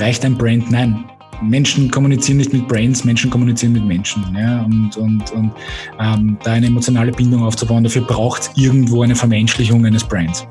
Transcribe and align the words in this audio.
reicht 0.00 0.24
ein 0.24 0.36
Brand? 0.36 0.70
Nein. 0.70 1.04
Menschen 1.42 1.90
kommunizieren 1.90 2.38
nicht 2.38 2.52
mit 2.52 2.66
Brands, 2.68 3.04
Menschen 3.04 3.30
kommunizieren 3.30 3.72
mit 3.72 3.84
Menschen. 3.84 4.24
Ja? 4.34 4.62
Und, 4.62 4.96
und, 4.96 5.30
und 5.32 5.52
ähm, 5.98 6.38
da 6.42 6.52
eine 6.52 6.66
emotionale 6.66 7.12
Bindung 7.12 7.42
aufzubauen, 7.44 7.84
dafür 7.84 8.02
braucht 8.02 8.42
es 8.42 8.50
irgendwo 8.56 9.02
eine 9.02 9.14
Vermenschlichung 9.14 9.84
eines 9.84 10.04
Brands. 10.04 10.46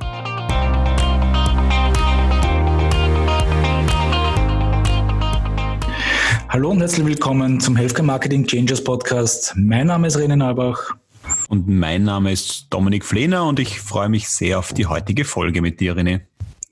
Hallo 6.50 6.72
und 6.72 6.80
herzlich 6.80 7.06
willkommen 7.06 7.60
zum 7.60 7.76
Healthcare 7.76 8.06
Marketing 8.06 8.46
Changers 8.46 8.84
Podcast. 8.84 9.54
Mein 9.56 9.88
Name 9.88 10.08
ist 10.08 10.18
René 10.18 10.36
Neubach. 10.36 10.96
Und 11.48 11.68
mein 11.68 12.04
Name 12.04 12.32
ist 12.32 12.68
Dominik 12.72 13.06
Flehner 13.06 13.46
und 13.46 13.60
ich 13.60 13.80
freue 13.80 14.10
mich 14.10 14.30
sehr 14.30 14.58
auf 14.58 14.74
die 14.74 14.88
heutige 14.88 15.26
Folge 15.26 15.62
mit 15.62 15.80
dir, 15.80 15.96
René. 15.96 16.22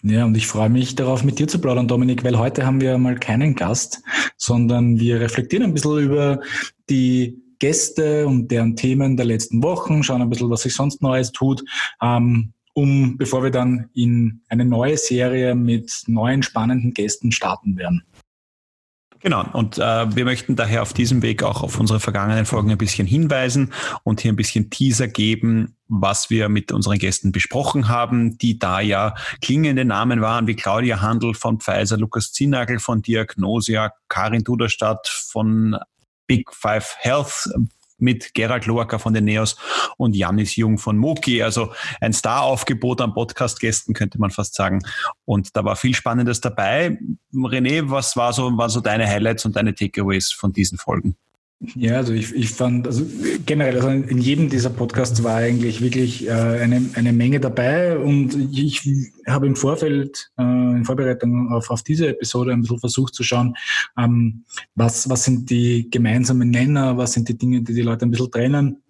Ja, 0.04 0.26
und 0.26 0.38
ich 0.38 0.48
freue 0.48 0.70
mich 0.70 0.96
darauf, 0.96 1.24
mit 1.24 1.40
dir 1.40 1.48
zu 1.48 1.60
plaudern, 1.60 1.88
Dominik, 1.88 2.24
weil 2.24 2.38
heute 2.38 2.66
haben 2.66 2.82
wir 2.82 2.98
mal 2.98 3.16
keinen 3.16 3.56
Gast, 3.56 4.04
sondern 4.38 5.00
wir 5.00 5.20
reflektieren 5.20 5.66
ein 5.66 5.74
bisschen 5.74 6.00
über 6.00 6.40
die 6.90 7.42
Gäste 7.60 8.28
und 8.28 8.50
deren 8.52 8.76
Themen 8.76 9.18
der 9.18 9.26
letzten 9.26 9.64
Wochen, 9.64 10.04
schauen 10.04 10.22
ein 10.22 10.30
bisschen, 10.30 10.50
was 10.50 10.62
sich 10.62 10.76
sonst 10.76 11.02
Neues 11.02 11.32
tut, 11.32 11.64
ähm, 12.02 12.54
um, 12.74 13.18
bevor 13.18 13.44
wir 13.44 13.50
dann 13.50 13.90
in 13.96 14.42
eine 14.50 14.64
neue 14.64 14.98
Serie 14.98 15.56
mit 15.56 15.92
neuen 16.06 16.44
spannenden 16.44 16.94
Gästen 16.94 17.32
starten 17.32 17.76
werden. 17.76 18.04
Genau, 19.20 19.50
und 19.54 19.80
äh, 19.80 20.16
wir 20.16 20.26
möchten 20.26 20.56
daher 20.56 20.84
auf 20.84 20.94
diesem 20.94 21.24
Weg 21.24 21.42
auch 21.42 21.64
auf 21.64 21.80
unsere 21.80 22.00
vergangenen 22.00 22.46
Folgen 22.46 22.70
ein 22.70 22.78
bisschen 22.78 23.08
hinweisen 23.08 23.74
und 24.04 24.22
hier 24.22 24.32
ein 24.32 24.36
bisschen 24.36 24.70
Teaser 24.70 25.08
geben, 25.08 25.77
was 25.90 26.30
wir 26.30 26.50
mit 26.50 26.72
unseren 26.72 26.98
Gästen 26.98 27.32
besprochen 27.32 27.88
haben, 27.88 28.38
die 28.38 28.60
da 28.60 28.80
ja 28.80 29.16
klingende 29.42 29.86
Namen 29.86 30.22
waren 30.22 30.48
wie 30.48 30.56
Claudia 30.56 31.02
Handel 31.02 31.34
von 31.34 31.60
Pfizer, 31.60 31.98
Lukas 31.98 32.32
Zinnagel 32.32 32.80
von 32.80 33.02
Diagnosia, 33.02 33.92
Karin 34.10 34.44
Duderstadt 34.44 35.08
von 35.08 35.78
Big 36.28 36.54
Five 36.54 36.96
Health, 37.00 37.50
mit 37.98 38.34
Gerald 38.34 38.66
Loacker 38.66 39.00
von 39.00 39.14
den 39.14 39.26
Neos 39.26 39.56
und 39.98 40.16
Janis 40.16 40.56
Jung 40.56 40.78
von 40.78 40.98
Moki. 40.98 41.42
Also 41.42 41.74
ein 42.00 42.14
Star-Aufgebot 42.14 43.02
an 43.02 43.14
Podcast-Gästen, 43.14 43.94
könnte 43.94 44.20
man 44.20 44.32
fast 44.32 44.56
sagen. 44.56 44.84
Und 45.26 45.56
da 45.56 45.64
war 45.66 45.76
viel 45.76 45.96
Spannendes 45.96 46.42
dabei. 46.42 47.00
René, 47.34 47.90
was 47.90 48.16
war 48.16 48.34
so, 48.34 48.56
waren 48.58 48.70
so 48.70 48.82
deine 48.82 49.08
Highlights 49.08 49.46
und 49.46 49.56
deine 49.56 49.74
Takeaways 49.74 50.32
von 50.32 50.54
diesen 50.54 50.78
Folgen? 50.78 51.18
Ja, 51.60 51.96
also 51.96 52.14
ich, 52.14 52.36
ich 52.36 52.52
fand, 52.52 52.86
also 52.86 53.04
generell, 53.48 53.78
also 53.78 53.90
in 53.90 54.20
jedem 54.20 54.48
dieser 54.48 54.70
Podcasts 54.70 55.24
war 55.24 55.38
eigentlich 55.38 55.82
wirklich 55.82 56.28
äh, 56.28 56.32
eine, 56.32 56.88
eine 56.94 57.12
Menge 57.12 57.40
dabei 57.40 57.98
und 57.98 58.36
ich 58.54 58.88
habe 59.26 59.48
im 59.48 59.56
Vorfeld, 59.56 60.30
äh, 60.38 60.44
in 60.44 60.86
Vorbereitung 60.86 61.52
auf, 61.52 61.72
auf 61.72 61.82
diese 61.82 62.10
Episode 62.10 62.54
ein 62.54 62.62
bisschen 62.62 62.80
versucht 62.80 63.16
zu 63.16 63.24
schauen, 63.24 63.56
ähm, 63.98 64.44
was, 64.76 65.10
was 65.10 65.24
sind 65.24 65.50
die 65.50 65.90
gemeinsamen 65.90 66.52
Nenner, 66.52 66.96
was 66.96 67.14
sind 67.14 67.28
die 67.28 67.38
Dinge, 67.38 67.64
die 67.64 67.74
die 67.74 67.82
Leute 67.82 68.06
ein 68.06 68.12
bisschen 68.12 68.30
trennen 68.32 68.84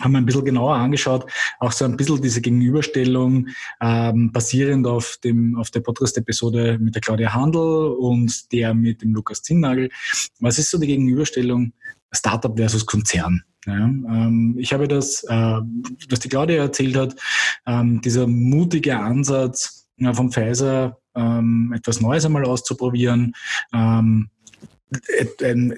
haben 0.00 0.12
wir 0.12 0.18
ein 0.18 0.26
bisschen 0.26 0.44
genauer 0.44 0.76
angeschaut, 0.76 1.26
auch 1.58 1.72
so 1.72 1.84
ein 1.84 1.96
bisschen 1.96 2.22
diese 2.22 2.40
Gegenüberstellung 2.40 3.48
ähm, 3.80 4.30
basierend 4.30 4.86
auf 4.86 5.18
dem 5.24 5.56
auf 5.56 5.70
der 5.70 5.80
Podcast-Episode 5.80 6.78
mit 6.80 6.94
der 6.94 7.02
Claudia 7.02 7.34
Handel 7.34 7.96
und 7.98 8.52
der 8.52 8.74
mit 8.74 9.02
dem 9.02 9.12
Lukas 9.12 9.42
Zinnagel. 9.42 9.90
Was 10.38 10.58
ist 10.58 10.70
so 10.70 10.78
die 10.78 10.86
Gegenüberstellung 10.86 11.72
Startup 12.12 12.56
versus 12.56 12.86
Konzern. 12.86 13.42
Ja, 13.66 13.74
ähm, 13.74 14.56
ich 14.58 14.72
habe 14.72 14.88
das, 14.88 15.24
äh, 15.24 15.60
was 16.08 16.20
die 16.20 16.28
Claudia 16.28 16.56
erzählt 16.56 16.96
hat, 16.96 17.16
ähm, 17.66 18.00
dieser 18.00 18.26
mutige 18.26 18.98
Ansatz 18.98 19.88
ja, 19.98 20.14
von 20.14 20.30
Pfizer, 20.30 20.98
ähm, 21.14 21.72
etwas 21.76 22.00
Neues 22.00 22.24
einmal 22.24 22.44
auszuprobieren, 22.44 23.34
ähm, 23.74 24.30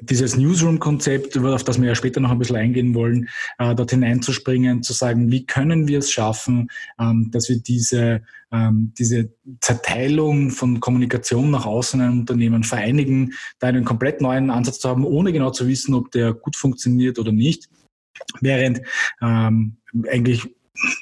dieses 0.02 0.36
Newsroom-Konzept, 0.36 1.36
auf 1.36 1.64
das 1.64 1.80
wir 1.80 1.88
ja 1.88 1.94
später 1.94 2.20
noch 2.20 2.30
ein 2.30 2.38
bisschen 2.38 2.56
eingehen 2.56 2.94
wollen, 2.94 3.28
äh, 3.58 3.74
dort 3.74 3.90
hineinzuspringen, 3.90 4.82
zu 4.82 4.92
sagen, 4.92 5.30
wie 5.30 5.46
können 5.46 5.88
wir 5.88 5.98
es 5.98 6.12
schaffen, 6.12 6.68
ähm, 6.98 7.30
dass 7.32 7.48
wir 7.48 7.58
diese, 7.58 8.22
ähm, 8.52 8.92
diese 8.98 9.30
Zerteilung 9.60 10.50
von 10.50 10.80
Kommunikation 10.80 11.50
nach 11.50 11.66
außen 11.66 12.00
in 12.00 12.20
Unternehmen 12.20 12.62
vereinigen, 12.62 13.32
da 13.58 13.68
einen 13.68 13.84
komplett 13.84 14.20
neuen 14.20 14.50
Ansatz 14.50 14.78
zu 14.78 14.88
haben, 14.88 15.04
ohne 15.04 15.32
genau 15.32 15.50
zu 15.50 15.66
wissen, 15.66 15.94
ob 15.94 16.10
der 16.12 16.32
gut 16.32 16.56
funktioniert 16.56 17.18
oder 17.18 17.32
nicht. 17.32 17.68
Während 18.40 18.82
ähm, 19.22 19.76
eigentlich 20.08 20.48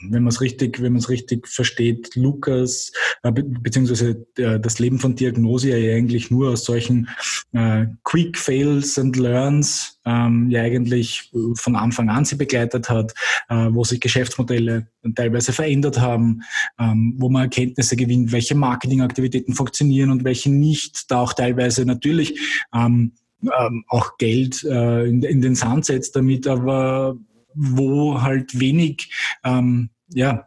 wenn 0.08 0.22
man 0.22 0.28
es 0.28 0.40
richtig, 0.40 0.80
wenn 0.82 0.92
man 0.92 1.00
es 1.00 1.08
richtig 1.08 1.46
versteht, 1.48 2.14
Lukas 2.16 2.92
äh, 3.22 3.32
be 3.32 3.42
beziehungsweise 3.44 4.26
äh, 4.36 4.58
das 4.60 4.78
Leben 4.78 4.98
von 4.98 5.14
Diagnose 5.14 5.76
ja 5.76 5.96
eigentlich 5.96 6.30
nur 6.30 6.50
aus 6.50 6.64
solchen 6.64 7.08
äh, 7.52 7.86
Quick 8.04 8.36
Fails 8.36 8.98
and 8.98 9.16
Learns 9.16 10.00
ähm, 10.04 10.50
ja 10.50 10.62
eigentlich 10.62 11.30
von 11.54 11.76
Anfang 11.76 12.08
an 12.08 12.24
sie 12.24 12.36
begleitet 12.36 12.88
hat, 12.88 13.14
äh, 13.48 13.68
wo 13.70 13.84
sich 13.84 14.00
Geschäftsmodelle 14.00 14.88
teilweise 15.14 15.52
verändert 15.52 16.00
haben, 16.00 16.42
ähm, 16.78 17.14
wo 17.18 17.28
man 17.28 17.42
Erkenntnisse 17.42 17.96
gewinnt, 17.96 18.32
welche 18.32 18.54
Marketingaktivitäten 18.54 19.54
funktionieren 19.54 20.10
und 20.10 20.24
welche 20.24 20.50
nicht, 20.50 21.10
da 21.10 21.20
auch 21.20 21.32
teilweise 21.32 21.84
natürlich 21.84 22.38
ähm, 22.74 23.12
ähm, 23.42 23.84
auch 23.88 24.16
Geld 24.18 24.64
äh, 24.64 25.04
in, 25.04 25.22
in 25.22 25.40
den 25.40 25.54
Sand 25.54 25.84
setzt 25.84 26.16
damit, 26.16 26.46
aber 26.46 27.16
wo 27.54 28.22
halt 28.22 28.58
wenig, 28.58 29.12
ähm, 29.44 29.90
ja, 30.12 30.46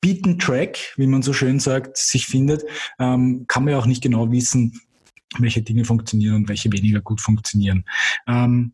Beaten 0.00 0.38
Track, 0.38 0.94
wie 0.96 1.06
man 1.06 1.22
so 1.22 1.32
schön 1.32 1.60
sagt, 1.60 1.96
sich 1.96 2.26
findet, 2.26 2.64
ähm, 2.98 3.44
kann 3.46 3.64
man 3.64 3.72
ja 3.72 3.78
auch 3.78 3.86
nicht 3.86 4.02
genau 4.02 4.30
wissen, 4.32 4.80
welche 5.38 5.62
Dinge 5.62 5.84
funktionieren 5.84 6.34
und 6.34 6.48
welche 6.48 6.72
weniger 6.72 7.00
gut 7.00 7.20
funktionieren. 7.20 7.84
Ähm, 8.26 8.72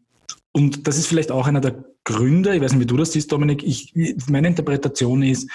und 0.52 0.88
das 0.88 0.96
ist 0.96 1.06
vielleicht 1.06 1.30
auch 1.30 1.46
einer 1.46 1.60
der 1.60 1.84
Gründe, 2.04 2.54
ich 2.54 2.62
weiß 2.62 2.72
nicht, 2.72 2.80
wie 2.80 2.86
du 2.86 2.96
das 2.96 3.12
siehst, 3.12 3.30
Dominik, 3.30 3.62
ich, 3.62 3.92
meine 4.28 4.48
Interpretation 4.48 5.22
ist, 5.22 5.50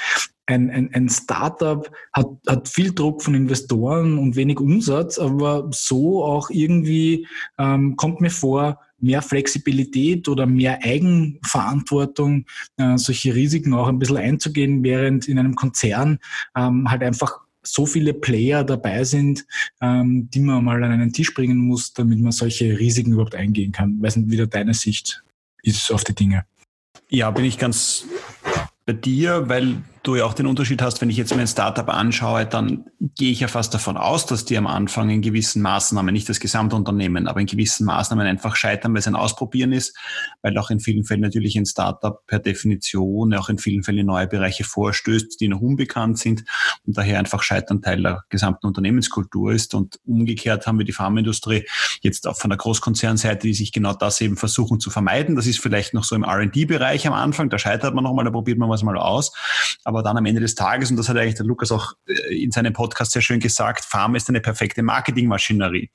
ein, 0.46 0.70
ein, 0.70 0.94
ein 0.94 1.10
Startup 1.10 1.90
hat, 2.12 2.28
hat 2.48 2.68
viel 2.68 2.94
Druck 2.94 3.24
von 3.24 3.34
Investoren 3.34 4.20
und 4.20 4.36
wenig 4.36 4.60
Umsatz, 4.60 5.18
aber 5.18 5.70
so 5.74 6.24
auch 6.24 6.50
irgendwie 6.52 7.28
ähm, 7.58 7.96
kommt 7.96 8.22
mir 8.22 8.30
vor, 8.30 8.80
mehr 9.04 9.22
Flexibilität 9.22 10.28
oder 10.28 10.46
mehr 10.46 10.80
Eigenverantwortung, 10.82 12.46
äh, 12.78 12.98
solche 12.98 13.36
Risiken 13.36 13.74
auch 13.74 13.88
ein 13.88 14.00
bisschen 14.00 14.18
einzugehen, 14.18 14.84
während 14.84 15.28
in 15.28 15.38
einem 15.38 15.56
Konzern 15.56 16.20
ähm, 16.56 16.90
halt 16.90 17.04
einfach 17.04 17.42
so 17.62 17.86
viele 17.86 18.14
Player 18.14 18.64
dabei 18.64 19.04
sind, 19.04 19.46
ähm, 19.82 20.30
die 20.34 20.40
man 20.40 20.64
mal 20.64 20.84
an 20.84 20.92
einen 20.92 21.14
Tisch 21.14 21.34
bringen 21.34 21.58
muss, 21.58 21.94
damit 21.94 22.20
man 22.20 22.32
solche 22.32 22.80
Risiken 22.80 23.14
überhaupt 23.14 23.36
eingehen 23.36 23.72
kann. 23.72 24.02
Weiß 24.02 24.16
nicht, 24.16 24.32
wie 24.32 24.38
da 24.38 24.46
deine 24.46 24.74
Sicht 24.74 25.24
ist 25.64 25.92
auf 25.92 26.04
die 26.04 26.16
Dinge. 26.16 26.46
Ja, 27.10 27.32
bin 27.32 27.46
ich 27.46 27.58
ganz 27.58 28.06
bei 28.86 28.94
dir, 28.94 29.48
weil 29.48 29.78
du 30.04 30.18
ja 30.18 30.26
auch 30.26 30.34
den 30.34 30.48
Unterschied 30.48 30.82
hast, 30.82 31.02
wenn 31.02 31.10
ich 31.10 31.18
jetzt 31.18 31.36
mein 31.36 31.48
Startup 31.48 31.88
anschaue, 31.90 32.46
dann 32.46 32.86
gehe 33.00 33.32
ich 33.32 33.40
ja 33.40 33.48
fast 33.48 33.74
davon 33.74 33.98
aus, 33.98 34.26
dass 34.26 34.46
die 34.46 34.58
am 34.58 34.68
Anfang 34.68 35.10
in 35.10 35.22
gewissen 35.22 35.62
Maßnahmen, 35.62 36.14
nicht 36.14 36.28
das 36.28 36.40
gesamte 36.40 36.76
Unternehmen, 36.76 37.28
aber 37.28 37.40
in 37.40 37.46
gewissen 37.46 37.86
Maßnahmen 37.86 38.28
einfach 38.28 38.56
scheitern, 38.56 38.94
weil 38.94 39.00
es 39.00 39.08
ein 39.08 39.16
Ausprobieren 39.16 39.72
ist, 39.72 39.98
weil 40.42 40.58
auch 40.58 40.70
in 40.70 40.80
vielen 40.80 41.06
Fällen 41.06 41.22
natürlich 41.22 41.58
ein 41.58 41.66
Startup 41.66 42.26
per 42.28 42.40
Definition 42.40 43.34
auch 43.34 43.50
in 43.50 43.58
vielen 43.58 43.84
Fällen 43.84 44.06
neue 44.06 44.28
Bereiche 44.28 44.64
vorstößt, 44.64 45.40
die 45.40 45.48
noch 45.48 45.62
unbekannt 45.62 46.20
sind 46.20 46.44
und 46.86 46.98
daher 46.98 47.20
einfach 47.20 47.42
Scheitern 47.42 47.82
Teil 47.82 48.02
der 48.02 48.24
gesamten 48.30 48.68
Unternehmenskultur 48.68 49.54
ist. 49.54 49.74
Und 49.74 50.00
umgekehrt 50.06 50.68
haben 50.68 50.78
wir 50.78 50.86
die 50.86 50.92
Pharmaindustrie 50.92 51.66
jetzt 52.02 52.28
auch 52.28 52.38
von 52.38 52.50
der 52.50 52.58
Großkonzernseite, 52.58 53.48
die 53.48 53.54
sich 53.54 53.72
genau 53.72 53.94
das 53.94 54.20
eben 54.22 54.36
versuchen 54.36 54.80
zu 54.80 54.90
vermeiden. 54.90 55.36
Das 55.36 55.48
ist 55.48 55.60
vielleicht 55.60 55.94
noch 55.94 56.04
so 56.04 56.16
im 56.16 56.24
R&D-Bereich 56.24 57.08
am 57.08 57.14
Anfang, 57.14 57.50
da 57.50 57.58
scheitert 57.58 57.96
man 57.96 58.04
nochmal, 58.04 58.26
da 58.26 58.32
probiert 58.32 58.58
man 58.58 58.70
was 58.70 58.84
mal 58.84 58.98
aus. 58.98 59.32
Aber 59.84 59.93
dann 60.02 60.18
am 60.18 60.26
Ende 60.26 60.42
des 60.42 60.56
Tages, 60.56 60.90
und 60.90 60.98
das 60.98 61.10
hat 61.10 61.18
eigentlich 61.18 61.36
der 61.36 61.46
Lukas 61.46 61.72
auch 61.72 61.94
äh, 62.08 62.44
in 62.44 62.52
seinem 62.52 62.74
Podcast 62.74 63.12
sehr 63.12 63.22
schön 63.22 63.40
gesagt, 63.40 63.86
Pharma 63.86 64.18
ist 64.18 64.30
eine 64.30 64.42
perfekte 64.42 64.82
Marketingmaschinerie. 64.82 65.92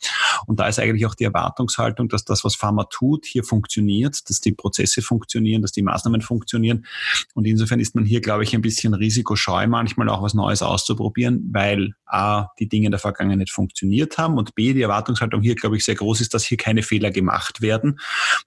Und 0.46 0.61
da 0.61 0.69
ist 0.69 0.78
eigentlich 0.78 1.06
auch 1.06 1.14
die 1.14 1.25
Erwartungshaltung, 1.25 2.08
dass 2.08 2.25
das, 2.25 2.44
was 2.44 2.55
Pharma 2.55 2.84
tut, 2.84 3.26
hier 3.26 3.44
funktioniert, 3.44 4.28
dass 4.28 4.40
die 4.40 4.52
Prozesse 4.52 5.02
funktionieren, 5.02 5.62
dass 5.62 5.72
die 5.72 5.82
Maßnahmen 5.82 6.20
funktionieren. 6.20 6.87
Und 7.34 7.46
insofern 7.46 7.81
ist 7.81 7.94
man 7.94 8.05
hier, 8.05 8.20
glaube 8.20 8.44
ich, 8.44 8.55
ein 8.55 8.62
bisschen 8.62 8.94
risikoscheu, 8.94 9.67
manchmal 9.67 10.08
auch 10.08 10.22
was 10.22 10.34
Neues 10.34 10.62
auszuprobieren, 10.62 11.49
weil 11.52 11.94
A, 12.06 12.49
die 12.58 12.69
Dinge 12.69 12.87
in 12.87 12.93
der 12.93 13.00
Vergangenheit 13.00 13.50
funktioniert 13.50 14.19
haben 14.19 14.37
und 14.37 14.55
B, 14.55 14.72
die 14.75 14.82
Erwartungshaltung 14.82 15.43
hier, 15.43 15.55
glaube 15.55 15.76
ich, 15.76 15.84
sehr 15.84 15.94
groß 15.94 16.20
ist, 16.20 16.34
dass 16.34 16.44
hier 16.44 16.56
keine 16.56 16.82
Fehler 16.82 17.11
gemacht 17.11 17.61
werden 17.61 17.99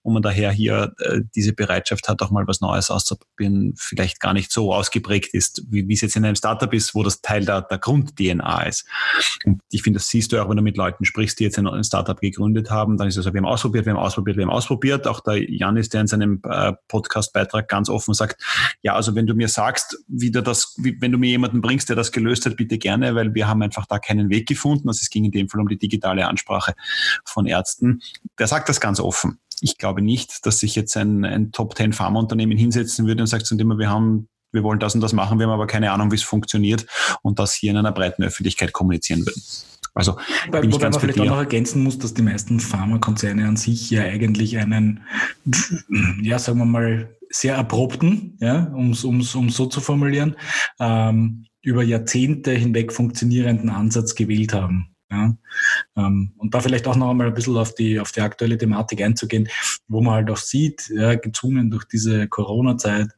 und 0.02 0.14
man 0.14 0.22
daher 0.22 0.52
hier 0.52 0.94
äh, 1.00 1.22
diese 1.36 1.54
Bereitschaft 1.54 2.08
hat, 2.08 2.22
auch 2.22 2.32
mal 2.32 2.48
was 2.48 2.62
Neues 2.62 2.90
auszuprobieren, 2.90 3.74
vielleicht 3.78 4.20
gar 4.20 4.34
nicht 4.34 4.52
so 4.52 4.74
ausgeprägt 4.74 5.34
ist 5.34 5.41
ist, 5.42 5.64
wie, 5.70 5.88
wie 5.88 5.94
es 5.94 6.02
jetzt 6.02 6.16
in 6.16 6.24
einem 6.24 6.36
Startup 6.36 6.72
ist, 6.74 6.94
wo 6.94 7.02
das 7.04 7.22
Teil 7.22 7.46
der, 7.46 7.64
der 7.64 7.80
Grund-DNA 7.80 8.64
ist. 8.64 8.86
Und 9.44 9.62
ich 9.72 9.82
finde, 9.82 9.98
das 9.98 10.08
siehst 10.08 10.32
du 10.32 10.42
auch, 10.42 10.50
wenn 10.50 10.58
du 10.58 10.64
mit 10.64 10.78
Leuten 10.78 11.04
sprichst, 11.04 11.40
die 11.40 11.46
jetzt 11.46 11.58
ein, 11.58 11.84
Startup 11.84 12.20
gegründet 12.20 12.70
haben, 12.70 12.98
dann 12.98 13.08
ist 13.08 13.18
es 13.18 13.26
so, 13.26 13.34
wir 13.34 13.40
haben 13.40 13.48
ausprobiert, 13.48 13.86
wir 13.86 13.94
haben 13.94 14.00
ausprobiert, 14.00 14.38
wir 14.38 14.44
haben 14.44 14.52
ausprobiert. 14.52 15.08
Auch 15.08 15.20
der 15.22 15.52
Janis, 15.52 15.90
der 15.90 16.02
in 16.02 16.08
seinem 16.08 16.42
äh, 16.48 16.74
Podcast-Beitrag 16.88 17.68
ganz 17.68 17.90
offen 17.90 18.14
sagt, 18.14 18.42
ja, 18.84 18.94
also 18.94 19.16
wenn 19.16 19.26
du 19.26 19.34
mir 19.34 19.48
sagst, 19.48 19.98
wie 20.08 20.30
du 20.30 20.44
das, 20.44 20.76
wie, 20.78 21.02
wenn 21.02 21.12
du 21.12 21.18
mir 21.18 21.30
jemanden 21.30 21.62
bringst, 21.62 21.90
der 21.90 21.96
das 21.96 22.12
gelöst 22.12 22.46
hat, 22.46 22.56
bitte 22.56 22.78
gerne, 22.78 23.16
weil 23.16 23.34
wir 23.34 23.48
haben 23.48 23.62
einfach 23.64 23.86
da 23.88 24.00
keinen 24.00 24.30
Weg 24.30 24.48
gefunden. 24.48 24.88
Also 24.88 25.00
es 25.02 25.10
ging 25.10 25.26
in 25.26 25.32
dem 25.32 25.50
Fall 25.50 25.62
um 25.62 25.68
die 25.68 25.80
digitale 25.80 26.28
Ansprache 26.28 26.74
von 27.26 27.48
Ärzten. 27.48 28.02
Der 28.38 28.48
sagt 28.48 28.70
das 28.70 28.80
ganz 28.80 29.00
offen. 29.00 29.40
Ich 29.62 29.78
glaube 29.78 30.02
nicht, 30.02 30.46
dass 30.46 30.60
sich 30.60 30.76
jetzt 30.76 30.98
ein, 30.98 31.24
ein 31.24 31.52
Top-10-Pharmaunternehmen 31.52 32.58
hinsetzen 32.58 33.06
würde 33.06 33.22
und 33.22 33.28
sagt 33.28 33.46
zu 33.46 33.56
dem, 33.56 33.78
wir 33.78 33.90
haben 33.90 34.28
wir 34.52 34.64
wollen 34.64 34.80
das 34.80 34.96
und 34.96 35.02
das 35.02 35.14
machen, 35.14 35.40
wir 35.40 35.48
haben 35.48 35.54
aber 35.54 35.68
keine 35.68 35.92
Ahnung, 35.92 36.12
wie 36.12 36.16
es 36.16 36.24
funktioniert 36.24 36.86
und 37.22 37.40
das 37.40 37.54
hier 37.54 37.72
in 37.72 37.78
einer 37.78 37.92
breiten 37.92 38.24
Öffentlichkeit 38.24 38.74
kommunizieren 38.74 39.26
würden. 39.26 39.42
Also 39.94 40.18
Wobei, 40.46 40.62
bin 40.62 40.70
ich 40.70 40.80
ganz 40.80 40.96
man 40.96 41.02
vielleicht 41.02 41.20
auch 41.20 41.26
noch 41.26 41.38
ergänzen 41.38 41.84
muss, 41.84 42.00
dass 42.00 42.14
die 42.14 42.22
meisten 42.22 42.60
Pharmakonzerne 42.60 43.46
an 43.46 43.58
sich 43.58 43.90
ja 43.90 44.04
eigentlich 44.04 44.58
einen, 44.58 45.02
ja, 46.22 46.40
sagen 46.40 46.60
wir 46.60 46.66
mal, 46.66 47.18
sehr 47.30 47.58
abrupten, 47.58 48.38
ja, 48.40 48.72
um 48.74 48.92
es 48.92 49.02
so 49.02 49.66
zu 49.66 49.82
formulieren, 49.82 50.36
ähm, 50.80 51.46
über 51.62 51.84
Jahrzehnte 51.84 52.52
hinweg 52.52 52.92
funktionierenden 52.92 53.70
Ansatz 53.70 54.16
gewählt 54.16 54.54
haben. 54.54 54.91
Ja, 55.12 55.36
ähm, 55.98 56.32
und 56.38 56.54
da 56.54 56.62
vielleicht 56.62 56.88
auch 56.88 56.96
noch 56.96 57.10
einmal 57.10 57.28
ein 57.28 57.34
bisschen 57.34 57.58
auf 57.58 57.76
die, 57.76 58.00
auf 58.00 58.14
die 58.14 58.22
aktuelle 58.22 58.58
Thematik 58.58 59.02
einzugehen, 59.02 59.50
wo 59.90 60.02
man 60.02 60.14
halt 60.14 60.32
auch 60.32 60.38
sieht, 60.38 60.90
ja, 60.90 61.16
gezwungen 61.16 61.70
durch 61.70 61.84
diese 61.84 62.30
Corona-Zeit, 62.30 63.10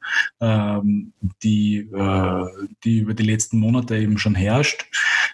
ähm, 0.41 1.13
die, 1.43 1.89
äh, 1.93 2.45
die 2.83 2.99
über 2.99 3.13
die 3.13 3.23
letzten 3.23 3.59
Monate 3.59 3.95
eben 3.97 4.17
schon 4.17 4.33
herrscht, 4.33 4.85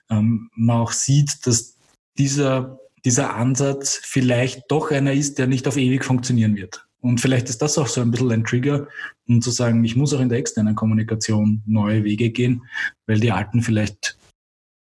ähm, 0.10 0.50
man 0.54 0.82
auch 0.82 0.92
sieht, 0.92 1.48
dass 1.48 1.78
dieser, 2.18 2.78
dieser 3.06 3.36
Ansatz 3.36 4.02
vielleicht 4.04 4.64
doch 4.70 4.92
einer 4.92 5.14
ist, 5.14 5.38
der 5.38 5.48
nicht 5.48 5.66
auf 5.66 5.78
ewig 5.78 6.04
funktionieren 6.04 6.58
wird. 6.58 6.86
Und 7.00 7.22
vielleicht 7.22 7.48
ist 7.48 7.62
das 7.62 7.78
auch 7.78 7.88
so 7.88 8.02
ein 8.02 8.12
bisschen 8.12 8.32
ein 8.34 8.44
Trigger, 8.44 8.88
um 9.30 9.42
zu 9.42 9.52
sagen, 9.52 9.86
ich 9.86 9.96
muss 9.96 10.14
auch 10.14 10.20
in 10.20 10.28
der 10.28 10.40
externen 10.40 10.76
Kommunikation 10.76 11.64
neue 11.66 12.04
Wege 12.04 12.30
gehen, 12.32 12.64
weil 13.08 13.22
die 13.22 13.32
alten 13.32 13.62
vielleicht 13.62 14.19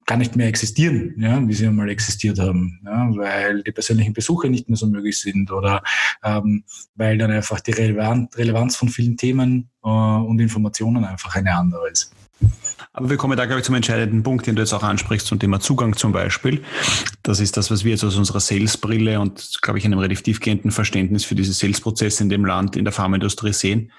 gar 0.06 0.16
nicht 0.16 0.36
mehr 0.36 0.46
existieren, 0.46 1.14
ja, 1.18 1.46
wie 1.46 1.52
sie 1.52 1.66
einmal 1.66 1.90
existiert 1.90 2.38
haben, 2.38 2.80
ja, 2.84 3.08
weil 3.16 3.62
die 3.64 3.72
persönlichen 3.72 4.12
Besuche 4.12 4.48
nicht 4.48 4.68
mehr 4.68 4.76
so 4.76 4.86
möglich 4.86 5.18
sind 5.18 5.50
oder 5.50 5.82
ähm, 6.24 6.64
weil 6.94 7.18
dann 7.18 7.32
einfach 7.32 7.60
die 7.60 7.72
Relevanz 7.72 8.76
von 8.76 8.88
vielen 8.88 9.16
Themen 9.16 9.68
äh, 9.84 9.88
und 9.88 10.40
Informationen 10.40 11.04
einfach 11.04 11.34
eine 11.34 11.54
andere 11.54 11.90
ist. 11.90 12.12
Aber 12.92 13.10
wir 13.10 13.16
kommen 13.16 13.36
da, 13.36 13.46
glaube 13.46 13.60
ich, 13.60 13.66
zum 13.66 13.74
entscheidenden 13.74 14.22
Punkt, 14.22 14.46
den 14.46 14.56
du 14.56 14.62
jetzt 14.62 14.72
auch 14.72 14.82
ansprichst, 14.82 15.26
zum 15.26 15.38
Thema 15.38 15.60
Zugang 15.60 15.96
zum 15.96 16.12
Beispiel. 16.12 16.62
Das 17.22 17.40
ist 17.40 17.56
das, 17.56 17.70
was 17.70 17.84
wir 17.84 17.92
jetzt 17.92 18.04
aus 18.04 18.16
unserer 18.16 18.40
Sales-Brille 18.40 19.20
und, 19.20 19.58
glaube 19.60 19.78
ich, 19.78 19.84
einem 19.84 19.98
relativ 19.98 20.22
tiefgehenden 20.22 20.70
Verständnis 20.70 21.24
für 21.24 21.34
diese 21.34 21.52
Sales-Prozesse 21.52 22.22
in 22.22 22.28
dem 22.28 22.44
Land, 22.44 22.76
in 22.76 22.84
der 22.84 22.92
Pharmaindustrie 22.92 23.52
sehen. 23.52 23.92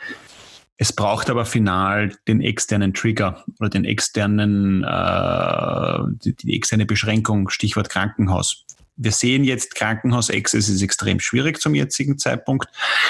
Es 0.79 0.93
braucht 0.93 1.29
aber 1.31 1.45
final 1.45 2.15
den 2.27 2.39
externen 2.39 2.93
Trigger 2.93 3.43
oder 3.59 3.69
den 3.69 3.83
externen, 3.83 4.83
äh, 4.83 5.99
die, 6.23 6.35
die 6.35 6.55
externe 6.55 6.85
Beschränkung, 6.85 7.49
Stichwort 7.49 7.89
Krankenhaus 7.89 8.66
wir 8.97 9.11
sehen 9.11 9.43
jetzt 9.43 9.75
Krankenhaus-Access 9.75 10.69
ist 10.69 10.81
extrem 10.81 11.19
schwierig 11.19 11.61
zum 11.61 11.75
jetzigen 11.75 12.17
Zeitpunkt. 12.17 12.67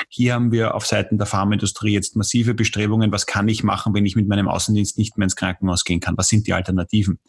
Hier 0.10 0.34
haben 0.34 0.52
wir 0.52 0.76
auf 0.76 0.86
Seiten 0.86 1.18
der 1.18 1.26
Pharmaindustrie 1.26 1.94
jetzt 1.94 2.18
massive 2.18 2.54
Bestrebungen. 2.54 3.12
Was 3.14 3.26
kann 3.26 3.48
ich 3.48 3.64
machen, 3.64 3.94
wenn 3.94 4.06
ich 4.06 4.18
mit 4.18 4.28
meinem 4.28 4.50
Außendienst 4.50 4.98
nicht 4.98 5.18
mehr 5.18 5.24
ins 5.24 5.38
Krankenhaus 5.38 5.86
gehen 5.86 6.02
kann? 6.02 6.18
Was 6.18 6.28
sind 6.28 6.46
die 6.46 6.54
Alternativen? 6.54 7.20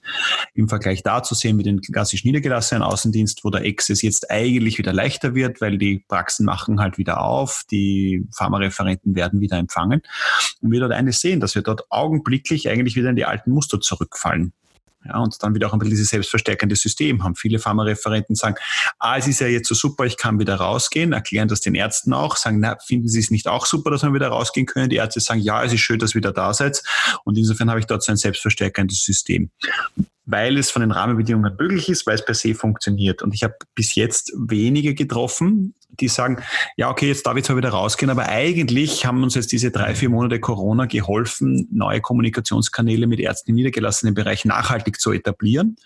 Im 0.55 0.69
Vergleich 0.69 1.05
dazu 1.05 1.37
sehen 1.37 1.57
wir 1.57 1.65
den 1.65 1.81
klassisch 1.81 2.25
niedergelassenen 2.25 2.83
Außendienst, 2.83 3.45
wo 3.45 3.51
der 3.51 3.65
Access 3.65 4.03
jetzt 4.03 4.31
eigentlich 4.31 4.79
wieder 4.79 4.93
leichter 4.93 5.37
wird, 5.37 5.61
weil 5.61 5.79
die 5.79 6.05
Praxen 6.09 6.45
machen 6.45 6.81
halt 6.81 6.99
wieder 6.99 7.23
auf, 7.23 7.63
die 7.71 8.27
Pharmareferenten 8.35 9.15
werden 9.15 9.41
wieder 9.41 9.57
empfangen. 9.57 10.03
Und 10.61 10.73
wir 10.73 10.81
dort 10.81 10.93
eines 10.93 11.21
sehen, 11.21 11.39
dass 11.39 11.55
wir 11.55 11.63
dort 11.63 11.91
augenblicklich 11.91 12.69
eigentlich 12.69 12.97
wieder 12.97 13.11
in 13.11 13.17
die 13.17 13.25
alten 13.25 13.53
Muster 13.53 13.81
zurückfallen. 13.81 14.53
Ja, 15.05 15.19
und 15.19 15.43
dann 15.43 15.55
wieder 15.55 15.69
auch 15.69 15.73
ein 15.73 15.79
bisschen 15.79 15.93
dieses 15.93 16.11
selbstverstärkende 16.11 16.75
System 16.75 17.23
haben. 17.23 17.37
Viele 17.37 17.59
Pharmareferenten 17.59 18.35
sagen, 18.35 18.57
ah, 18.99 19.17
es 19.17 19.29
ist 19.29 19.41
ja 19.41 19.47
jetzt 19.47 19.69
so 19.69 19.75
super, 19.75 20.05
ich 20.05 20.17
kann 20.17 20.41
wieder 20.41 20.57
rausgehen, 20.57 21.13
erklären 21.13 21.49
das 21.49 21.61
den 21.61 21.75
Ärzten 21.77 22.13
auch, 22.13 22.37
sagen, 22.37 22.59
na, 22.61 22.77
finden 22.85 23.09
Sie 23.09 23.21
es 23.21 23.31
nicht 23.31 23.47
auch 23.47 23.65
super, 23.65 23.91
dass 23.91 24.03
wir 24.03 24.13
wieder 24.13 24.29
rausgehen 24.29 24.67
können? 24.67 24.91
Die 24.91 24.97
Ärzte 24.97 25.21
sagen, 25.21 25.41
ja, 25.41 25.63
es 25.63 25.73
ist 25.73 25.81
schön, 25.81 25.99
dass 26.01 26.13
ihr 26.13 26.17
wieder 26.17 26.33
da 26.33 26.53
seid. 26.53 26.83
Und 27.25 27.39
insofern 27.39 27.71
habe 27.71 27.79
ich 27.81 27.87
dort 27.87 28.03
so 28.03 28.13
ein 28.13 28.17
selbstverstärkendes 28.17 29.05
System 29.05 29.51
weil 30.31 30.59
es 30.59 30.71
von 30.71 30.81
den 30.81 30.91
Rahmenbedingungen 30.91 31.57
möglich 31.59 31.89
ist, 31.89 32.07
weil 32.07 32.17
es 32.17 32.25
per 32.25 32.35
se 32.35 32.55
funktioniert. 32.55 33.23
Und 33.23 33.33
ich 33.33 33.43
habe 33.45 33.55
bis 33.75 33.95
jetzt 33.95 34.31
wenige 34.37 34.95
getroffen, 34.95 35.75
die 35.91 36.09
sagen, 36.09 36.43
ja, 36.77 36.91
okay, 36.91 37.09
jetzt 37.09 37.27
darf 37.27 37.37
ich 37.37 37.45
zwar 37.45 37.57
wieder 37.57 37.71
rausgehen, 37.71 38.11
aber 38.11 38.29
eigentlich 38.29 39.07
haben 39.07 39.23
uns 39.23 39.35
jetzt 39.35 39.53
diese 39.53 39.71
drei, 39.71 39.95
vier 39.95 40.11
Monate 40.11 40.39
Corona 40.39 40.87
geholfen, 40.87 41.69
neue 41.73 42.01
Kommunikationskanäle 42.01 43.07
mit 43.07 43.21
Ärzten 43.21 43.51
im 43.51 43.57
niedergelassenen 43.57 44.15
Bereich 44.15 44.45
nachhaltig 44.45 45.01
zu 45.01 45.13
etablieren. 45.13 45.77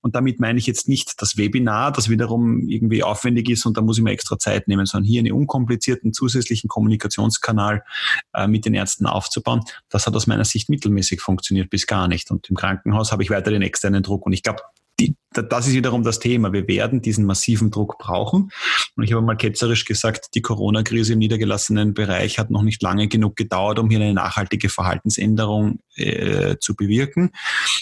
Und 0.00 0.14
damit 0.14 0.40
meine 0.40 0.58
ich 0.58 0.66
jetzt 0.66 0.88
nicht 0.88 1.20
das 1.20 1.36
Webinar, 1.36 1.92
das 1.92 2.08
wiederum 2.08 2.68
irgendwie 2.68 3.02
aufwendig 3.02 3.48
ist 3.50 3.66
und 3.66 3.76
da 3.76 3.82
muss 3.82 3.98
ich 3.98 4.04
mir 4.04 4.12
extra 4.12 4.38
Zeit 4.38 4.66
nehmen, 4.68 4.86
sondern 4.86 5.06
hier 5.06 5.20
einen 5.20 5.32
unkomplizierten 5.32 6.12
zusätzlichen 6.12 6.68
Kommunikationskanal 6.68 7.84
äh, 8.32 8.46
mit 8.46 8.64
den 8.64 8.74
Ärzten 8.74 9.06
aufzubauen. 9.06 9.60
Das 9.88 10.06
hat 10.06 10.14
aus 10.14 10.26
meiner 10.26 10.44
Sicht 10.44 10.68
mittelmäßig 10.68 11.20
funktioniert 11.20 11.70
bis 11.70 11.86
gar 11.86 12.08
nicht. 12.08 12.30
Und 12.30 12.48
im 12.48 12.56
Krankenhaus 12.56 13.12
habe 13.12 13.22
ich 13.22 13.30
weiter 13.30 13.50
den 13.50 13.62
externen 13.62 14.02
Druck. 14.02 14.26
Und 14.26 14.32
ich 14.32 14.42
glaube, 14.42 14.62
die, 15.00 15.16
das 15.32 15.66
ist 15.66 15.74
wiederum 15.74 16.04
das 16.04 16.20
Thema. 16.20 16.52
Wir 16.52 16.68
werden 16.68 17.02
diesen 17.02 17.24
massiven 17.24 17.70
Druck 17.70 17.98
brauchen. 17.98 18.50
Und 18.96 19.04
ich 19.04 19.12
habe 19.12 19.22
mal 19.22 19.36
ketzerisch 19.36 19.84
gesagt, 19.84 20.28
die 20.34 20.42
Corona-Krise 20.42 21.14
im 21.14 21.18
niedergelassenen 21.18 21.94
Bereich 21.94 22.38
hat 22.38 22.50
noch 22.50 22.62
nicht 22.62 22.82
lange 22.82 23.08
genug 23.08 23.36
gedauert, 23.36 23.78
um 23.78 23.90
hier 23.90 24.00
eine 24.00 24.14
nachhaltige 24.14 24.68
Verhaltensänderung 24.68 25.80
äh, 25.96 26.56
zu 26.60 26.76
bewirken. 26.76 27.30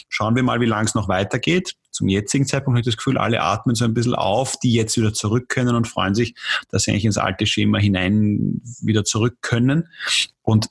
Schauen 0.08 0.34
wir 0.34 0.42
mal, 0.42 0.60
wie 0.60 0.66
lange 0.66 0.86
es 0.86 0.94
noch 0.94 1.08
weitergeht. 1.08 1.74
Zum 1.90 2.08
jetzigen 2.08 2.46
Zeitpunkt 2.46 2.76
habe 2.76 2.80
ich 2.80 2.86
das 2.86 2.96
Gefühl, 2.96 3.18
alle 3.18 3.42
atmen 3.42 3.74
so 3.74 3.84
ein 3.84 3.92
bisschen 3.92 4.14
auf, 4.14 4.58
die 4.58 4.72
jetzt 4.72 4.96
wieder 4.96 5.12
zurück 5.12 5.50
können 5.50 5.74
und 5.74 5.86
freuen 5.86 6.14
sich, 6.14 6.34
dass 6.70 6.84
sie 6.84 6.92
eigentlich 6.92 7.04
ins 7.04 7.18
alte 7.18 7.46
Schema 7.46 7.78
hinein 7.78 8.62
wieder 8.80 9.04
zurück 9.04 9.36
können. 9.42 9.88
Und 10.40 10.68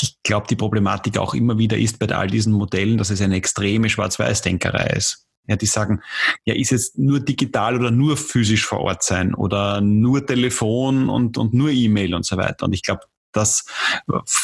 ich 0.00 0.16
glaube, 0.22 0.46
die 0.48 0.56
Problematik 0.56 1.18
auch 1.18 1.34
immer 1.34 1.58
wieder 1.58 1.76
ist 1.76 1.98
bei 1.98 2.08
all 2.08 2.28
diesen 2.28 2.52
Modellen, 2.52 2.98
dass 2.98 3.10
es 3.10 3.20
eine 3.20 3.36
extreme 3.36 3.90
Schwarz-Weiß-Denkerei 3.90 4.94
ist. 4.96 5.26
Ja, 5.46 5.56
die 5.56 5.66
sagen, 5.66 6.00
ja, 6.44 6.54
ist 6.54 6.70
jetzt 6.70 6.98
nur 6.98 7.20
digital 7.20 7.76
oder 7.76 7.90
nur 7.90 8.16
physisch 8.16 8.64
vor 8.64 8.80
Ort 8.80 9.02
sein 9.02 9.34
oder 9.34 9.80
nur 9.80 10.24
Telefon 10.24 11.08
und, 11.08 11.38
und 11.38 11.54
nur 11.54 11.70
E-Mail 11.70 12.14
und 12.14 12.24
so 12.24 12.36
weiter. 12.36 12.66
Und 12.66 12.72
ich 12.72 12.82
glaube, 12.82 13.02
das 13.32 13.64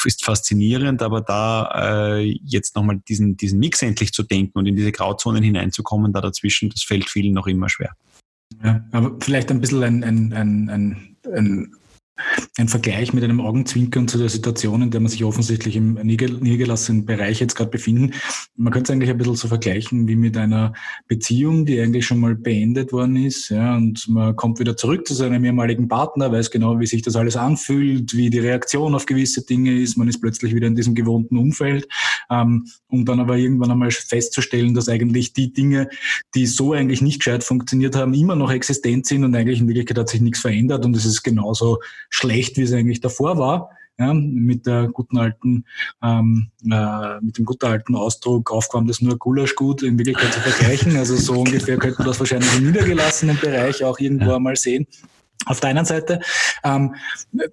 ist 0.05 0.25
faszinierend, 0.25 1.03
aber 1.03 1.21
da 1.21 2.17
äh, 2.17 2.39
jetzt 2.45 2.77
nochmal 2.77 3.01
diesen, 3.09 3.37
diesen 3.37 3.59
Mix 3.59 3.83
endlich 3.83 4.13
zu 4.13 4.23
denken 4.23 4.59
und 4.59 4.67
in 4.67 4.77
diese 4.77 4.93
Grauzonen 4.93 5.43
hineinzukommen, 5.43 6.13
da 6.13 6.21
dazwischen, 6.21 6.71
das 6.71 6.83
fällt 6.83 7.09
vielen 7.09 7.35
noch 7.35 7.47
immer 7.47 7.69
schwer. 7.69 7.97
Ja, 8.65 8.85
aber 8.93 9.17
vielleicht 9.21 9.51
ein 9.51 9.61
bisschen 9.61 9.83
ein, 9.83 10.05
ein, 10.05 10.33
ein, 10.33 10.71
ein, 10.71 11.17
ein 11.33 11.77
ein 12.59 12.69
Vergleich 12.69 13.13
mit 13.13 13.23
einem 13.23 13.41
Augenzwinkern 13.41 14.09
zu 14.09 14.17
der 14.17 14.31
Situation, 14.31 14.81
in 14.81 14.91
der 14.91 15.01
man 15.01 15.11
sich 15.11 15.25
offensichtlich 15.25 15.77
im 15.77 15.95
niedergelassenen 15.95 17.05
Bereich 17.05 17.41
jetzt 17.41 17.55
gerade 17.55 17.71
befinden. 17.71 18.15
Man 18.57 18.73
könnte 18.73 18.91
es 18.91 18.95
eigentlich 18.95 19.11
ein 19.11 19.19
bisschen 19.19 19.37
so 19.37 19.49
vergleichen 19.49 20.09
wie 20.09 20.17
mit 20.17 20.37
einer 20.37 20.73
Beziehung, 21.07 21.67
die 21.67 21.79
eigentlich 21.79 22.07
schon 22.07 22.19
mal 22.19 22.35
beendet 22.35 22.93
worden 22.93 23.17
ist. 23.17 23.51
Ja, 23.51 23.77
und 23.77 24.09
man 24.09 24.35
kommt 24.37 24.59
wieder 24.59 24.77
zurück 24.77 25.07
zu 25.07 25.15
seinem 25.15 25.45
ehemaligen 25.45 25.89
Partner, 25.89 26.33
weiß 26.33 26.51
genau, 26.51 26.81
wie 26.81 26.87
sich 26.87 27.03
das 27.03 27.17
alles 27.17 27.37
anfühlt, 27.37 28.17
wie 28.17 28.31
die 28.31 28.39
Reaktion 28.39 28.95
auf 28.95 29.05
gewisse 29.05 29.45
Dinge 29.45 29.79
ist. 29.79 29.99
Man 29.99 30.09
ist 30.09 30.21
plötzlich 30.21 30.55
wieder 30.55 30.67
in 30.67 30.75
diesem 30.75 30.95
gewohnten 30.95 31.37
Umfeld, 31.37 31.87
ähm, 32.31 32.67
um 32.89 33.05
dann 33.05 33.21
aber 33.21 33.37
irgendwann 33.37 33.71
einmal 33.71 33.91
festzustellen, 33.91 34.73
dass 34.73 34.89
eigentlich 34.89 35.35
die 35.35 35.53
Dinge, 35.53 35.91
die 36.35 36.47
so 36.47 36.73
eigentlich 36.73 37.03
nicht 37.03 37.19
gescheit 37.19 37.45
funktioniert 37.45 37.95
haben, 37.95 38.15
immer 38.15 38.37
noch 38.37 38.51
existent 38.51 39.05
sind 39.05 39.25
und 39.25 39.35
eigentlich 39.35 39.61
in 39.61 39.69
Wirklichkeit 39.69 39.99
hat 39.99 40.09
sich 40.09 40.23
nichts 40.23 40.41
verändert 40.41 40.87
und 40.87 40.97
es 40.97 41.05
ist 41.05 41.23
genauso 41.23 41.79
schlecht, 42.11 42.57
wie 42.57 42.63
es 42.63 42.73
eigentlich 42.73 43.01
davor 43.01 43.39
war. 43.39 43.71
Ja, 43.99 44.13
mit 44.13 44.67
der 44.67 44.89
guten 44.89 45.17
alten, 45.17 45.65
ähm, 46.03 46.51
äh, 46.71 47.19
mit 47.23 47.39
dem 47.39 47.47
guten 47.47 47.65
alten 47.65 47.95
Ausdruck 47.95 48.51
aufgewärmtes 48.51 49.01
nur 49.01 49.17
Gulaschgut 49.17 49.83
in 49.83 49.97
Wirklichkeit 49.97 50.35
zu 50.35 50.41
vergleichen. 50.41 50.99
Also 50.99 51.17
so 51.17 51.33
ungefähr 51.41 51.79
könnte 51.79 51.99
man 52.01 52.09
das 52.09 52.21
wahrscheinlich 52.21 52.59
im 52.59 52.67
niedergelassenen 52.67 53.39
Bereich 53.41 53.83
auch 53.85 53.99
irgendwo 53.99 54.27
ja. 54.27 54.37
einmal 54.37 54.57
sehen. 54.57 54.87
Auf 55.47 55.61
der 55.61 55.71
einen 55.71 55.87
Seite, 55.87 56.21
ähm, 56.63 56.95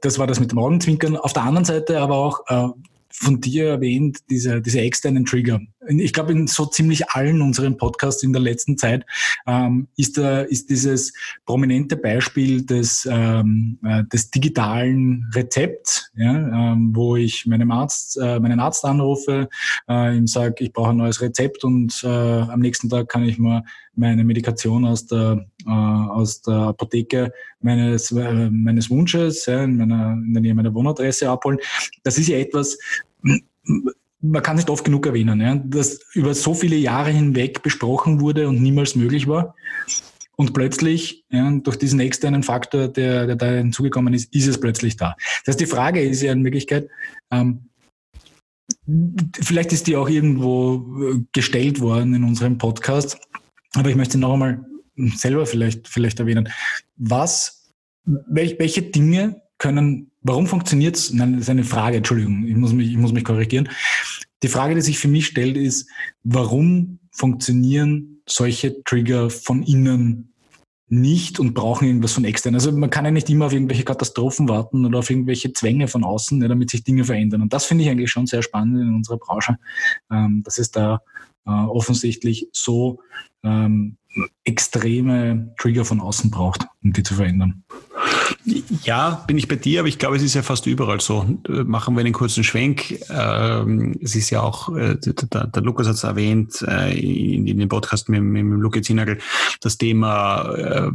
das 0.02 0.20
war 0.20 0.28
das 0.28 0.42
mit 0.42 0.52
dem 0.52 0.60
Augenzwinkern, 0.60 1.16
auf 1.16 1.32
der 1.32 1.44
anderen 1.44 1.64
Seite 1.64 2.02
aber 2.02 2.18
auch 2.18 2.42
äh, 2.48 2.68
von 3.14 3.40
dir 3.40 3.70
erwähnt, 3.70 4.20
diese, 4.30 4.60
diese 4.60 4.82
externen 4.82 5.26
Trigger. 5.26 5.62
Ich 5.88 6.14
glaube, 6.14 6.32
in 6.32 6.48
so 6.48 6.66
ziemlich 6.66 7.10
allen 7.10 7.42
unseren 7.42 7.78
Podcasts 7.78 8.24
in 8.24 8.34
der 8.34 8.42
letzten 8.42 8.78
Zeit 8.78 9.06
ähm, 9.46 9.88
ist, 9.96 10.18
da, 10.18 10.42
ist 10.42 10.70
dieses 10.70 11.14
prominente 11.46 11.96
Beispiel 11.96 12.66
des, 12.66 13.08
ähm, 13.10 13.78
äh, 13.86 14.04
des 14.06 14.32
digitalen 14.32 15.30
Rezepts, 15.34 16.12
ja, 16.16 16.74
ähm, 16.74 16.92
wo 16.96 17.16
ich 17.16 17.46
meinem 17.46 17.72
Arzt, 17.72 18.18
äh, 18.18 18.40
meinen 18.40 18.60
Arzt 18.60 18.84
anrufe, 18.84 19.48
äh, 19.88 20.18
ihm 20.18 20.28
sage, 20.28 20.64
ich 20.64 20.74
brauche 20.74 20.90
ein 20.90 20.98
neues 20.98 21.22
Rezept 21.22 21.64
und 21.64 22.02
äh, 22.04 22.08
am 22.08 22.62
nächsten 22.62 22.90
Tag 22.90 23.10
kann 23.10 23.24
ich 23.24 23.38
mir 23.38 23.64
meine 23.96 24.24
Medikation 24.24 24.86
aus 24.86 25.06
der, 25.06 25.46
äh, 25.66 25.70
aus 25.70 26.42
der 26.42 26.56
Apotheke 26.56 27.32
meines, 27.60 28.12
äh, 28.12 28.50
meines 28.50 28.90
Wunsches 28.90 29.46
ja, 29.46 29.64
in, 29.64 29.78
meiner, 29.78 30.14
in 30.14 30.34
der 30.34 30.42
Nähe 30.42 30.56
meiner 30.56 30.74
Wohnadresse 30.74 31.30
abholen. 31.30 31.60
Das 32.04 32.18
ist 32.18 32.28
ja 32.28 32.38
etwas, 32.38 32.78
man 34.24 34.42
kann 34.44 34.56
nicht 34.56 34.70
oft 34.70 34.86
genug 34.86 35.06
erwähnen, 35.06 35.42
ja, 35.42 35.56
dass 35.56 36.00
über 36.14 36.34
so 36.34 36.54
viele 36.54 36.78
Jahre 36.78 37.12
hinweg 37.12 37.62
besprochen 37.62 38.22
wurde 38.22 38.48
und 38.48 38.62
niemals 38.62 38.96
möglich 38.96 39.28
war. 39.28 39.56
Und 40.36 40.54
plötzlich, 40.54 41.26
ja, 41.30 41.52
durch 41.52 41.78
diesen 41.78 42.00
externen 42.00 42.42
Faktor, 42.42 42.88
der, 42.88 43.28
der 43.28 43.36
da 43.36 43.52
hinzugekommen 43.52 44.14
ist, 44.14 44.34
ist 44.34 44.48
es 44.48 44.60
plötzlich 44.60 44.98
da. 44.98 45.16
Das 45.46 45.54
heißt, 45.54 45.60
die 45.60 45.68
Frage 45.68 46.02
ist 46.02 46.24
ja 46.24 46.32
in 46.32 46.44
Wirklichkeit, 46.44 46.90
ähm, 47.32 47.70
vielleicht 49.40 49.74
ist 49.74 49.88
die 49.88 49.96
auch 49.96 50.10
irgendwo 50.10 50.86
äh, 51.04 51.20
gestellt 51.34 51.82
worden 51.82 52.16
in 52.16 52.24
unserem 52.24 52.58
Podcast, 52.58 53.20
aber 53.76 53.90
ich 53.90 53.96
möchte 53.96 54.18
noch 54.18 54.34
einmal 54.34 54.66
selber 54.96 55.46
vielleicht, 55.46 55.88
vielleicht 55.88 56.20
erwähnen. 56.20 56.50
Was, 56.96 57.72
welch, 58.06 58.58
welche 58.60 58.84
Dinge 58.84 59.42
können, 59.58 60.12
warum 60.22 60.48
funktioniert 60.48 60.96
es? 60.96 61.14
Nein, 61.14 61.34
das 61.34 61.44
ist 61.44 61.50
eine 61.50 61.64
Frage, 61.64 61.98
Entschuldigung, 61.98 62.46
ich 62.46 62.56
muss 62.56 62.74
mich, 62.74 62.90
ich 62.92 62.98
muss 62.98 63.14
mich 63.14 63.24
korrigieren. 63.24 63.70
Die 64.44 64.48
Frage, 64.50 64.76
die 64.76 64.82
sich 64.82 65.00
für 65.00 65.08
mich 65.08 65.28
stellt, 65.28 65.58
ist, 65.58 65.90
warum 66.24 67.00
funktionieren 67.12 68.22
solche 68.28 68.84
Trigger 68.84 69.30
von 69.30 69.64
innen 69.64 70.34
nicht 70.90 71.40
und 71.40 71.54
brauchen 71.54 71.88
irgendwas 71.88 72.12
von 72.12 72.26
extern. 72.26 72.54
Also 72.54 72.72
man 72.72 72.90
kann 72.90 73.06
ja 73.06 73.12
nicht 73.12 73.30
immer 73.30 73.48
auf 73.48 73.54
irgendwelche 73.54 73.84
Katastrophen 73.84 74.48
warten 74.48 74.86
oder 74.86 75.00
auf 75.00 75.10
irgendwelche 75.10 75.52
Zwänge 75.54 75.88
von 75.88 76.04
außen, 76.04 76.42
ja, 76.42 76.48
damit 76.48 76.70
sich 76.70 76.84
Dinge 76.84 77.04
verändern. 77.04 77.42
Und 77.42 77.54
das 77.54 77.66
finde 77.66 77.84
ich 77.84 77.90
eigentlich 77.90 78.12
schon 78.12 78.28
sehr 78.28 78.44
spannend 78.44 78.82
in 78.82 78.94
unserer 78.94 79.18
Branche, 79.18 79.58
ähm, 80.12 80.44
dass 80.44 80.60
es 80.60 80.72
da 80.72 81.02
äh, 81.46 81.50
offensichtlich 81.50 82.48
so 82.52 83.00
ähm, 83.44 83.98
extreme 84.44 85.54
Trigger 85.58 85.86
von 85.86 86.00
außen 86.00 86.32
braucht, 86.32 86.66
um 86.84 86.94
die 86.94 87.04
zu 87.04 87.16
verändern. 87.16 87.64
Ja, 88.84 89.24
bin 89.28 89.38
ich 89.38 89.48
bei 89.48 89.56
dir, 89.56 89.80
aber 89.80 89.88
ich 89.88 90.00
glaube, 90.00 90.18
es 90.18 90.24
ist 90.24 90.34
ja 90.34 90.42
fast 90.42 90.66
überall 90.66 91.00
so. 91.00 91.26
Machen 91.48 91.96
wir 91.96 92.02
einen 92.02 92.14
kurzen 92.14 92.44
Schwenk. 92.44 93.00
Ähm, 93.10 93.98
es 94.02 94.16
ist 94.16 94.30
ja 94.30 94.42
auch, 94.42 94.76
äh, 94.76 94.98
der, 94.98 95.48
der 95.48 95.64
Lukas 95.64 95.88
hat 95.88 95.96
es 95.96 96.04
erwähnt, 96.04 96.64
äh, 96.68 96.98
in, 97.00 97.48
in 97.48 97.60
dem 97.60 97.70
Podcast 97.70 98.10
mit, 98.10 98.22
mit 98.22 98.42
dem 98.42 98.62
Lukas 98.62 98.84
Zinagel, 98.84 99.20
das 99.62 99.78
Thema 99.78 100.54
äh, 100.56 100.92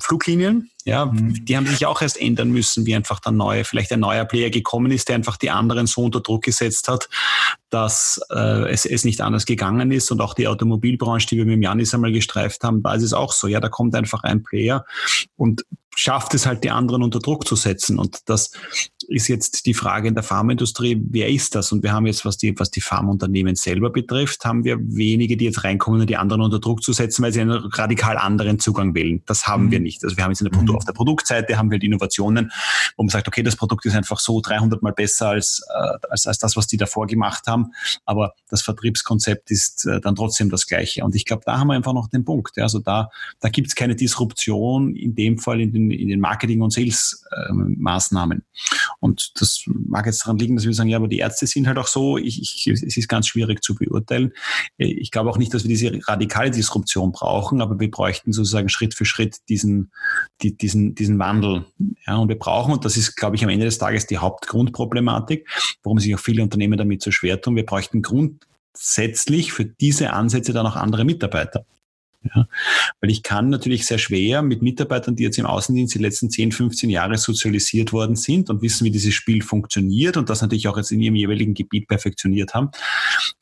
Fluglinien. 0.00 0.70
Ja, 0.86 1.06
mhm. 1.06 1.44
die 1.44 1.56
haben 1.56 1.66
sich 1.66 1.84
auch 1.84 2.00
erst 2.00 2.20
ändern 2.20 2.52
müssen, 2.52 2.86
wie 2.86 2.94
einfach 2.94 3.18
dann 3.18 3.36
neue, 3.36 3.64
vielleicht 3.64 3.90
ein 3.92 4.00
neuer 4.00 4.24
Player 4.24 4.50
gekommen 4.50 4.92
ist, 4.92 5.08
der 5.08 5.16
einfach 5.16 5.36
die 5.36 5.50
anderen 5.50 5.88
so 5.88 6.04
unter 6.04 6.20
Druck 6.20 6.44
gesetzt 6.44 6.86
hat, 6.86 7.08
dass 7.70 8.20
äh, 8.30 8.70
es, 8.70 8.86
es 8.86 9.04
nicht 9.04 9.20
anders 9.20 9.46
gegangen 9.46 9.90
ist. 9.90 10.12
Und 10.12 10.20
auch 10.20 10.32
die 10.32 10.46
Automobilbranche, 10.46 11.26
die 11.26 11.38
wir 11.38 11.44
mit 11.44 11.60
Janis 11.60 11.92
einmal 11.92 12.12
gestreift 12.12 12.62
haben, 12.62 12.84
da 12.84 12.94
ist 12.94 13.02
es 13.02 13.12
auch 13.12 13.32
so. 13.32 13.48
Ja, 13.48 13.58
da 13.58 13.68
kommt 13.68 13.96
einfach 13.96 14.22
ein 14.22 14.44
Player 14.44 14.84
und 15.34 15.64
schafft 15.96 16.34
es 16.34 16.46
halt, 16.46 16.62
die 16.62 16.70
anderen 16.70 17.02
unter 17.02 17.18
Druck 17.18 17.48
zu 17.48 17.56
setzen. 17.56 17.98
Und 17.98 18.28
das 18.28 18.52
ist 19.08 19.28
jetzt 19.28 19.66
die 19.66 19.74
Frage 19.74 20.08
in 20.08 20.14
der 20.14 20.22
Pharmaindustrie, 20.22 21.00
wer 21.10 21.28
ist 21.28 21.54
das? 21.54 21.72
Und 21.72 21.82
wir 21.82 21.92
haben 21.92 22.06
jetzt, 22.06 22.24
was 22.24 22.36
die, 22.36 22.58
was 22.58 22.70
die 22.70 22.80
Pharmaunternehmen 22.80 23.54
selber 23.54 23.90
betrifft, 23.90 24.44
haben 24.44 24.64
wir 24.64 24.78
wenige, 24.80 25.36
die 25.36 25.44
jetzt 25.44 25.64
reinkommen, 25.64 26.00
um 26.00 26.06
die 26.06 26.16
anderen 26.16 26.42
unter 26.42 26.58
Druck 26.58 26.82
zu 26.82 26.92
setzen, 26.92 27.22
weil 27.22 27.32
sie 27.32 27.40
einen 27.40 27.50
radikal 27.50 28.16
anderen 28.16 28.58
Zugang 28.58 28.94
wählen. 28.94 29.22
Das 29.26 29.46
haben 29.46 29.66
mhm. 29.66 29.70
wir 29.70 29.80
nicht. 29.80 30.04
Also 30.04 30.16
wir 30.16 30.24
haben 30.24 30.32
jetzt 30.32 30.40
eine, 30.40 30.50
mhm. 30.50 30.74
auf 30.74 30.84
der 30.84 30.92
Produktseite 30.92 31.56
haben 31.56 31.70
wir 31.70 31.78
die 31.78 31.86
Innovationen, 31.86 32.50
wo 32.96 33.02
man 33.02 33.10
sagt, 33.10 33.28
okay, 33.28 33.42
das 33.42 33.56
Produkt 33.56 33.86
ist 33.86 33.94
einfach 33.94 34.18
so 34.18 34.40
300 34.40 34.82
mal 34.82 34.92
besser 34.92 35.28
als, 35.28 35.62
äh, 35.68 35.98
als, 36.10 36.26
als 36.26 36.38
das, 36.38 36.56
was 36.56 36.66
die 36.66 36.76
davor 36.76 37.06
gemacht 37.06 37.46
haben. 37.46 37.72
Aber 38.04 38.34
das 38.48 38.62
Vertriebskonzept 38.62 39.50
ist 39.50 39.86
äh, 39.86 40.00
dann 40.00 40.14
trotzdem 40.14 40.50
das 40.50 40.66
gleiche. 40.66 41.04
Und 41.04 41.14
ich 41.14 41.24
glaube, 41.24 41.42
da 41.46 41.58
haben 41.58 41.68
wir 41.68 41.74
einfach 41.74 41.92
noch 41.92 42.08
den 42.08 42.24
Punkt. 42.24 42.56
Ja. 42.56 42.64
Also 42.64 42.78
da, 42.78 43.10
da 43.40 43.48
gibt 43.48 43.68
es 43.68 43.74
keine 43.74 43.96
Disruption, 43.96 44.94
in 44.94 45.14
dem 45.14 45.38
Fall 45.38 45.60
in 45.60 45.72
den, 45.72 45.90
in 45.90 46.08
den 46.08 46.20
Marketing- 46.20 46.62
und 46.62 46.72
Sales-Maßnahmen. 46.72 48.44
Und 49.00 49.32
das 49.40 49.64
mag 49.66 50.06
jetzt 50.06 50.22
daran 50.22 50.38
liegen, 50.38 50.56
dass 50.56 50.64
wir 50.64 50.72
sagen, 50.72 50.88
ja, 50.88 50.96
aber 50.98 51.08
die 51.08 51.18
Ärzte 51.18 51.46
sind 51.46 51.66
halt 51.66 51.78
auch 51.78 51.86
so. 51.86 52.18
Ich, 52.18 52.40
ich, 52.40 52.66
es 52.66 52.96
ist 52.96 53.08
ganz 53.08 53.28
schwierig 53.28 53.62
zu 53.62 53.74
beurteilen. 53.74 54.32
Ich 54.78 55.10
glaube 55.10 55.30
auch 55.30 55.38
nicht, 55.38 55.52
dass 55.52 55.64
wir 55.64 55.68
diese 55.68 55.98
radikale 56.06 56.50
Disruption 56.50 57.12
brauchen, 57.12 57.60
aber 57.60 57.78
wir 57.78 57.90
bräuchten 57.90 58.32
sozusagen 58.32 58.68
Schritt 58.68 58.94
für 58.94 59.04
Schritt 59.04 59.36
diesen, 59.48 59.90
die, 60.42 60.56
diesen, 60.56 60.94
diesen 60.94 61.18
Wandel. 61.18 61.66
Ja, 62.06 62.16
und 62.16 62.28
wir 62.28 62.38
brauchen, 62.38 62.72
und 62.72 62.84
das 62.84 62.96
ist, 62.96 63.16
glaube 63.16 63.36
ich, 63.36 63.44
am 63.44 63.50
Ende 63.50 63.66
des 63.66 63.78
Tages 63.78 64.06
die 64.06 64.18
Hauptgrundproblematik, 64.18 65.48
warum 65.82 65.98
sich 65.98 66.14
auch 66.14 66.20
viele 66.20 66.42
Unternehmen 66.42 66.78
damit 66.78 67.02
so 67.02 67.10
schwer 67.10 67.40
tun. 67.40 67.56
Wir 67.56 67.66
bräuchten 67.66 68.02
grundsätzlich 68.02 69.52
für 69.52 69.64
diese 69.64 70.12
Ansätze 70.12 70.52
dann 70.52 70.66
auch 70.66 70.76
andere 70.76 71.04
Mitarbeiter. 71.04 71.64
Ja, 72.34 72.48
weil 73.00 73.10
ich 73.10 73.22
kann 73.22 73.48
natürlich 73.48 73.86
sehr 73.86 73.98
schwer 73.98 74.42
mit 74.42 74.62
Mitarbeitern, 74.62 75.16
die 75.16 75.22
jetzt 75.22 75.38
im 75.38 75.46
Außendienst 75.46 75.94
die 75.94 75.98
letzten 75.98 76.30
10, 76.30 76.52
15 76.52 76.90
Jahre 76.90 77.16
sozialisiert 77.18 77.92
worden 77.92 78.16
sind 78.16 78.50
und 78.50 78.62
wissen, 78.62 78.84
wie 78.84 78.90
dieses 78.90 79.14
Spiel 79.14 79.42
funktioniert 79.42 80.16
und 80.16 80.30
das 80.30 80.42
natürlich 80.42 80.68
auch 80.68 80.76
jetzt 80.76 80.92
in 80.92 81.00
ihrem 81.00 81.16
jeweiligen 81.16 81.54
Gebiet 81.54 81.88
perfektioniert 81.88 82.54
haben, 82.54 82.70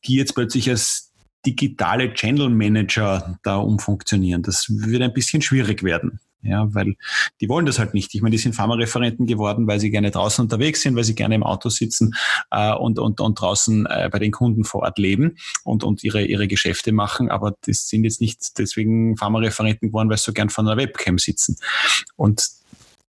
die 0.04 0.16
jetzt 0.16 0.34
plötzlich 0.34 0.68
als 0.70 1.12
digitale 1.46 2.14
Channel 2.14 2.48
Manager 2.48 3.38
da 3.42 3.56
umfunktionieren. 3.56 4.42
Das 4.42 4.66
würde 4.68 5.04
ein 5.04 5.12
bisschen 5.12 5.42
schwierig 5.42 5.82
werden. 5.82 6.20
Ja, 6.44 6.72
weil 6.74 6.94
die 7.40 7.48
wollen 7.48 7.64
das 7.64 7.78
halt 7.78 7.94
nicht. 7.94 8.14
Ich 8.14 8.20
meine, 8.20 8.32
die 8.32 8.38
sind 8.38 8.54
Pharmareferenten 8.54 9.26
geworden, 9.26 9.66
weil 9.66 9.80
sie 9.80 9.90
gerne 9.90 10.10
draußen 10.10 10.42
unterwegs 10.42 10.82
sind, 10.82 10.94
weil 10.94 11.04
sie 11.04 11.14
gerne 11.14 11.34
im 11.34 11.42
Auto 11.42 11.70
sitzen 11.70 12.14
äh, 12.50 12.74
und, 12.74 12.98
und, 12.98 13.20
und 13.20 13.40
draußen 13.40 13.86
äh, 13.86 14.10
bei 14.12 14.18
den 14.18 14.30
Kunden 14.30 14.64
vor 14.64 14.82
Ort 14.82 14.98
leben 14.98 15.36
und, 15.64 15.84
und 15.84 16.04
ihre, 16.04 16.22
ihre 16.24 16.46
Geschäfte 16.46 16.92
machen. 16.92 17.30
Aber 17.30 17.54
das 17.66 17.88
sind 17.88 18.04
jetzt 18.04 18.20
nicht 18.20 18.58
deswegen 18.58 19.16
Pharmareferenten 19.16 19.88
geworden, 19.88 20.10
weil 20.10 20.18
sie 20.18 20.24
so 20.24 20.32
gern 20.34 20.50
vor 20.50 20.64
einer 20.64 20.76
Webcam 20.76 21.18
sitzen. 21.18 21.56
Und 22.16 22.46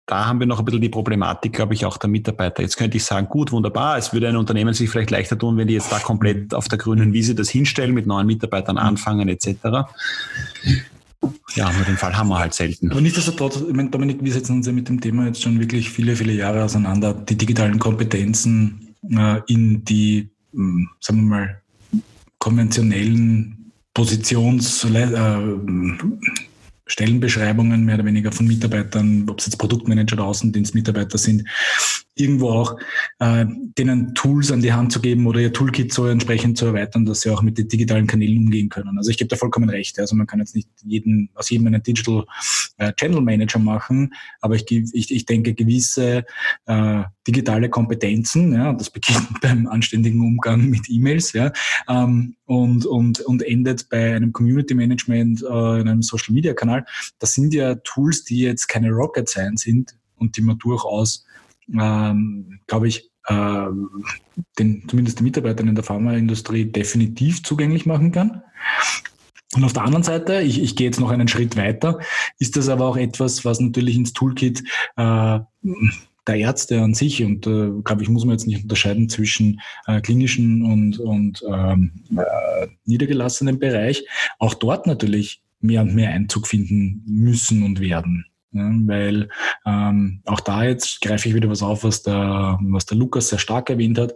da 0.07 0.27
haben 0.27 0.41
wir 0.41 0.47
noch 0.47 0.59
ein 0.59 0.65
bisschen 0.65 0.83
die 0.83 0.89
Problematik, 0.89 1.53
glaube 1.55 1.75
ich, 1.75 1.87
auch 1.87 1.97
der 1.97 2.11
Mitarbeiter. 2.11 2.63
Jetzt 2.63 2.77
könnte 2.77 2.97
ich 2.97 3.05
sagen, 3.05 3.29
gut, 3.29 3.53
wunderbar, 3.53 3.97
es 3.97 4.13
würde 4.13 4.29
ein 4.29 4.37
Unternehmen 4.37 4.75
sich 4.75 4.91
vielleicht 4.91 5.11
leichter 5.11 5.39
tun, 5.39 5.57
wenn 5.57 5.69
die 5.69 5.75
jetzt 5.75 5.93
da 5.93 6.01
komplett 6.01 6.55
auf 6.55 6.69
der 6.69 6.77
grünen 6.77 7.13
Wiese 7.13 7.35
das 7.35 7.49
hinstellen, 7.49 7.95
mit 7.95 8.07
neuen 8.07 8.27
Mitarbeitern 8.27 8.79
anfangen 8.79 9.29
etc. 9.29 9.89
Ja, 11.55 11.73
nur 11.73 11.85
den 11.85 11.97
Fall 11.97 12.17
haben 12.17 12.29
wir 12.29 12.39
halt 12.39 12.55
selten. 12.55 12.91
Aber 12.91 13.01
nichtsdestotrotz, 13.01 13.57
ich 13.57 13.75
meine, 13.75 13.91
Dominik, 13.91 14.23
wir 14.23 14.33
setzen 14.33 14.57
uns 14.57 14.67
ja 14.67 14.73
mit 14.73 14.89
dem 14.89 15.01
Thema 15.01 15.27
jetzt 15.27 15.43
schon 15.43 15.61
wirklich 15.61 15.91
viele, 15.91 16.17
viele 16.17 16.33
Jahre 16.33 16.65
auseinander. 16.65 17.15
Die 17.15 17.37
digitalen 17.37 17.79
Kompetenzen 17.79 18.95
äh, 19.11 19.41
in 19.47 19.85
die, 19.85 20.31
mh, 20.53 20.65
hm, 20.65 20.89
sagen 21.01 21.21
wir 21.21 21.29
mal, 21.29 21.63
konventionellen 22.39 23.73
Positions- 23.95 24.85
äh, 24.85 24.89
mehr 27.85 27.95
oder 27.95 28.05
weniger 28.05 28.33
von 28.33 28.47
Mitarbeitern, 28.47 29.29
ob 29.29 29.39
es 29.39 29.47
jetzt 29.47 29.59
Produktmanager 29.59 30.15
oder 30.15 30.25
Außendienstmitarbeiter 30.25 31.19
sind, 31.19 31.45
irgendwo 32.15 32.51
auch 32.51 32.79
äh, 33.21 33.47
denen 33.79 34.15
Tools 34.15 34.53
an 34.53 34.61
die 34.61 34.73
Hand 34.73 34.93
zu 34.93 35.01
geben 35.01 35.27
oder 35.27 35.41
ihr 35.41 35.53
Toolkit 35.53 35.93
so 35.93 36.07
entsprechend 36.07 36.59
zu 36.59 36.67
erweitern, 36.67 37.07
dass 37.07 37.23
sie 37.23 37.31
auch 37.31 37.43
mit 37.43 37.57
den 37.59 37.69
digitalen 37.69 38.07
Kanälen 38.07 38.39
umgehen 38.39 38.69
können. 38.69 38.99
Also 38.99 39.11
ich 39.11 39.19
gebe 39.19 39.29
da 39.29 39.37
vollkommen 39.37 39.71
recht. 39.71 39.99
Also 39.99 40.15
man 40.15 40.27
kann 40.27 40.41
jetzt 40.41 40.55
nicht 40.55 40.69
jeden, 40.85 41.31
aus 41.35 41.49
jedem 41.51 41.69
einen 41.69 41.83
Digital 41.83 42.25
äh, 42.79 42.93
Channel 42.95 43.23
Manager 43.23 43.59
machen, 43.59 44.13
aber 44.41 44.57
ich, 44.57 44.71
ich, 44.71 45.11
ich 45.11 45.27
denke 45.27 45.55
gewisse 45.55 46.25
äh, 46.67 47.03
digitale 47.27 47.71
Kompetenzen, 47.71 48.53
ja, 48.53 48.73
das 48.73 48.91
beginnt 48.91 49.29
beim 49.41 49.67
anständigen 49.67 50.21
Umgang 50.21 50.69
mit 50.69 50.89
E-Mails, 50.89 51.33
ja, 51.33 51.53
ähm, 51.89 52.37
und, 52.45 52.85
und, 52.85 53.21
und 53.21 53.43
endet 53.43 53.89
bei 53.89 54.15
einem 54.15 54.33
Community 54.33 54.75
Management 54.75 55.43
äh, 55.43 55.81
in 55.81 55.89
einem 55.89 56.03
Social 56.03 56.35
Media 56.35 56.53
Kanal. 56.53 56.85
Das 57.19 57.33
sind 57.35 57.55
ja 57.55 57.77
Tools, 57.77 58.25
die 58.25 58.41
jetzt 58.41 58.67
keine 58.67 58.91
Rocket 58.91 59.29
Science 59.29 59.63
sind 59.63 59.97
und 60.17 60.37
die 60.37 60.43
man 60.43 60.59
durchaus 60.59 61.25
ähm, 61.79 62.61
glaube 62.67 62.89
ich, 62.89 63.11
äh, 63.27 63.67
den, 64.59 64.85
zumindest 64.89 65.19
den 65.19 65.25
Mitarbeitern 65.25 65.69
in 65.69 65.75
der 65.75 65.85
Pharmaindustrie 65.85 66.67
definitiv 66.67 67.43
zugänglich 67.43 67.87
machen 67.87 68.13
kann. 68.13 68.43
Und 69.55 69.65
auf 69.65 69.73
der 69.75 69.85
anderen 69.85 70.03
Seite, 70.03 70.41
ich, 70.41 70.63
ich 70.63 70.77
gehe 70.77 70.87
jetzt 70.87 71.01
noch 71.01 71.11
einen 71.11 71.29
Schritt 71.29 71.57
weiter, 71.57 71.99
ist 72.39 72.57
das 72.57 72.69
aber 72.69 72.87
auch 72.87 72.97
etwas, 72.97 73.45
was 73.45 73.61
natürlich 73.61 73.97
ins 73.97 74.15
Toolkit 74.15 74.63
äh, 74.97 75.41
der 76.27 76.37
Ärzte 76.37 76.81
an 76.81 76.95
sich 76.95 77.23
und 77.23 77.47
äh, 77.47 77.71
glaube 77.85 78.03
ich, 78.03 78.09
muss 78.09 78.25
man 78.25 78.33
jetzt 78.33 78.47
nicht 78.47 78.63
unterscheiden 78.63 79.09
zwischen 79.09 79.61
äh, 79.87 80.01
klinischen 80.01 80.63
und, 80.65 80.99
und 80.99 81.43
ähm, 81.47 81.93
äh, 82.17 82.69
niedergelassenen 82.87 83.59
Bereich, 83.59 84.07
auch 84.39 84.55
dort 84.55 84.87
natürlich 84.87 85.43
mehr 85.61 85.83
und 85.83 85.95
mehr 85.95 86.11
Einzug 86.11 86.47
finden 86.47 87.03
müssen 87.07 87.63
und 87.63 87.81
werden. 87.81 88.25
Ja, 88.53 88.71
weil 88.85 89.29
ähm, 89.65 90.21
auch 90.27 90.41
da 90.41 90.65
jetzt 90.65 91.01
greife 91.01 91.29
ich 91.29 91.35
wieder 91.35 91.49
was 91.49 91.63
auf, 91.63 91.85
was 91.85 92.03
der, 92.03 92.59
was 92.61 92.85
der 92.85 92.99
Lukas 92.99 93.31
sehr 93.31 93.39
stark 93.39 93.71
erwähnt 93.71 93.99
hat, 93.99 94.13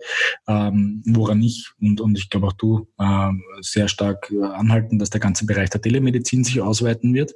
ähm, 0.46 1.02
woran 1.06 1.40
ich 1.42 1.70
und, 1.80 2.02
und 2.02 2.18
ich 2.18 2.28
glaube 2.28 2.48
auch 2.48 2.52
du 2.52 2.86
ähm, 3.00 3.42
sehr 3.62 3.88
stark 3.88 4.30
anhalten, 4.52 4.98
dass 4.98 5.08
der 5.08 5.20
ganze 5.20 5.46
Bereich 5.46 5.70
der 5.70 5.80
Telemedizin 5.80 6.44
sich 6.44 6.60
ausweiten 6.60 7.14
wird. 7.14 7.34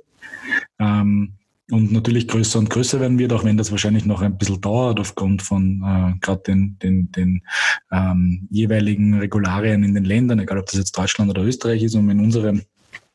Ähm, 0.79 1.39
und 1.71 1.93
natürlich 1.93 2.27
größer 2.29 2.59
und 2.59 2.69
größer 2.69 3.01
werden 3.01 3.19
wird, 3.19 3.33
auch 3.33 3.45
wenn 3.45 3.57
das 3.57 3.71
wahrscheinlich 3.71 4.05
noch 4.05 4.23
ein 4.23 4.37
bisschen 4.37 4.61
dauert 4.61 4.99
aufgrund 4.99 5.43
von 5.43 5.83
äh, 5.85 6.19
gerade 6.21 6.43
den, 6.43 6.79
den, 6.81 7.13
den 7.13 7.43
ähm, 7.93 8.49
jeweiligen 8.51 9.19
Regularien 9.19 9.85
in 9.85 9.95
den 9.95 10.05
Ländern, 10.05 10.41
egal 10.41 10.59
ob 10.59 10.67
das 10.67 10.79
jetzt 10.79 10.99
Deutschland 10.99 11.31
oder 11.31 11.43
Österreich 11.43 11.83
ist, 11.83 11.95
um 11.95 12.11
in 12.11 12.21
unserem 12.21 12.63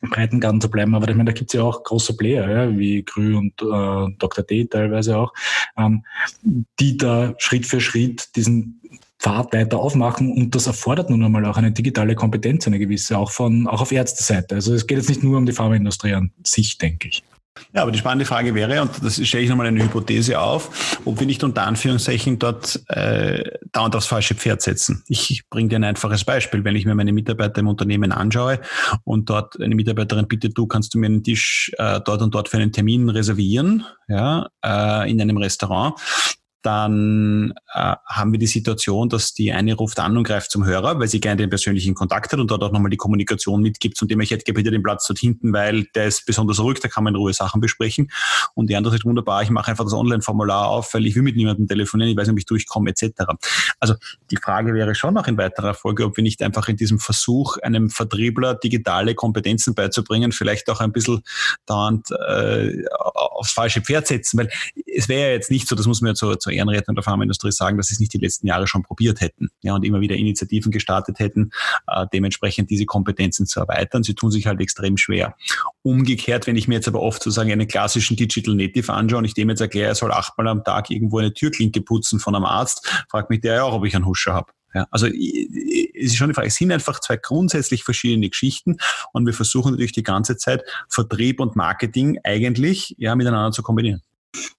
Breitengarten 0.10 0.62
zu 0.62 0.70
bleiben. 0.70 0.96
Aber 0.96 1.10
ich 1.10 1.16
meine, 1.16 1.32
da 1.32 1.38
gibt 1.38 1.50
es 1.50 1.58
ja 1.58 1.64
auch 1.64 1.84
große 1.84 2.16
Player, 2.16 2.50
ja, 2.50 2.78
wie 2.78 3.04
Grü 3.04 3.36
und 3.36 3.54
äh, 3.62 4.16
Dr. 4.18 4.44
D 4.44 4.66
teilweise 4.66 5.18
auch, 5.18 5.34
ähm, 5.78 6.04
die 6.80 6.98
da 6.98 7.34
Schritt 7.38 7.66
für 7.66 7.82
Schritt 7.82 8.36
diesen 8.36 8.82
Pfad 9.20 9.54
weiter 9.54 9.80
aufmachen 9.80 10.32
und 10.32 10.54
das 10.54 10.68
erfordert 10.68 11.10
nun 11.10 11.24
einmal 11.24 11.46
auch 11.46 11.58
eine 11.58 11.72
digitale 11.72 12.16
Kompetenz, 12.16 12.68
eine 12.68 12.80
gewisse, 12.80 13.18
auch 13.18 13.32
von, 13.32 13.68
auch 13.68 13.82
auf 13.82 13.92
Ärzteseite. 13.92 14.56
Also 14.56 14.74
es 14.74 14.86
geht 14.86 14.98
jetzt 14.98 15.10
nicht 15.10 15.24
nur 15.24 15.38
um 15.38 15.46
die 15.46 15.54
Pharmaindustrie 15.54 16.14
an 16.14 16.32
sich, 16.44 16.78
denke 16.78 17.08
ich. 17.08 17.24
Ja, 17.74 17.82
aber 17.82 17.92
die 17.92 18.00
spannende 18.00 18.26
Frage 18.26 18.54
wäre, 18.54 18.82
und 18.82 18.92
das 19.02 19.26
stelle 19.26 19.44
ich 19.44 19.50
nochmal 19.50 19.68
eine 19.68 19.84
Hypothese 19.84 20.40
auf, 20.40 21.00
ob 21.06 21.20
wir 21.20 21.28
nicht 21.28 21.44
unter 21.44 21.64
Anführungszeichen 21.64 22.40
dort 22.40 22.82
äh, 22.90 23.44
dauernd 23.72 23.96
aufs 23.96 24.08
falsche 24.08 24.36
Pferd 24.36 24.62
setzen. 24.62 25.04
Ich 25.08 25.44
bringe 25.50 25.70
dir 25.70 25.78
ein 25.78 25.84
einfaches 25.84 26.24
Beispiel. 26.24 26.64
Wenn 26.64 26.76
ich 26.76 26.86
mir 26.86 26.96
meine 26.96 27.14
Mitarbeiter 27.14 27.60
im 27.60 27.68
Unternehmen 27.68 28.12
anschaue 28.12 28.60
und 29.04 29.30
dort 29.30 29.60
eine 29.62 29.76
Mitarbeiterin 29.76 30.28
bittet, 30.28 30.58
du 30.58 30.68
kannst 30.68 30.94
du 30.94 31.00
mir 31.00 31.08
einen 31.08 31.24
Tisch 31.24 31.72
äh, 31.78 32.00
dort 32.04 32.22
und 32.22 32.36
dort 32.36 32.50
für 32.50 32.58
einen 32.58 32.72
Termin 32.72 33.10
reservieren, 33.10 33.86
ja, 34.08 34.48
äh, 34.64 35.10
in 35.10 35.22
einem 35.22 35.38
Restaurant, 35.38 35.96
dann 36.66 37.54
äh, 37.74 37.96
haben 38.08 38.32
wir 38.32 38.40
die 38.40 38.48
Situation, 38.48 39.08
dass 39.08 39.34
die 39.34 39.52
eine 39.52 39.76
ruft 39.76 40.00
an 40.00 40.18
und 40.18 40.24
greift 40.24 40.50
zum 40.50 40.66
Hörer, 40.66 41.00
weil 41.00 41.08
sie 41.08 41.20
gerne 41.20 41.38
den 41.38 41.50
persönlichen 41.50 41.94
Kontakt 41.94 42.32
hat 42.34 42.40
und 42.40 42.50
dort 42.50 42.64
auch 42.64 42.72
nochmal 42.72 42.90
die 42.90 42.98
Kommunikation 42.98 43.62
mitgibt, 43.62 44.00
von 44.00 44.08
dem 44.08 44.20
ich 44.22 44.32
hätte 44.32 44.52
bitte 44.52 44.72
den 44.72 44.82
Platz 44.82 45.06
dort 45.06 45.20
hinten, 45.20 45.54
weil 45.54 45.84
der 45.94 46.08
ist 46.08 46.26
besonders 46.26 46.60
ruhig, 46.60 46.80
da 46.80 46.88
kann 46.88 47.04
man 47.04 47.14
in 47.14 47.20
Ruhe 47.20 47.34
Sachen 47.34 47.62
besprechen. 47.62 48.10
Und 48.56 48.70
die 48.70 48.76
andere 48.76 48.94
sagt, 48.94 49.06
wunderbar, 49.06 49.44
ich 49.44 49.52
mache 49.52 49.70
einfach 49.70 49.84
das 49.84 49.94
Online-Formular 49.94 50.68
auf, 50.68 50.92
weil 50.96 51.06
ich 51.06 51.16
will 51.16 51.22
mit 51.22 51.36
niemandem 51.36 51.68
telefonieren, 51.68 52.12
ich 52.12 52.18
weiß 52.18 52.28
nicht, 52.28 52.34
ob 52.34 52.40
ich 52.40 52.46
durchkomme, 52.46 52.90
etc. 52.90 53.12
Also 53.80 53.94
die 54.32 54.38
Frage 54.38 54.74
wäre 54.74 54.96
schon 54.96 55.14
noch 55.14 55.28
in 55.28 55.38
weiterer 55.38 55.76
Folge, 55.76 56.06
ob 56.06 56.18
wir 56.18 56.24
nicht 56.24 56.42
einfach 56.42 56.68
in 56.68 56.78
diesem 56.78 56.98
Versuch, 56.98 57.58
einem 57.58 57.92
Vertriebler 57.92 58.56
digitale 58.56 59.14
Kompetenzen 59.14 59.76
beizubringen, 59.76 60.32
vielleicht 60.32 60.68
auch 60.70 60.80
ein 60.80 60.92
bisschen 60.92 61.22
dauernd 61.68 62.10
äh, 62.12 62.86
aufs 63.14 63.52
falsche 63.52 63.82
Pferd 63.82 64.08
setzen, 64.08 64.40
weil 64.40 64.50
es 64.96 65.08
wäre 65.10 65.30
ja 65.30 65.34
jetzt 65.34 65.52
nicht 65.52 65.68
so, 65.68 65.76
das 65.76 65.86
muss 65.86 66.02
man 66.02 66.10
ja 66.10 66.16
zur, 66.16 66.40
Ehrenrettung 66.56 66.96
der 66.96 67.04
Pharmaindustrie 67.04 67.52
sagen, 67.52 67.78
dass 67.78 67.88
sie 67.88 67.94
es 67.94 68.00
nicht 68.00 68.14
die 68.14 68.18
letzten 68.18 68.48
Jahre 68.48 68.68
schon 68.68 68.84
probiert 68.84 69.22
hätten 69.22 69.50
ja, 69.62 69.76
und 69.76 69.84
immer 69.86 70.02
wieder 70.02 70.16
Initiativen 70.16 70.72
gestartet 70.72 71.20
hätten, 71.20 71.52
äh, 71.88 72.06
dementsprechend 72.14 72.70
diese 72.70 72.86
Kompetenzen 72.86 73.46
zu 73.46 73.60
erweitern. 73.60 74.04
Sie 74.04 74.16
tun 74.16 74.32
sich 74.32 74.48
halt 74.48 74.62
extrem 74.62 74.98
schwer. 74.98 75.36
Umgekehrt, 75.84 76.48
wenn 76.48 76.56
ich 76.56 76.68
mir 76.68 76.76
jetzt 76.76 76.88
aber 76.88 77.02
oft 77.02 77.22
sozusagen 77.22 77.52
einen 77.52 77.68
klassischen 77.68 78.18
Digital 78.18 78.56
Native 78.56 78.92
anschaue 78.94 79.20
und 79.20 79.26
ich 79.26 79.34
dem 79.34 79.50
jetzt 79.50 79.62
erkläre, 79.62 79.90
er 79.90 79.96
soll 79.96 80.12
achtmal 80.12 80.48
am 80.48 80.64
Tag 80.64 80.90
irgendwo 80.90 81.20
eine 81.20 81.34
Türklinke 81.34 81.82
putzen 81.82 82.20
von 82.20 82.36
einem 82.36 82.46
Arzt, 82.46 83.06
fragt 83.10 83.30
mich 83.30 83.42
der 83.42 83.56
ja 83.56 83.64
auch, 83.64 83.74
ob 83.74 83.86
ich 83.86 83.96
einen 83.96 84.06
Huscher 84.06 84.34
habe. 84.34 84.52
Ja, 84.76 84.86
also 84.92 85.08
es 85.08 85.14
ist 85.94 86.18
schon 86.18 86.28
die 86.28 86.34
Frage, 86.34 86.50
es 86.50 86.56
sind 86.56 86.70
einfach 86.70 87.00
zwei 87.00 87.16
grundsätzlich 87.16 87.86
verschiedene 87.86 88.30
Geschichten 88.30 88.76
und 89.14 89.26
wir 89.26 89.34
versuchen 89.34 89.72
natürlich 89.72 89.94
die 89.94 90.04
ganze 90.04 90.36
Zeit 90.36 90.64
Vertrieb 90.90 91.40
und 91.40 91.56
Marketing 91.56 92.20
eigentlich 92.26 92.94
ja, 92.98 93.16
miteinander 93.16 93.52
zu 93.52 93.64
kombinieren. 93.64 94.02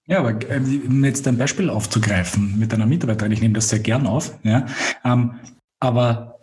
Ja, 0.07 0.19
aber 0.19 0.39
äh, 0.49 0.59
um 0.59 1.03
jetzt 1.03 1.27
ein 1.27 1.37
Beispiel 1.37 1.69
aufzugreifen 1.69 2.57
mit 2.57 2.73
einer 2.73 2.85
Mitarbeiterin, 2.85 3.31
ich 3.31 3.41
nehme 3.41 3.55
das 3.55 3.69
sehr 3.69 3.79
gern 3.79 4.07
auf, 4.07 4.37
ja, 4.43 4.65
ähm, 5.03 5.35
aber 5.79 6.37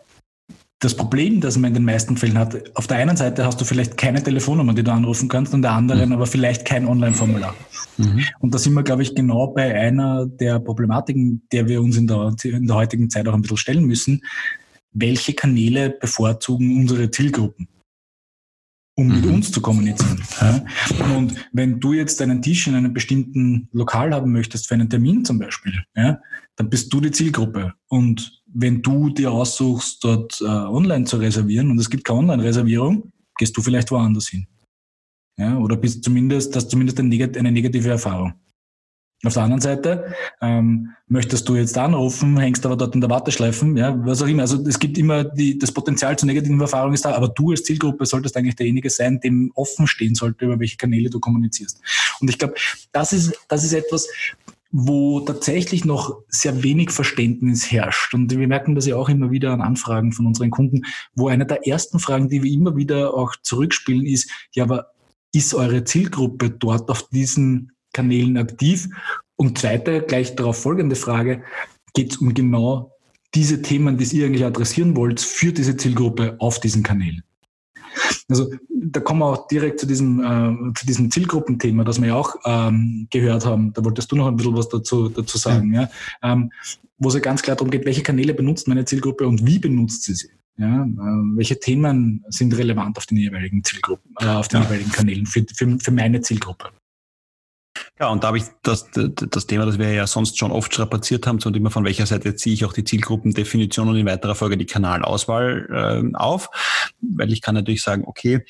das 0.84 0.94
Problem, 0.94 1.40
das 1.40 1.56
man 1.56 1.68
in 1.68 1.74
den 1.74 1.84
meisten 1.84 2.16
Fällen 2.16 2.36
hat, 2.36 2.76
auf 2.76 2.86
der 2.86 2.98
einen 2.98 3.16
Seite 3.16 3.46
hast 3.46 3.58
du 3.58 3.64
vielleicht 3.64 3.96
keine 3.96 4.22
Telefonnummer, 4.22 4.74
die 4.74 4.82
du 4.82 4.92
anrufen 4.92 5.28
kannst, 5.28 5.54
und 5.54 5.62
der 5.62 5.72
anderen 5.72 6.10
mhm. 6.10 6.14
aber 6.14 6.26
vielleicht 6.26 6.66
kein 6.66 6.86
Online-Formular. 6.86 7.54
Mhm. 7.96 8.22
Und 8.40 8.54
da 8.54 8.58
sind 8.58 8.74
wir, 8.74 8.82
glaube 8.82 9.02
ich, 9.02 9.14
genau 9.14 9.46
bei 9.48 9.74
einer 9.74 10.26
der 10.26 10.60
Problematiken, 10.60 11.42
der 11.52 11.68
wir 11.68 11.80
uns 11.80 11.96
in 11.96 12.06
der, 12.06 12.34
in 12.44 12.66
der 12.66 12.76
heutigen 12.76 13.08
Zeit 13.08 13.26
auch 13.28 13.34
ein 13.34 13.40
bisschen 13.40 13.56
stellen 13.56 13.84
müssen. 13.86 14.20
Welche 14.92 15.32
Kanäle 15.32 15.90
bevorzugen 15.90 16.78
unsere 16.78 17.10
Zielgruppen? 17.10 17.66
Um 18.96 19.08
mit 19.08 19.24
mhm. 19.24 19.34
uns 19.34 19.50
zu 19.50 19.60
kommunizieren. 19.60 20.22
Ja. 20.40 20.64
Und 21.16 21.34
wenn 21.52 21.80
du 21.80 21.92
jetzt 21.92 22.22
einen 22.22 22.42
Tisch 22.42 22.66
in 22.66 22.74
einem 22.74 22.92
bestimmten 22.92 23.68
Lokal 23.72 24.14
haben 24.14 24.32
möchtest, 24.32 24.68
für 24.68 24.74
einen 24.74 24.88
Termin 24.88 25.24
zum 25.24 25.38
Beispiel, 25.38 25.72
ja, 25.96 26.20
dann 26.56 26.70
bist 26.70 26.92
du 26.92 27.00
die 27.00 27.10
Zielgruppe. 27.10 27.74
Und 27.88 28.42
wenn 28.46 28.82
du 28.82 29.10
dir 29.10 29.32
aussuchst, 29.32 30.04
dort 30.04 30.40
äh, 30.40 30.44
online 30.44 31.04
zu 31.04 31.16
reservieren 31.16 31.70
und 31.70 31.78
es 31.80 31.90
gibt 31.90 32.04
keine 32.04 32.20
Online-Reservierung, 32.20 33.12
gehst 33.36 33.56
du 33.56 33.62
vielleicht 33.62 33.90
woanders 33.90 34.28
hin. 34.28 34.46
Ja, 35.36 35.58
oder 35.58 35.76
bist 35.76 36.04
zumindest, 36.04 36.54
hast 36.54 36.70
zumindest 36.70 37.00
eine 37.00 37.50
negative 37.50 37.88
Erfahrung. 37.88 38.34
Auf 39.22 39.34
der 39.34 39.42
anderen 39.42 39.62
Seite 39.62 40.14
ähm, 40.42 40.90
möchtest 41.06 41.48
du 41.48 41.56
jetzt 41.56 41.78
anrufen, 41.78 42.38
hängst 42.38 42.66
aber 42.66 42.76
dort 42.76 42.94
in 42.94 43.00
der 43.00 43.08
Warteschleifen, 43.08 43.76
ja, 43.76 43.96
was 44.04 44.22
auch 44.22 44.26
immer. 44.26 44.42
Also 44.42 44.62
es 44.66 44.78
gibt 44.78 44.98
immer 44.98 45.24
die, 45.24 45.58
das 45.58 45.72
Potenzial 45.72 46.18
zur 46.18 46.26
negativen 46.26 46.60
Erfahrung 46.60 46.92
ist 46.92 47.04
da, 47.06 47.14
aber 47.14 47.28
du 47.28 47.50
als 47.50 47.62
Zielgruppe 47.62 48.04
solltest 48.04 48.36
eigentlich 48.36 48.56
derjenige 48.56 48.90
sein, 48.90 49.20
dem 49.20 49.50
offen 49.54 49.86
stehen 49.86 50.14
sollte, 50.14 50.44
über 50.44 50.60
welche 50.60 50.76
Kanäle 50.76 51.08
du 51.08 51.20
kommunizierst. 51.20 51.80
Und 52.20 52.28
ich 52.28 52.38
glaube, 52.38 52.54
das 52.92 53.12
ist, 53.14 53.32
das 53.48 53.64
ist 53.64 53.72
etwas, 53.72 54.08
wo 54.76 55.20
tatsächlich 55.20 55.84
noch 55.84 56.18
sehr 56.28 56.64
wenig 56.64 56.90
Verständnis 56.90 57.70
herrscht. 57.70 58.12
Und 58.12 58.36
wir 58.36 58.48
merken 58.48 58.74
das 58.74 58.86
ja 58.86 58.96
auch 58.96 59.08
immer 59.08 59.30
wieder 59.30 59.52
an 59.52 59.60
Anfragen 59.62 60.12
von 60.12 60.26
unseren 60.26 60.50
Kunden, 60.50 60.82
wo 61.14 61.28
eine 61.28 61.46
der 61.46 61.66
ersten 61.66 62.00
Fragen, 62.00 62.28
die 62.28 62.42
wir 62.42 62.50
immer 62.50 62.76
wieder 62.76 63.14
auch 63.14 63.36
zurückspielen, 63.40 64.04
ist, 64.04 64.28
ja, 64.52 64.64
aber 64.64 64.88
ist 65.32 65.54
eure 65.54 65.84
Zielgruppe 65.84 66.50
dort 66.50 66.90
auf 66.90 67.08
diesen 67.10 67.70
Kanälen 67.95 68.37
aktiv? 68.37 68.89
Und 69.37 69.59
zweite, 69.59 70.02
gleich 70.02 70.37
darauf 70.37 70.61
folgende 70.61 70.97
Frage, 70.97 71.43
geht 71.95 72.13
es 72.13 72.19
um 72.19 72.35
genau 72.35 72.93
diese 73.35 73.63
Themen, 73.63 73.97
die 73.97 74.04
ihr 74.17 74.26
eigentlich 74.26 74.45
adressieren 74.45 74.95
wollt, 74.97 75.21
für 75.21 75.52
diese 75.52 75.76
Zielgruppe 75.76 76.37
auf 76.39 76.61
diesen 76.61 76.83
Kanälen? 76.83 77.23
Also 78.28 78.50
da 78.69 79.00
kommen 79.00 79.21
wir 79.21 79.26
auch 79.26 79.47
direkt 79.49 79.80
zu 79.80 79.87
diesem, 79.87 80.21
äh, 80.21 80.73
zu 80.75 80.87
diesem 80.87 81.11
Zielgruppenthema, 81.11 81.85
das 81.85 82.00
wir 82.00 82.09
ja 82.09 82.15
auch 82.15 82.35
ähm, 82.45 83.07
gehört 83.11 83.47
haben. 83.47 83.73
Da 83.73 83.85
wolltest 83.85 84.11
du 84.13 84.17
noch 84.17 84.26
ein 84.26 84.37
bisschen 84.37 84.57
was 84.57 84.69
dazu, 84.69 85.09
dazu 85.09 85.39
sagen, 85.39 85.73
ja. 85.73 85.83
ja? 85.83 86.33
Ähm, 86.33 86.50
wo 86.99 87.09
es 87.09 87.15
ja 87.15 87.21
ganz 87.21 87.43
klar 87.43 87.57
darum 87.57 87.71
geht, 87.71 87.85
welche 87.85 88.02
Kanäle 88.02 88.35
benutzt 88.35 88.69
meine 88.69 88.85
Zielgruppe 88.85 89.26
und 89.26 89.47
wie 89.47 89.59
benutzt 89.59 90.04
sie 90.04 90.15
sie. 90.15 90.30
Ja, 90.57 90.85
äh, 90.85 91.37
welche 91.37 91.59
Themen 91.59 92.25
sind 92.28 92.57
relevant 92.57 92.97
auf 92.97 93.07
den 93.07 93.19
jeweiligen 93.19 93.65
Zielgruppen, 93.65 94.15
äh, 94.21 94.26
auf 94.26 94.47
den 94.47 94.61
ja. 94.61 94.67
jeweiligen 94.67 94.93
Kanälen 94.93 95.26
für, 95.26 95.45
für, 95.52 95.78
für 95.80 95.91
meine 95.91 96.21
Zielgruppe? 96.21 96.71
Ja, 98.00 98.09
und 98.09 98.25
da 98.25 98.28
habe 98.28 98.39
ich 98.39 98.45
das, 98.63 98.91
das 98.93 99.47
Thema, 99.47 99.67
das 99.67 99.78
wir 99.78 99.93
ja 99.93 100.09
sonst 100.09 100.37
schon 100.37 100.50
oft 100.50 100.73
strapaziert 100.73 101.28
haben, 101.28 101.39
zum 101.39 101.52
Thema, 101.52 101.71
von 101.71 101.85
welcher 101.85 102.07
Seite 102.07 102.35
ziehe 102.35 102.52
ich 102.52 102.65
auch 102.65 102.73
die 102.73 102.83
Zielgruppendefinition 102.83 103.89
und 103.89 103.97
in 103.97 104.07
weiterer 104.07 104.35
Folge 104.35 104.57
die 104.57 104.67
Kanalauswahl 104.67 106.13
äh, 106.13 106.17
auf, 106.17 106.50
weil 107.00 107.33
ich 107.33 107.41
kann 107.41 107.54
natürlich 107.54 107.83
sagen, 107.83 108.02
okay, 108.04 108.45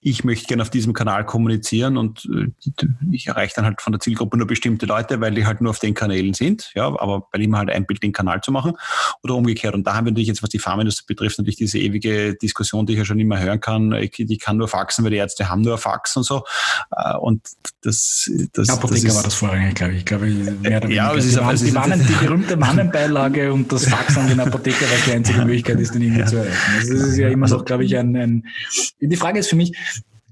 ich 0.00 0.22
möchte 0.22 0.46
gerne 0.46 0.62
auf 0.62 0.70
diesem 0.70 0.92
Kanal 0.92 1.26
kommunizieren 1.26 1.96
und 1.96 2.28
äh, 2.32 2.50
ich 3.10 3.26
erreiche 3.26 3.54
dann 3.56 3.64
halt 3.64 3.82
von 3.82 3.92
der 3.92 4.00
Zielgruppe 4.00 4.36
nur 4.36 4.46
bestimmte 4.46 4.86
Leute, 4.86 5.20
weil 5.20 5.34
die 5.34 5.44
halt 5.44 5.60
nur 5.60 5.70
auf 5.70 5.80
den 5.80 5.94
Kanälen 5.94 6.34
sind, 6.34 6.70
ja, 6.74 6.86
aber 6.86 7.26
bei 7.32 7.40
ihm 7.40 7.56
halt 7.56 7.68
einbildet, 7.68 8.04
den 8.04 8.12
Kanal 8.12 8.40
zu 8.40 8.52
machen 8.52 8.74
oder 9.24 9.34
umgekehrt. 9.34 9.74
Und 9.74 9.86
da 9.86 9.94
haben 9.94 10.04
wir 10.04 10.12
natürlich 10.12 10.28
jetzt, 10.28 10.42
was 10.42 10.50
die 10.50 10.60
Pharmaindustrie 10.60 11.06
betrifft, 11.06 11.38
natürlich 11.38 11.56
diese 11.56 11.78
ewige 11.78 12.36
Diskussion, 12.36 12.86
die 12.86 12.92
ich 12.92 12.98
ja 13.00 13.04
schon 13.04 13.18
immer 13.18 13.40
hören 13.40 13.60
kann, 13.60 13.92
ich, 13.92 14.12
die 14.12 14.38
kann 14.38 14.56
nur 14.56 14.68
faxen, 14.68 15.04
weil 15.04 15.10
die 15.10 15.16
Ärzte 15.16 15.48
haben 15.48 15.62
nur 15.62 15.78
Fax 15.78 16.16
und 16.16 16.22
so. 16.22 16.44
Äh, 16.96 17.16
und 17.16 17.42
das, 17.82 18.30
das, 18.52 18.68
Apotheker 18.68 19.02
das 19.02 19.10
ist, 19.10 19.16
war 19.16 19.22
das 19.24 19.34
vorrangig, 19.34 19.74
glaube 19.74 19.94
ich. 19.94 19.98
Ich 19.98 20.04
glaube, 20.04 20.26
mehr 20.26 20.78
oder 20.78 20.90
ja, 20.90 21.12
es 21.14 21.24
ist, 21.24 21.36
die, 21.36 21.40
Mann, 21.40 21.56
die, 21.56 21.72
Mannen, 21.72 22.06
die 22.06 22.24
berühmte 22.24 22.56
Mannenbeilage 22.56 23.52
und 23.52 23.72
das 23.72 23.86
Fax 23.86 24.16
an 24.16 24.28
den 24.28 24.38
Apotheker, 24.38 24.86
was 24.92 25.04
die 25.06 25.12
einzige 25.12 25.40
Möglichkeit 25.40 25.80
ist, 25.80 25.94
den 25.94 26.02
irgendwie 26.02 26.20
ja. 26.20 26.26
zu 26.26 26.36
erreichen. 26.36 26.72
Also 26.76 26.94
das 26.94 27.02
ist 27.02 27.18
ja 27.18 27.28
immer 27.28 27.48
noch, 27.48 27.64
glaube 27.64 27.84
ich, 27.84 27.96
ein, 27.96 28.16
ein, 28.16 28.46
die 29.00 29.16
Frage 29.16 29.40
ist 29.40 29.48
für 29.48 29.56
mich, 29.56 29.76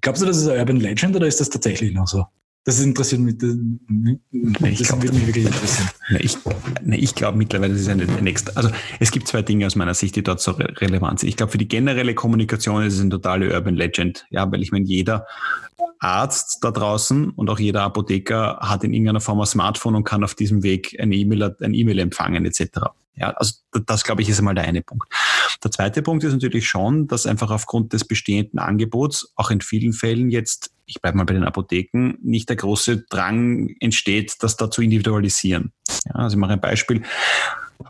Glaubst 0.01 0.23
du, 0.23 0.27
das 0.27 0.37
ist 0.37 0.49
eine 0.49 0.59
Urban 0.59 0.77
Legend 0.77 1.17
oder 1.17 1.27
ist 1.27 1.41
das 1.41 1.51
tatsächlich 1.51 1.93
noch 1.93 2.07
so? 2.07 2.27
Das 2.67 2.81
interessiert 2.81 3.21
mich. 3.21 3.39
Das, 3.39 3.51
ich 3.53 4.83
glaub, 4.83 5.01
würde 5.01 5.17
mich 5.17 5.27
wirklich 5.29 5.47
interessieren. 5.47 5.89
Nee, 6.11 6.19
ich, 6.19 6.37
ich 7.05 7.15
glaube 7.15 7.39
mittlerweile, 7.39 7.73
das 7.73 7.83
ist 7.83 7.89
eine, 7.89 8.29
extra. 8.29 8.55
Also 8.57 8.71
es 8.99 9.13
gibt 9.13 9.29
zwei 9.29 9.43
Dinge 9.43 9.67
aus 9.67 9.77
meiner 9.77 9.95
Sicht, 9.95 10.17
die 10.17 10.25
dort 10.25 10.41
so 10.41 10.51
re 10.51 10.75
relevant 10.81 11.21
sind. 11.21 11.29
Ich 11.29 11.37
glaube, 11.37 11.53
für 11.53 11.59
die 11.59 11.69
generelle 11.69 12.15
Kommunikation 12.17 12.83
ist 12.83 12.95
es 12.95 13.01
eine 13.01 13.11
totale 13.11 13.55
Urban 13.55 13.77
Legend. 13.77 14.27
Ja, 14.31 14.51
weil 14.51 14.63
ich 14.63 14.73
meine, 14.73 14.85
jeder 14.85 15.27
Arzt 16.01 16.59
da 16.63 16.73
draußen 16.73 17.31
und 17.31 17.49
auch 17.51 17.61
jeder 17.61 17.83
Apotheker 17.83 18.59
hat 18.61 18.83
in 18.83 18.93
irgendeiner 18.93 19.21
Form 19.21 19.41
ein 19.41 19.47
Smartphone 19.47 19.95
und 19.95 20.03
kann 20.03 20.25
auf 20.25 20.35
diesem 20.35 20.65
Weg 20.65 20.97
eine 20.99 21.15
E-Mail, 21.15 21.55
ein 21.61 21.73
E-Mail 21.73 22.01
empfangen 22.01 22.45
etc. 22.47 22.81
Ja, 23.15 23.31
also 23.31 23.55
das 23.87 24.03
glaube 24.03 24.23
ich 24.23 24.29
ist 24.29 24.41
einmal 24.41 24.57
der 24.57 24.65
eine 24.65 24.83
Punkt. 24.83 25.09
Der 25.63 25.71
zweite 25.71 26.03
Punkt 26.03 26.25
ist 26.25 26.33
natürlich 26.33 26.69
schon, 26.69 27.07
dass 27.07 27.27
einfach 27.27 27.51
aufgrund 27.53 27.93
des 27.93 28.05
bestehenden 28.05 28.59
Angebots 28.59 29.33
auch 29.37 29.51
in 29.51 29.61
vielen 29.61 29.93
Fällen 29.93 30.31
jetzt, 30.31 30.73
ich 30.87 31.01
bleibe 31.01 31.19
mal 31.19 31.25
bei 31.25 31.35
den 31.35 31.45
Apotheken, 31.45 32.15
nicht 32.23 32.49
der 32.49 32.57
große 32.57 33.07
Drang 33.09 33.75
entsteht, 33.81 34.37
das 34.41 34.57
da 34.57 34.71
zu 34.71 34.83
individualisieren. 34.83 35.73
Ja, 36.07 36.15
also 36.15 36.37
ich 36.37 36.41
mache 36.41 36.55
ein 36.55 36.61
Beispiel 36.61 37.03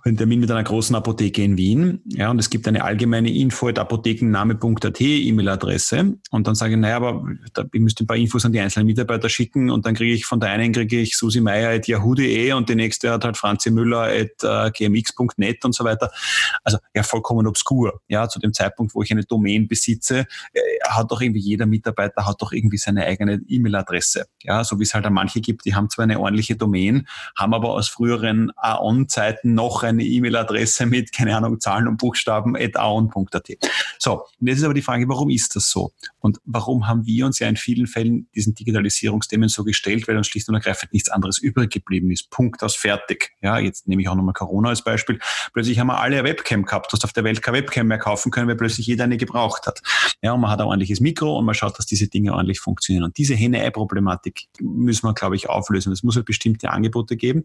einen 0.05 0.17
Termin 0.17 0.41
mit 0.41 0.51
einer 0.51 0.63
großen 0.63 0.95
Apotheke 0.95 1.43
in 1.43 1.57
Wien. 1.57 2.03
Ja, 2.07 2.31
und 2.31 2.39
es 2.39 2.51
gibt 2.51 2.67
eine 2.69 2.85
allgemeine 2.85 3.33
Info 3.33 3.69
at 3.69 3.79
apothekenname.at 3.79 5.01
E-Mail-Adresse. 5.01 6.15
Und 6.31 6.47
dann 6.47 6.55
sage 6.55 6.75
ich, 6.75 6.79
naja, 6.79 6.97
aber 6.97 7.25
da, 7.55 7.65
ich 7.73 7.81
müsste 7.81 8.05
ein 8.05 8.07
paar 8.07 8.17
Infos 8.17 8.45
an 8.45 8.53
die 8.53 8.61
einzelnen 8.61 8.87
Mitarbeiter 8.87 9.29
schicken 9.29 9.71
und 9.71 9.87
dann 9.87 9.95
kriege 9.95 10.13
ich 10.13 10.27
von 10.27 10.41
der 10.41 10.51
einen 10.51 10.73
kriege 10.73 11.01
ich 11.01 11.17
Susi 11.17 11.41
Meier 11.41 11.71
at 11.71 11.87
yahoo.de 11.87 12.53
und 12.53 12.69
die 12.69 12.75
nächste 12.75 13.11
hat 13.11 13.25
halt 13.25 13.37
Franzi 13.37 13.71
Müller 13.71 14.03
at 14.03 14.43
uh, 14.45 14.71
gmx.net 14.73 15.65
und 15.65 15.75
so 15.75 15.85
weiter. 15.85 16.11
Also 16.65 16.79
ja, 16.95 17.03
vollkommen 17.03 17.47
obskur. 17.47 18.01
Ja, 18.09 18.29
zu 18.29 18.39
dem 18.39 18.53
Zeitpunkt, 18.53 18.95
wo 18.95 19.03
ich 19.03 19.11
eine 19.11 19.25
Domain 19.25 19.69
besitze, 19.69 20.27
äh, 20.53 20.61
hat 20.89 21.11
doch 21.11 21.21
irgendwie 21.21 21.41
jeder 21.41 21.67
Mitarbeiter 21.67 22.27
hat 22.27 22.41
doch 22.43 22.53
irgendwie 22.53 22.79
seine 22.79 23.05
eigene 23.05 23.41
E-Mail-Adresse. 23.47 24.27
Ja, 24.43 24.65
so 24.65 24.79
wie 24.79 24.85
es 24.85 24.95
halt 24.95 25.07
an 25.07 25.13
manche 25.13 25.41
gibt, 25.41 25.65
die 25.65 25.75
haben 25.75 25.91
zwar 25.91 26.05
eine 26.05 26.21
ordentliche 26.21 26.57
Domain, 26.57 27.07
haben 27.37 27.55
aber 27.55 27.71
aus 27.71 27.89
früheren 27.89 28.51
AON-Zeiten 28.57 29.55
noch 29.55 29.83
eine 29.87 30.05
E-Mail-Adresse 30.05 30.87
mit, 30.87 31.13
keine 31.13 31.37
Ahnung, 31.37 31.61
Zahlen 31.61 31.89
und 31.89 31.97
Buchstaben 31.97 32.57
at 32.57 32.77
aon.at. 32.77 33.49
So, 33.99 34.23
und 34.41 34.47
jetzt 34.47 34.59
ist 34.59 34.65
aber 34.65 34.75
die 34.75 34.83
Frage, 34.83 35.09
warum 35.09 35.31
ist 35.31 35.57
das 35.57 35.71
so? 35.71 35.93
Und 36.21 36.39
warum 36.45 36.87
haben 36.87 37.07
wir 37.07 37.27
uns 37.27 37.39
ja 37.39 37.49
in 37.49 37.57
vielen 37.57 37.87
Fällen 37.87 38.29
diesen 38.35 38.55
Digitalisierungsthemen 38.55 39.49
so 39.49 39.65
gestellt, 39.65 40.09
weil 40.09 40.17
uns 40.17 40.27
schlicht 40.27 40.49
und 40.49 40.55
ergreifend 40.55 40.93
nichts 40.93 41.09
anderes 41.09 41.39
übrig 41.39 41.73
geblieben 41.73 42.11
ist. 42.11 42.31
Punkt 42.31 42.63
aus 42.63 42.77
fertig. 42.77 43.33
Ja, 43.41 43.59
jetzt 43.59 43.89
nehme 43.89 44.03
ich 44.03 44.09
auch 44.09 44.15
nochmal 44.15 44.35
Corona 44.35 44.71
als 44.71 44.83
Beispiel. 44.83 45.19
Plötzlich 45.53 45.79
haben 45.79 45.89
wir 45.89 46.01
alle 46.01 46.19
eine 46.19 46.29
Webcam 46.29 46.65
gehabt. 46.65 46.93
Du 46.93 46.97
hast 46.97 47.05
auf 47.05 47.13
der 47.13 47.25
Welt 47.25 47.43
keine 47.43 47.59
Webcam 47.59 47.87
mehr 47.87 47.99
kaufen 47.99 48.31
können, 48.31 48.49
weil 48.49 48.57
plötzlich 48.57 48.87
jeder 48.87 49.05
eine 49.05 49.17
gebraucht 49.17 49.67
hat. 49.67 49.83
Ja, 50.23 50.33
und 50.33 50.41
man 50.41 50.51
hat 50.51 50.61
ein 50.61 50.67
ordentliches 50.67 51.01
Mikro 51.01 51.39
und 51.39 51.45
man 51.45 51.55
schaut, 51.55 51.79
dass 51.79 51.87
diese 51.87 52.09
Dinge 52.09 52.33
ordentlich 52.33 52.61
funktionieren. 52.61 53.05
Und 53.05 53.19
diese 53.19 53.35
Henne-Ei-Problematik 53.35 54.47
müssen 54.61 55.07
wir, 55.07 55.15
glaube 55.15 55.37
ich, 55.37 55.49
auflösen. 55.49 55.93
Es 55.93 56.03
muss 56.03 56.17
halt 56.17 56.27
bestimmte 56.27 56.71
Angebote 56.71 57.17
geben, 57.17 57.45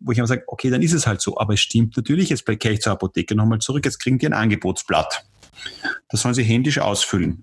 wo 0.00 0.12
ich 0.12 0.18
immer 0.18 0.26
sage, 0.26 0.44
okay, 0.46 0.70
dann 0.70 0.82
ist 0.82 0.92
es 0.92 1.06
halt 1.06 1.20
so. 1.20 1.38
Aber 1.38 1.54
es 1.54 1.60
stimmt 1.74 1.96
natürlich, 1.96 2.28
jetzt 2.28 2.46
kehre 2.46 2.74
ich 2.74 2.80
zur 2.80 2.92
Apotheke 2.92 3.34
nochmal 3.34 3.58
zurück, 3.58 3.84
jetzt 3.84 3.98
kriegen 3.98 4.18
die 4.18 4.26
ein 4.26 4.32
Angebotsblatt. 4.32 5.26
Das 6.08 6.22
sollen 6.22 6.34
sie 6.34 6.44
händisch 6.44 6.78
ausfüllen. 6.78 7.42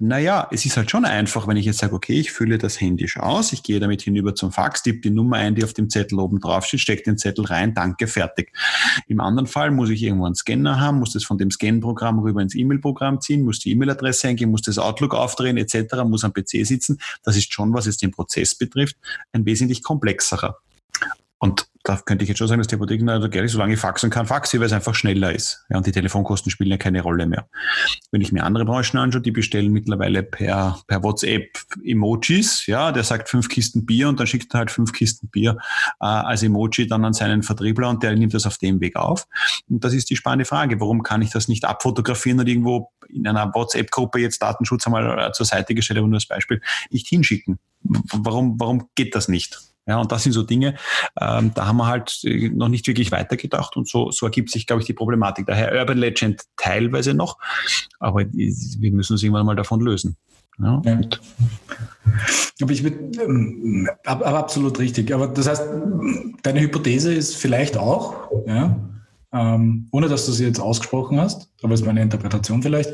Naja, 0.00 0.48
es 0.50 0.64
ist 0.64 0.76
halt 0.76 0.90
schon 0.90 1.04
einfach, 1.04 1.46
wenn 1.46 1.56
ich 1.56 1.66
jetzt 1.66 1.78
sage, 1.78 1.92
okay, 1.92 2.20
ich 2.20 2.30
fülle 2.30 2.56
das 2.56 2.80
händisch 2.80 3.18
aus, 3.18 3.52
ich 3.52 3.64
gehe 3.64 3.80
damit 3.80 4.00
hinüber 4.00 4.34
zum 4.34 4.52
Fax, 4.52 4.82
tippe 4.82 5.00
die 5.00 5.10
Nummer 5.10 5.36
ein, 5.36 5.56
die 5.56 5.64
auf 5.64 5.74
dem 5.74 5.90
Zettel 5.90 6.20
oben 6.20 6.40
drauf 6.40 6.64
steht, 6.64 6.80
stecke 6.80 7.02
den 7.02 7.18
Zettel 7.18 7.44
rein, 7.44 7.74
danke, 7.74 8.06
fertig. 8.06 8.52
Im 9.08 9.20
anderen 9.20 9.48
Fall 9.48 9.72
muss 9.72 9.90
ich 9.90 10.02
irgendwo 10.02 10.24
einen 10.24 10.36
Scanner 10.36 10.80
haben, 10.80 11.00
muss 11.00 11.12
das 11.12 11.24
von 11.24 11.36
dem 11.36 11.50
Scan-Programm 11.50 12.20
rüber 12.20 12.40
ins 12.40 12.54
E-Mail-Programm 12.54 13.20
ziehen, 13.20 13.42
muss 13.42 13.58
die 13.58 13.72
E-Mail-Adresse 13.72 14.28
eingeben, 14.28 14.52
muss 14.52 14.62
das 14.62 14.78
Outlook 14.78 15.14
aufdrehen 15.14 15.58
etc., 15.58 15.96
muss 16.06 16.24
am 16.24 16.32
PC 16.32 16.64
sitzen. 16.64 16.98
Das 17.24 17.36
ist 17.36 17.52
schon, 17.52 17.74
was 17.74 17.86
es 17.86 17.98
den 17.98 18.12
Prozess 18.12 18.54
betrifft, 18.54 18.96
ein 19.32 19.44
wesentlich 19.44 19.82
komplexerer. 19.82 20.58
Und 21.38 21.67
da 21.88 21.96
könnte 21.96 22.22
ich 22.22 22.28
jetzt 22.28 22.38
schon 22.38 22.48
sagen, 22.48 22.60
dass 22.60 22.66
die 22.66 22.74
Apotheken 22.74 23.08
also 23.08 23.30
gerne, 23.30 23.48
solange 23.48 23.72
ich 23.72 23.80
faxen 23.80 24.10
kann, 24.10 24.26
faxe, 24.26 24.58
weil 24.58 24.66
es 24.66 24.72
einfach 24.72 24.94
schneller 24.94 25.34
ist. 25.34 25.64
Ja, 25.70 25.78
und 25.78 25.86
die 25.86 25.92
Telefonkosten 25.92 26.50
spielen 26.50 26.70
ja 26.70 26.76
keine 26.76 27.00
Rolle 27.00 27.26
mehr. 27.26 27.48
Wenn 28.10 28.20
ich 28.20 28.30
mir 28.30 28.44
andere 28.44 28.66
Branchen 28.66 28.98
anschaue, 28.98 29.22
die 29.22 29.30
bestellen 29.30 29.72
mittlerweile 29.72 30.22
per, 30.22 30.78
per 30.86 31.02
WhatsApp 31.02 31.58
Emojis. 31.82 32.66
Ja, 32.66 32.92
der 32.92 33.04
sagt 33.04 33.30
fünf 33.30 33.48
Kisten 33.48 33.86
Bier 33.86 34.10
und 34.10 34.20
dann 34.20 34.26
schickt 34.26 34.54
er 34.54 34.58
halt 34.58 34.70
fünf 34.70 34.92
Kisten 34.92 35.30
Bier 35.30 35.56
äh, 36.00 36.06
als 36.06 36.42
Emoji 36.42 36.86
dann 36.86 37.06
an 37.06 37.14
seinen 37.14 37.42
Vertriebler 37.42 37.88
und 37.88 38.02
der 38.02 38.14
nimmt 38.14 38.34
das 38.34 38.44
auf 38.44 38.58
dem 38.58 38.82
Weg 38.82 38.96
auf. 38.96 39.26
Und 39.70 39.82
das 39.82 39.94
ist 39.94 40.10
die 40.10 40.16
spannende 40.16 40.44
Frage. 40.44 40.80
Warum 40.80 41.02
kann 41.02 41.22
ich 41.22 41.30
das 41.30 41.48
nicht 41.48 41.64
abfotografieren 41.64 42.38
und 42.40 42.48
irgendwo 42.48 42.90
in 43.08 43.26
einer 43.26 43.54
WhatsApp-Gruppe 43.54 44.20
jetzt 44.20 44.42
Datenschutz 44.42 44.86
einmal 44.86 45.18
äh, 45.18 45.32
zur 45.32 45.46
Seite 45.46 45.74
gestellt, 45.74 46.00
aber 46.00 46.08
nur 46.08 46.16
als 46.16 46.26
Beispiel, 46.26 46.60
nicht 46.90 47.06
hinschicken? 47.06 47.58
Warum, 47.82 48.60
warum 48.60 48.90
geht 48.94 49.14
das 49.14 49.28
nicht? 49.28 49.67
Ja, 49.88 50.00
und 50.00 50.12
das 50.12 50.22
sind 50.22 50.32
so 50.32 50.42
Dinge, 50.42 50.74
ähm, 51.18 51.52
da 51.54 51.66
haben 51.66 51.78
wir 51.78 51.86
halt 51.86 52.20
äh, 52.24 52.50
noch 52.50 52.68
nicht 52.68 52.86
wirklich 52.86 53.10
weitergedacht 53.10 53.74
und 53.76 53.88
so, 53.88 54.10
so 54.10 54.26
ergibt 54.26 54.50
sich, 54.50 54.66
glaube 54.66 54.82
ich, 54.82 54.86
die 54.86 54.92
Problematik. 54.92 55.46
Daher 55.46 55.72
Urban 55.72 55.96
Legend 55.96 56.42
teilweise 56.58 57.14
noch, 57.14 57.38
aber 57.98 58.20
wir 58.30 58.92
müssen 58.92 59.14
uns 59.14 59.22
irgendwann 59.22 59.46
mal 59.46 59.56
davon 59.56 59.80
lösen. 59.80 60.16
Ja, 60.58 60.82
ja. 60.84 61.00
Aber 62.60 62.72
ich 62.72 62.82
würde, 62.82 62.98
ähm, 63.22 63.88
aber 64.04 64.26
absolut 64.26 64.78
richtig. 64.78 65.14
Aber 65.14 65.28
das 65.28 65.48
heißt, 65.48 65.62
deine 66.42 66.60
Hypothese 66.60 67.14
ist 67.14 67.36
vielleicht 67.36 67.76
auch, 67.76 68.28
ja, 68.46 68.76
ähm, 69.32 69.88
ohne 69.92 70.08
dass 70.08 70.26
du 70.26 70.32
sie 70.32 70.44
jetzt 70.44 70.60
ausgesprochen 70.60 71.20
hast, 71.20 71.48
aber 71.62 71.74
es 71.74 71.80
ist 71.80 71.86
meine 71.86 72.02
Interpretation 72.02 72.62
vielleicht, 72.62 72.90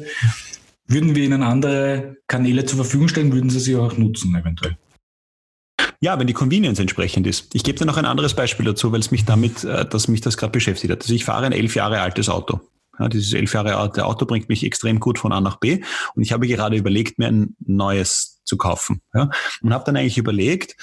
würden 0.86 1.14
wir 1.14 1.24
ihnen 1.24 1.42
andere 1.42 2.18
Kanäle 2.26 2.64
zur 2.66 2.76
Verfügung 2.76 3.08
stellen, 3.08 3.32
würden 3.32 3.50
sie 3.50 3.60
sie 3.60 3.76
auch 3.76 3.96
nutzen, 3.96 4.34
eventuell. 4.36 4.76
Ja, 6.04 6.18
wenn 6.18 6.26
die 6.26 6.34
Convenience 6.34 6.78
entsprechend 6.80 7.26
ist. 7.26 7.54
Ich 7.54 7.64
gebe 7.64 7.78
dir 7.78 7.86
noch 7.86 7.96
ein 7.96 8.04
anderes 8.04 8.34
Beispiel 8.34 8.66
dazu, 8.66 8.92
weil 8.92 9.00
es 9.00 9.10
mich 9.10 9.24
damit, 9.24 9.64
äh, 9.64 9.86
dass 9.86 10.06
mich 10.06 10.20
das 10.20 10.36
gerade 10.36 10.50
beschäftigt 10.50 10.92
hat. 10.92 11.00
Also 11.00 11.14
ich 11.14 11.24
fahre 11.24 11.46
ein 11.46 11.52
elf 11.52 11.76
Jahre 11.76 12.02
altes 12.02 12.28
Auto. 12.28 12.60
Ja, 12.98 13.08
dieses 13.08 13.32
elf 13.32 13.54
Jahre 13.54 13.76
alte 13.76 14.04
Auto 14.04 14.26
bringt 14.26 14.50
mich 14.50 14.66
extrem 14.66 15.00
gut 15.00 15.18
von 15.18 15.32
A 15.32 15.40
nach 15.40 15.56
B 15.56 15.80
und 16.14 16.22
ich 16.22 16.32
habe 16.32 16.46
gerade 16.46 16.76
überlegt, 16.76 17.18
mir 17.18 17.28
ein 17.28 17.56
neues 17.58 18.42
zu 18.44 18.58
kaufen. 18.58 19.00
Ja, 19.14 19.30
und 19.62 19.72
habe 19.72 19.84
dann 19.86 19.96
eigentlich 19.96 20.18
überlegt, 20.18 20.76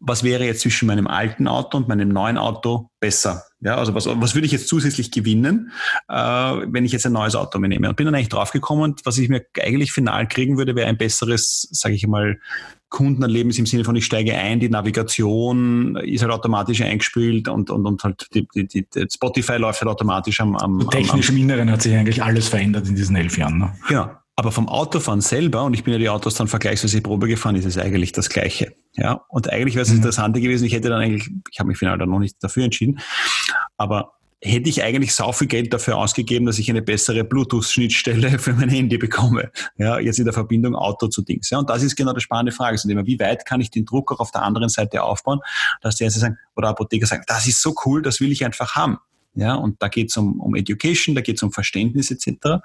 was 0.00 0.22
wäre 0.22 0.44
jetzt 0.44 0.60
zwischen 0.60 0.86
meinem 0.86 1.06
alten 1.06 1.48
Auto 1.48 1.76
und 1.76 1.88
meinem 1.88 2.08
neuen 2.08 2.38
Auto 2.38 2.90
besser? 3.00 3.44
Ja, 3.60 3.76
also 3.76 3.94
was, 3.94 4.06
was 4.06 4.34
würde 4.34 4.46
ich 4.46 4.52
jetzt 4.52 4.68
zusätzlich 4.68 5.10
gewinnen, 5.10 5.72
äh, 6.08 6.14
wenn 6.14 6.84
ich 6.84 6.92
jetzt 6.92 7.06
ein 7.06 7.12
neues 7.12 7.34
Auto 7.34 7.58
mir 7.58 7.68
nehme? 7.68 7.88
Und 7.88 7.96
bin 7.96 8.06
dann 8.06 8.14
eigentlich 8.14 8.28
draufgekommen, 8.28 8.94
was 9.04 9.18
ich 9.18 9.28
mir 9.28 9.44
eigentlich 9.60 9.92
final 9.92 10.28
kriegen 10.28 10.56
würde, 10.56 10.76
wäre 10.76 10.88
ein 10.88 10.96
besseres, 10.96 11.68
sage 11.72 11.96
ich 11.96 12.06
mal, 12.06 12.38
Kundenerlebnis 12.90 13.58
im 13.58 13.66
Sinne 13.66 13.84
von, 13.84 13.96
ich 13.96 14.06
steige 14.06 14.34
ein, 14.34 14.60
die 14.60 14.68
Navigation 14.68 15.96
ist 15.96 16.22
halt 16.22 16.32
automatisch 16.32 16.80
eingespielt 16.80 17.48
und, 17.48 17.70
und, 17.70 17.84
und 17.84 18.02
halt 18.02 18.28
die, 18.32 18.46
die, 18.54 18.66
die 18.66 18.86
Spotify 19.12 19.56
läuft 19.56 19.80
halt 19.80 19.90
automatisch 19.90 20.40
am, 20.40 20.56
am 20.56 20.88
Technisch 20.88 21.28
am, 21.28 21.36
im 21.36 21.42
Inneren 21.42 21.70
hat 21.70 21.82
sich 21.82 21.94
eigentlich 21.94 22.22
alles 22.22 22.48
verändert 22.48 22.88
in 22.88 22.94
diesen 22.94 23.16
elf 23.16 23.36
Jahren. 23.36 23.58
Ne? 23.58 23.74
Genau. 23.88 24.10
Aber 24.38 24.52
vom 24.52 24.68
Autofahren 24.68 25.20
selber, 25.20 25.64
und 25.64 25.74
ich 25.74 25.82
bin 25.82 25.92
ja 25.92 25.98
die 25.98 26.08
Autos 26.08 26.36
dann 26.36 26.46
vergleichsweise 26.46 27.00
Probe 27.00 27.26
gefahren, 27.26 27.56
ist 27.56 27.64
es 27.64 27.76
eigentlich 27.76 28.12
das 28.12 28.28
Gleiche. 28.28 28.72
Ja, 28.94 29.24
und 29.28 29.50
eigentlich 29.50 29.74
wäre 29.74 29.82
es 29.82 29.88
mhm. 29.88 29.96
Interessante 29.96 30.40
gewesen, 30.40 30.64
ich 30.64 30.74
hätte 30.74 30.90
dann 30.90 31.00
eigentlich, 31.00 31.28
ich 31.50 31.58
habe 31.58 31.66
mich 31.66 31.76
final 31.76 31.98
dann 31.98 32.08
noch 32.08 32.20
nicht 32.20 32.36
dafür 32.40 32.62
entschieden, 32.62 33.00
aber 33.78 34.12
hätte 34.40 34.68
ich 34.70 34.84
eigentlich 34.84 35.12
sau 35.12 35.32
viel 35.32 35.48
Geld 35.48 35.72
dafür 35.72 35.96
ausgegeben, 35.96 36.46
dass 36.46 36.60
ich 36.60 36.70
eine 36.70 36.82
bessere 36.82 37.24
Bluetooth-Schnittstelle 37.24 38.38
für 38.38 38.52
mein 38.52 38.68
Handy 38.68 38.96
bekomme. 38.96 39.50
Ja, 39.76 39.98
jetzt 39.98 40.20
in 40.20 40.24
der 40.24 40.34
Verbindung 40.34 40.76
Auto 40.76 41.08
zu 41.08 41.22
Dings. 41.22 41.50
Ja, 41.50 41.58
und 41.58 41.68
das 41.68 41.82
ist 41.82 41.96
genau 41.96 42.12
die 42.12 42.20
spannende 42.20 42.52
Frage. 42.52 42.80
Immer, 42.88 43.06
wie 43.06 43.18
weit 43.18 43.44
kann 43.44 43.60
ich 43.60 43.72
den 43.72 43.86
Druck 43.86 44.12
auch 44.12 44.20
auf 44.20 44.30
der 44.30 44.42
anderen 44.42 44.68
Seite 44.68 45.02
aufbauen, 45.02 45.40
dass 45.82 45.96
die 45.96 46.04
Erste 46.04 46.20
sagen, 46.20 46.38
oder 46.54 46.68
Apotheker 46.68 47.06
sagen, 47.06 47.24
das 47.26 47.48
ist 47.48 47.60
so 47.60 47.74
cool, 47.84 48.02
das 48.02 48.20
will 48.20 48.30
ich 48.30 48.44
einfach 48.44 48.76
haben. 48.76 48.98
Ja, 49.34 49.54
und 49.54 49.82
da 49.82 49.88
geht 49.88 50.10
es 50.10 50.16
um, 50.16 50.40
um 50.40 50.54
Education, 50.54 51.14
da 51.14 51.20
geht 51.20 51.36
es 51.36 51.42
um 51.42 51.52
Verständnis 51.52 52.10
etc. 52.10 52.60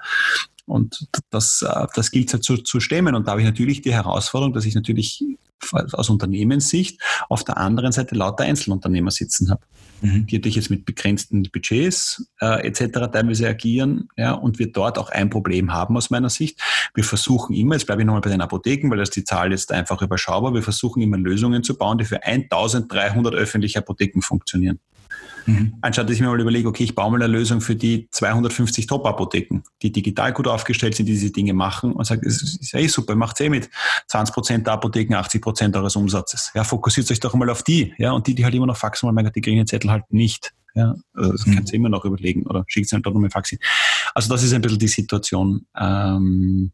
Und 0.66 1.08
das, 1.30 1.62
äh, 1.62 1.86
das 1.94 2.10
gilt 2.10 2.32
halt 2.32 2.44
zu, 2.44 2.56
zu 2.58 2.80
stemmen. 2.80 3.14
Und 3.14 3.26
da 3.26 3.32
habe 3.32 3.40
ich 3.40 3.46
natürlich 3.46 3.82
die 3.82 3.92
Herausforderung, 3.92 4.54
dass 4.54 4.64
ich 4.64 4.74
natürlich 4.74 5.24
aus 5.72 6.10
Unternehmenssicht 6.10 7.00
auf 7.28 7.44
der 7.44 7.56
anderen 7.56 7.92
Seite 7.92 8.14
lauter 8.14 8.44
Einzelunternehmer 8.44 9.10
sitzen 9.10 9.50
habe, 9.50 9.62
mhm. 10.02 10.26
die 10.26 10.36
natürlich 10.36 10.56
jetzt 10.56 10.70
mit 10.70 10.84
begrenzten 10.84 11.42
Budgets 11.44 12.28
äh, 12.40 12.66
etc. 12.66 13.10
teilweise 13.12 13.48
agieren 13.48 14.08
ja, 14.16 14.32
und 14.32 14.58
wir 14.58 14.70
dort 14.70 14.98
auch 14.98 15.08
ein 15.08 15.30
Problem 15.30 15.72
haben 15.72 15.96
aus 15.96 16.10
meiner 16.10 16.30
Sicht. 16.30 16.60
Wir 16.94 17.04
versuchen 17.04 17.54
immer, 17.54 17.74
jetzt 17.74 17.86
bleibe 17.86 18.02
ich 18.02 18.06
nochmal 18.06 18.20
bei 18.20 18.30
den 18.30 18.40
Apotheken, 18.40 18.90
weil 18.90 18.98
das 18.98 19.10
die 19.10 19.24
Zahl 19.24 19.52
jetzt 19.52 19.72
einfach 19.72 20.02
überschaubar, 20.02 20.52
wir 20.54 20.62
versuchen 20.62 21.02
immer 21.02 21.16
Lösungen 21.16 21.62
zu 21.62 21.76
bauen, 21.76 21.98
die 21.98 22.04
für 22.04 22.22
1300 22.22 23.34
öffentliche 23.34 23.78
Apotheken 23.78 24.20
funktionieren. 24.20 24.80
Mhm. 25.46 25.74
Anstatt 25.80 26.08
dass 26.08 26.16
ich 26.16 26.20
mir 26.20 26.28
mal 26.28 26.40
überlege, 26.40 26.68
okay, 26.68 26.84
ich 26.84 26.94
baue 26.94 27.10
mal 27.10 27.22
eine 27.22 27.32
Lösung 27.32 27.60
für 27.60 27.76
die 27.76 28.08
250 28.10 28.86
Top-Apotheken, 28.86 29.62
die 29.82 29.92
digital 29.92 30.32
gut 30.32 30.48
aufgestellt 30.48 30.94
sind, 30.94 31.06
die 31.06 31.12
diese 31.12 31.30
Dinge 31.30 31.52
machen 31.52 31.92
und 31.92 32.04
sage, 32.04 32.26
es 32.26 32.42
ist 32.42 32.72
ja 32.72 32.80
eh 32.80 32.86
super, 32.86 33.14
macht 33.14 33.40
eh 33.40 33.48
mit 33.48 33.70
20 34.08 34.34
Prozent 34.34 34.66
der 34.66 34.74
Apotheken 34.74 35.14
80 35.14 35.42
Prozent 35.42 35.76
eures 35.76 35.96
Umsatzes. 35.96 36.50
Ja, 36.54 36.64
fokussiert 36.64 37.10
euch 37.10 37.20
doch 37.20 37.34
mal 37.34 37.50
auf 37.50 37.62
die, 37.62 37.94
ja, 37.98 38.12
und 38.12 38.26
die, 38.26 38.34
die 38.34 38.44
halt 38.44 38.54
immer 38.54 38.66
noch 38.66 38.76
faxen, 38.76 39.06
weil 39.06 39.14
mein 39.14 39.24
Gott, 39.24 39.36
die 39.36 39.40
kriegen 39.40 39.58
den 39.58 39.66
Zettel 39.66 39.90
halt 39.90 40.04
nicht. 40.10 40.52
Ja, 40.74 40.94
also 41.14 41.32
das 41.32 41.46
mhm. 41.46 41.54
kannst 41.54 41.72
du 41.72 41.76
immer 41.76 41.88
noch 41.88 42.04
überlegen 42.04 42.46
oder 42.46 42.64
schickt 42.66 42.86
es 42.86 42.92
halt 42.92 43.06
doch 43.06 43.12
nochmal 43.12 43.30
Fax 43.30 43.50
hin. 43.50 43.60
Also 44.14 44.28
das 44.28 44.42
ist 44.42 44.52
ein 44.52 44.60
bisschen 44.60 44.78
die 44.78 44.88
Situation. 44.88 45.66
Ähm, 45.78 46.72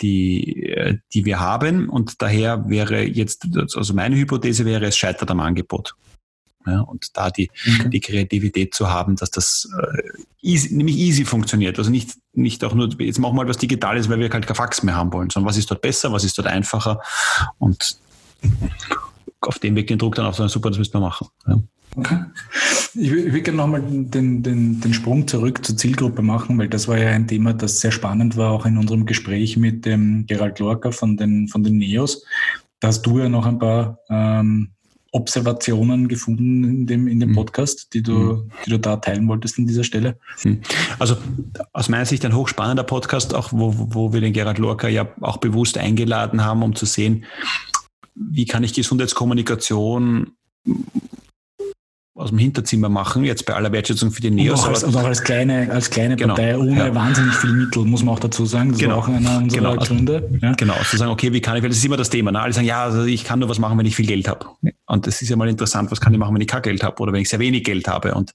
die, 0.00 0.66
äh, 0.70 0.98
die 1.12 1.24
wir 1.24 1.40
haben. 1.40 1.88
Und 1.88 2.20
daher 2.22 2.68
wäre 2.68 3.02
jetzt, 3.02 3.46
also 3.56 3.94
meine 3.94 4.16
Hypothese 4.16 4.64
wäre, 4.64 4.86
es 4.86 4.96
scheitert 4.96 5.30
am 5.30 5.40
Angebot. 5.40 5.94
Ja, 6.66 6.80
und 6.80 7.16
da 7.16 7.30
die, 7.30 7.50
okay. 7.78 7.90
die 7.90 8.00
Kreativität 8.00 8.74
zu 8.74 8.90
haben, 8.90 9.16
dass 9.16 9.30
das 9.30 9.68
äh, 9.80 10.02
easy, 10.42 10.74
nämlich 10.74 10.96
easy 10.96 11.24
funktioniert. 11.24 11.78
Also 11.78 11.90
nicht, 11.90 12.10
nicht 12.32 12.64
auch 12.64 12.74
nur, 12.74 12.88
jetzt 13.00 13.18
machen 13.18 13.36
wir 13.36 13.44
mal 13.44 13.48
was 13.48 13.58
Digitales, 13.58 14.08
weil 14.08 14.18
wir 14.18 14.28
halt 14.28 14.46
kein 14.46 14.56
Fax 14.56 14.82
mehr 14.82 14.96
haben 14.96 15.12
wollen, 15.12 15.30
sondern 15.30 15.48
was 15.48 15.56
ist 15.56 15.70
dort 15.70 15.80
besser, 15.80 16.12
was 16.12 16.24
ist 16.24 16.36
dort 16.36 16.48
einfacher 16.48 17.00
und 17.58 17.98
auf 19.40 19.58
dem 19.58 19.76
Weg 19.76 19.86
den 19.86 19.98
Druck 19.98 20.16
dann 20.16 20.26
aufzunehmen, 20.26 20.50
super, 20.50 20.70
das 20.70 20.78
müssen 20.78 20.94
wir 20.94 21.00
machen. 21.00 21.28
Ja. 21.46 21.58
Okay. 21.96 22.24
Ich, 22.94 23.10
ich 23.10 23.10
würde 23.10 23.42
gerne 23.42 23.56
nochmal 23.56 23.80
den, 23.82 24.42
den, 24.42 24.80
den 24.80 24.94
Sprung 24.94 25.26
zurück 25.26 25.64
zur 25.64 25.76
Zielgruppe 25.76 26.20
machen, 26.20 26.58
weil 26.58 26.68
das 26.68 26.88
war 26.88 26.98
ja 26.98 27.10
ein 27.10 27.26
Thema, 27.26 27.54
das 27.54 27.80
sehr 27.80 27.92
spannend 27.92 28.36
war, 28.36 28.50
auch 28.50 28.66
in 28.66 28.76
unserem 28.76 29.06
Gespräch 29.06 29.56
mit 29.56 29.86
dem 29.86 30.26
Gerald 30.26 30.58
Lorca 30.58 30.90
von 30.90 31.16
den, 31.16 31.48
von 31.48 31.62
den 31.62 31.78
NEOS. 31.78 32.24
Da 32.80 32.88
hast 32.88 33.02
du 33.02 33.18
ja 33.18 33.28
noch 33.28 33.46
ein 33.46 33.58
paar 33.58 33.98
ähm, 34.10 34.72
Observationen 35.16 36.08
gefunden 36.08 36.64
in 36.64 36.86
dem, 36.86 37.08
in 37.08 37.20
dem 37.20 37.30
mhm. 37.30 37.36
Podcast, 37.36 37.94
die 37.94 38.02
du, 38.02 38.12
mhm. 38.12 38.50
die 38.64 38.70
du 38.70 38.78
da 38.78 38.96
teilen 38.96 39.26
wolltest 39.28 39.58
an 39.58 39.66
dieser 39.66 39.82
Stelle? 39.82 40.18
Mhm. 40.44 40.60
Also 40.98 41.16
aus 41.72 41.88
meiner 41.88 42.04
Sicht 42.04 42.24
ein 42.26 42.36
hochspannender 42.36 42.84
Podcast, 42.84 43.34
auch 43.34 43.50
wo, 43.50 43.72
wo 43.76 44.12
wir 44.12 44.20
den 44.20 44.34
Gerhard 44.34 44.58
Lorca 44.58 44.88
ja 44.88 45.08
auch 45.22 45.38
bewusst 45.38 45.78
eingeladen 45.78 46.44
haben, 46.44 46.62
um 46.62 46.74
zu 46.74 46.84
sehen, 46.84 47.24
wie 48.14 48.44
kann 48.44 48.62
ich 48.62 48.74
Gesundheitskommunikation 48.74 50.32
aus 52.16 52.30
dem 52.30 52.38
Hinterzimmer 52.38 52.88
machen, 52.88 53.24
jetzt 53.24 53.44
bei 53.44 53.54
aller 53.54 53.70
Wertschätzung 53.72 54.10
für 54.10 54.22
die 54.22 54.30
Neos. 54.30 54.60
Und 54.60 54.64
auch 54.64 54.68
als, 54.70 54.84
und 54.84 54.96
auch 54.96 55.04
als 55.04 55.22
kleine, 55.22 55.70
als 55.70 55.90
kleine 55.90 56.16
genau, 56.16 56.34
Partei 56.34 56.56
ohne 56.56 56.76
ja. 56.76 56.94
wahnsinnig 56.94 57.34
viel 57.34 57.52
Mittel, 57.52 57.84
muss 57.84 58.02
man 58.02 58.14
auch 58.14 58.18
dazu 58.18 58.46
sagen. 58.46 58.70
Das 58.70 58.80
genau, 58.80 58.96
war 58.96 59.02
auch 59.02 59.08
einer 59.08 59.36
unserer 59.36 59.60
genau, 59.60 59.74
also 59.78 59.94
Gründe. 59.94 60.28
Ja. 60.40 60.52
Genau, 60.54 60.74
zu 60.88 60.96
sagen, 60.96 61.12
okay, 61.12 61.32
wie 61.34 61.42
kann 61.42 61.56
ich, 61.56 61.62
weil 61.62 61.68
das 61.68 61.78
ist 61.78 61.84
immer 61.84 61.98
das 61.98 62.08
Thema. 62.08 62.32
Ne? 62.32 62.40
Alle 62.40 62.54
sagen, 62.54 62.66
ja, 62.66 62.84
also 62.84 63.04
ich 63.04 63.24
kann 63.24 63.38
nur 63.38 63.50
was 63.50 63.58
machen, 63.58 63.78
wenn 63.78 63.84
ich 63.84 63.94
viel 63.94 64.06
Geld 64.06 64.28
habe. 64.28 64.46
Und 64.86 65.06
das 65.06 65.20
ist 65.20 65.28
ja 65.28 65.36
mal 65.36 65.48
interessant, 65.48 65.90
was 65.90 66.00
kann 66.00 66.14
ich 66.14 66.18
machen, 66.18 66.34
wenn 66.34 66.40
ich 66.40 66.48
kein 66.48 66.62
Geld 66.62 66.82
habe 66.82 67.02
oder 67.02 67.12
wenn 67.12 67.20
ich 67.20 67.28
sehr 67.28 67.38
wenig 67.38 67.64
Geld 67.64 67.86
habe. 67.86 68.14
Und 68.14 68.32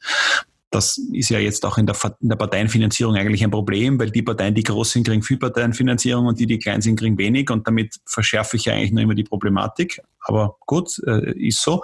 das 0.69 0.99
ist 1.11 1.29
ja 1.29 1.39
jetzt 1.39 1.65
auch 1.65 1.79
in 1.79 1.87
der, 1.87 1.95
in 2.21 2.29
der 2.29 2.35
Parteienfinanzierung 2.35 3.15
eigentlich 3.15 3.43
ein 3.43 3.51
Problem, 3.51 3.99
weil 3.99 4.11
die 4.11 4.21
Parteien, 4.21 4.53
die 4.53 4.63
groß 4.63 4.91
sind, 4.91 5.07
kriegen 5.07 5.23
viel 5.23 5.37
Parteienfinanzierung 5.37 6.27
und 6.27 6.39
die, 6.39 6.45
die 6.45 6.59
klein 6.59 6.81
sind, 6.81 6.99
kriegen 6.99 7.17
wenig 7.17 7.49
und 7.49 7.67
damit 7.67 7.95
verschärfe 8.05 8.57
ich 8.57 8.65
ja 8.65 8.73
eigentlich 8.73 8.91
nur 8.91 9.01
immer 9.01 9.15
die 9.15 9.23
Problematik. 9.23 10.01
Aber 10.21 10.57
gut, 10.67 11.01
äh, 11.07 11.31
ist 11.31 11.63
so. 11.63 11.81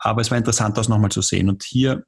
Aber 0.00 0.20
es 0.22 0.30
war 0.30 0.38
interessant, 0.38 0.76
das 0.76 0.88
nochmal 0.88 1.10
zu 1.10 1.22
sehen. 1.22 1.48
Und 1.48 1.62
hier 1.62 2.04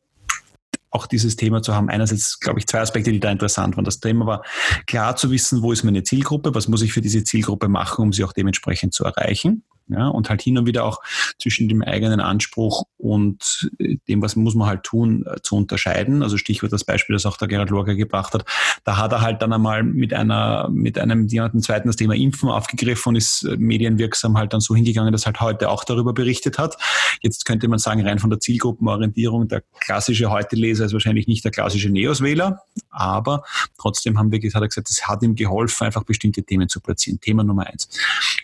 auch 0.90 1.06
dieses 1.06 1.36
Thema 1.36 1.62
zu 1.62 1.74
haben. 1.74 1.88
Einerseits, 1.88 2.38
glaube 2.38 2.58
ich, 2.58 2.66
zwei 2.66 2.80
Aspekte, 2.80 3.10
die 3.12 3.20
da 3.20 3.30
interessant 3.30 3.76
waren. 3.76 3.84
Das 3.84 4.00
Thema 4.00 4.26
war 4.26 4.44
klar 4.86 5.16
zu 5.16 5.30
wissen, 5.30 5.62
wo 5.62 5.72
ist 5.72 5.84
meine 5.84 6.02
Zielgruppe, 6.02 6.54
was 6.54 6.68
muss 6.68 6.82
ich 6.82 6.92
für 6.92 7.00
diese 7.00 7.24
Zielgruppe 7.24 7.68
machen, 7.68 8.02
um 8.02 8.12
sie 8.12 8.24
auch 8.24 8.32
dementsprechend 8.32 8.92
zu 8.92 9.04
erreichen. 9.04 9.64
Ja, 9.92 10.08
und 10.08 10.30
halt 10.30 10.42
hin 10.42 10.58
und 10.58 10.66
wieder 10.66 10.84
auch 10.84 11.00
zwischen 11.38 11.68
dem 11.68 11.82
eigenen 11.82 12.20
Anspruch 12.20 12.84
und 12.98 13.70
äh, 13.78 13.96
dem, 14.08 14.22
was 14.22 14.36
muss 14.36 14.54
man 14.54 14.68
halt 14.68 14.84
tun, 14.84 15.24
äh, 15.26 15.40
zu 15.42 15.56
unterscheiden. 15.56 16.22
Also 16.22 16.36
Stichwort 16.36 16.72
das 16.72 16.84
Beispiel, 16.84 17.14
das 17.14 17.26
auch 17.26 17.36
der 17.36 17.48
Gerhard 17.48 17.70
Lorger 17.70 17.94
gebracht 17.94 18.34
hat. 18.34 18.44
Da 18.84 18.96
hat 18.96 19.12
er 19.12 19.20
halt 19.20 19.42
dann 19.42 19.52
einmal 19.52 19.82
mit 19.82 20.14
einer, 20.14 20.68
mit 20.70 20.98
einem 20.98 21.26
jemanden 21.26 21.60
zweiten 21.60 21.88
das 21.88 21.96
Thema 21.96 22.14
Impfen 22.14 22.48
aufgegriffen 22.48 23.10
und 23.10 23.16
ist 23.16 23.44
äh, 23.44 23.56
medienwirksam 23.56 24.38
halt 24.38 24.52
dann 24.52 24.60
so 24.60 24.74
hingegangen, 24.74 25.12
dass 25.12 25.26
halt 25.26 25.40
heute 25.40 25.68
auch 25.68 25.84
darüber 25.84 26.12
berichtet 26.12 26.58
hat. 26.58 26.76
Jetzt 27.20 27.44
könnte 27.44 27.68
man 27.68 27.78
sagen, 27.78 28.06
rein 28.06 28.18
von 28.18 28.30
der 28.30 28.40
Zielgruppenorientierung, 28.40 29.48
der 29.48 29.62
klassische 29.80 30.30
Heute-Leser 30.30 30.86
ist 30.86 30.92
wahrscheinlich 30.92 31.26
nicht 31.26 31.44
der 31.44 31.50
klassische 31.50 31.90
Neos-Wähler, 31.90 32.62
aber 32.90 33.42
trotzdem 33.78 34.18
haben 34.18 34.30
wir, 34.30 34.38
hat 34.38 34.62
er 34.62 34.68
gesagt, 34.68 34.90
es 34.90 35.06
hat 35.06 35.22
ihm 35.22 35.34
geholfen, 35.34 35.84
einfach 35.84 36.04
bestimmte 36.04 36.42
Themen 36.42 36.68
zu 36.68 36.80
platzieren. 36.80 37.20
Thema 37.20 37.44
Nummer 37.44 37.66
eins. 37.66 37.88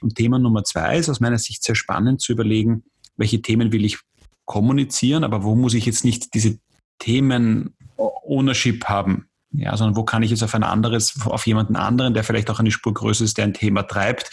Und 0.00 0.14
Thema 0.14 0.38
Nummer 0.38 0.64
zwei 0.64 0.98
ist 0.98 1.08
aus 1.08 1.20
meiner 1.20 1.37
Sicht 1.38 1.62
sehr 1.62 1.74
spannend 1.74 2.20
zu 2.20 2.32
überlegen, 2.32 2.84
welche 3.16 3.42
Themen 3.42 3.72
will 3.72 3.84
ich 3.84 3.98
kommunizieren, 4.44 5.24
aber 5.24 5.42
wo 5.42 5.54
muss 5.54 5.74
ich 5.74 5.86
jetzt 5.86 6.04
nicht 6.04 6.34
diese 6.34 6.58
Themen 6.98 7.76
Ownership 7.96 8.86
haben? 8.86 9.28
Ja, 9.50 9.76
sondern 9.76 9.96
wo 9.96 10.04
kann 10.04 10.22
ich 10.22 10.30
jetzt 10.30 10.42
auf 10.42 10.54
ein 10.54 10.62
anderes, 10.62 11.18
auf 11.24 11.46
jemanden 11.46 11.76
anderen, 11.76 12.12
der 12.12 12.22
vielleicht 12.22 12.50
auch 12.50 12.60
eine 12.60 12.70
Spur 12.70 12.92
größer 12.92 13.24
ist, 13.24 13.38
der 13.38 13.44
ein 13.44 13.54
Thema 13.54 13.82
treibt, 13.82 14.30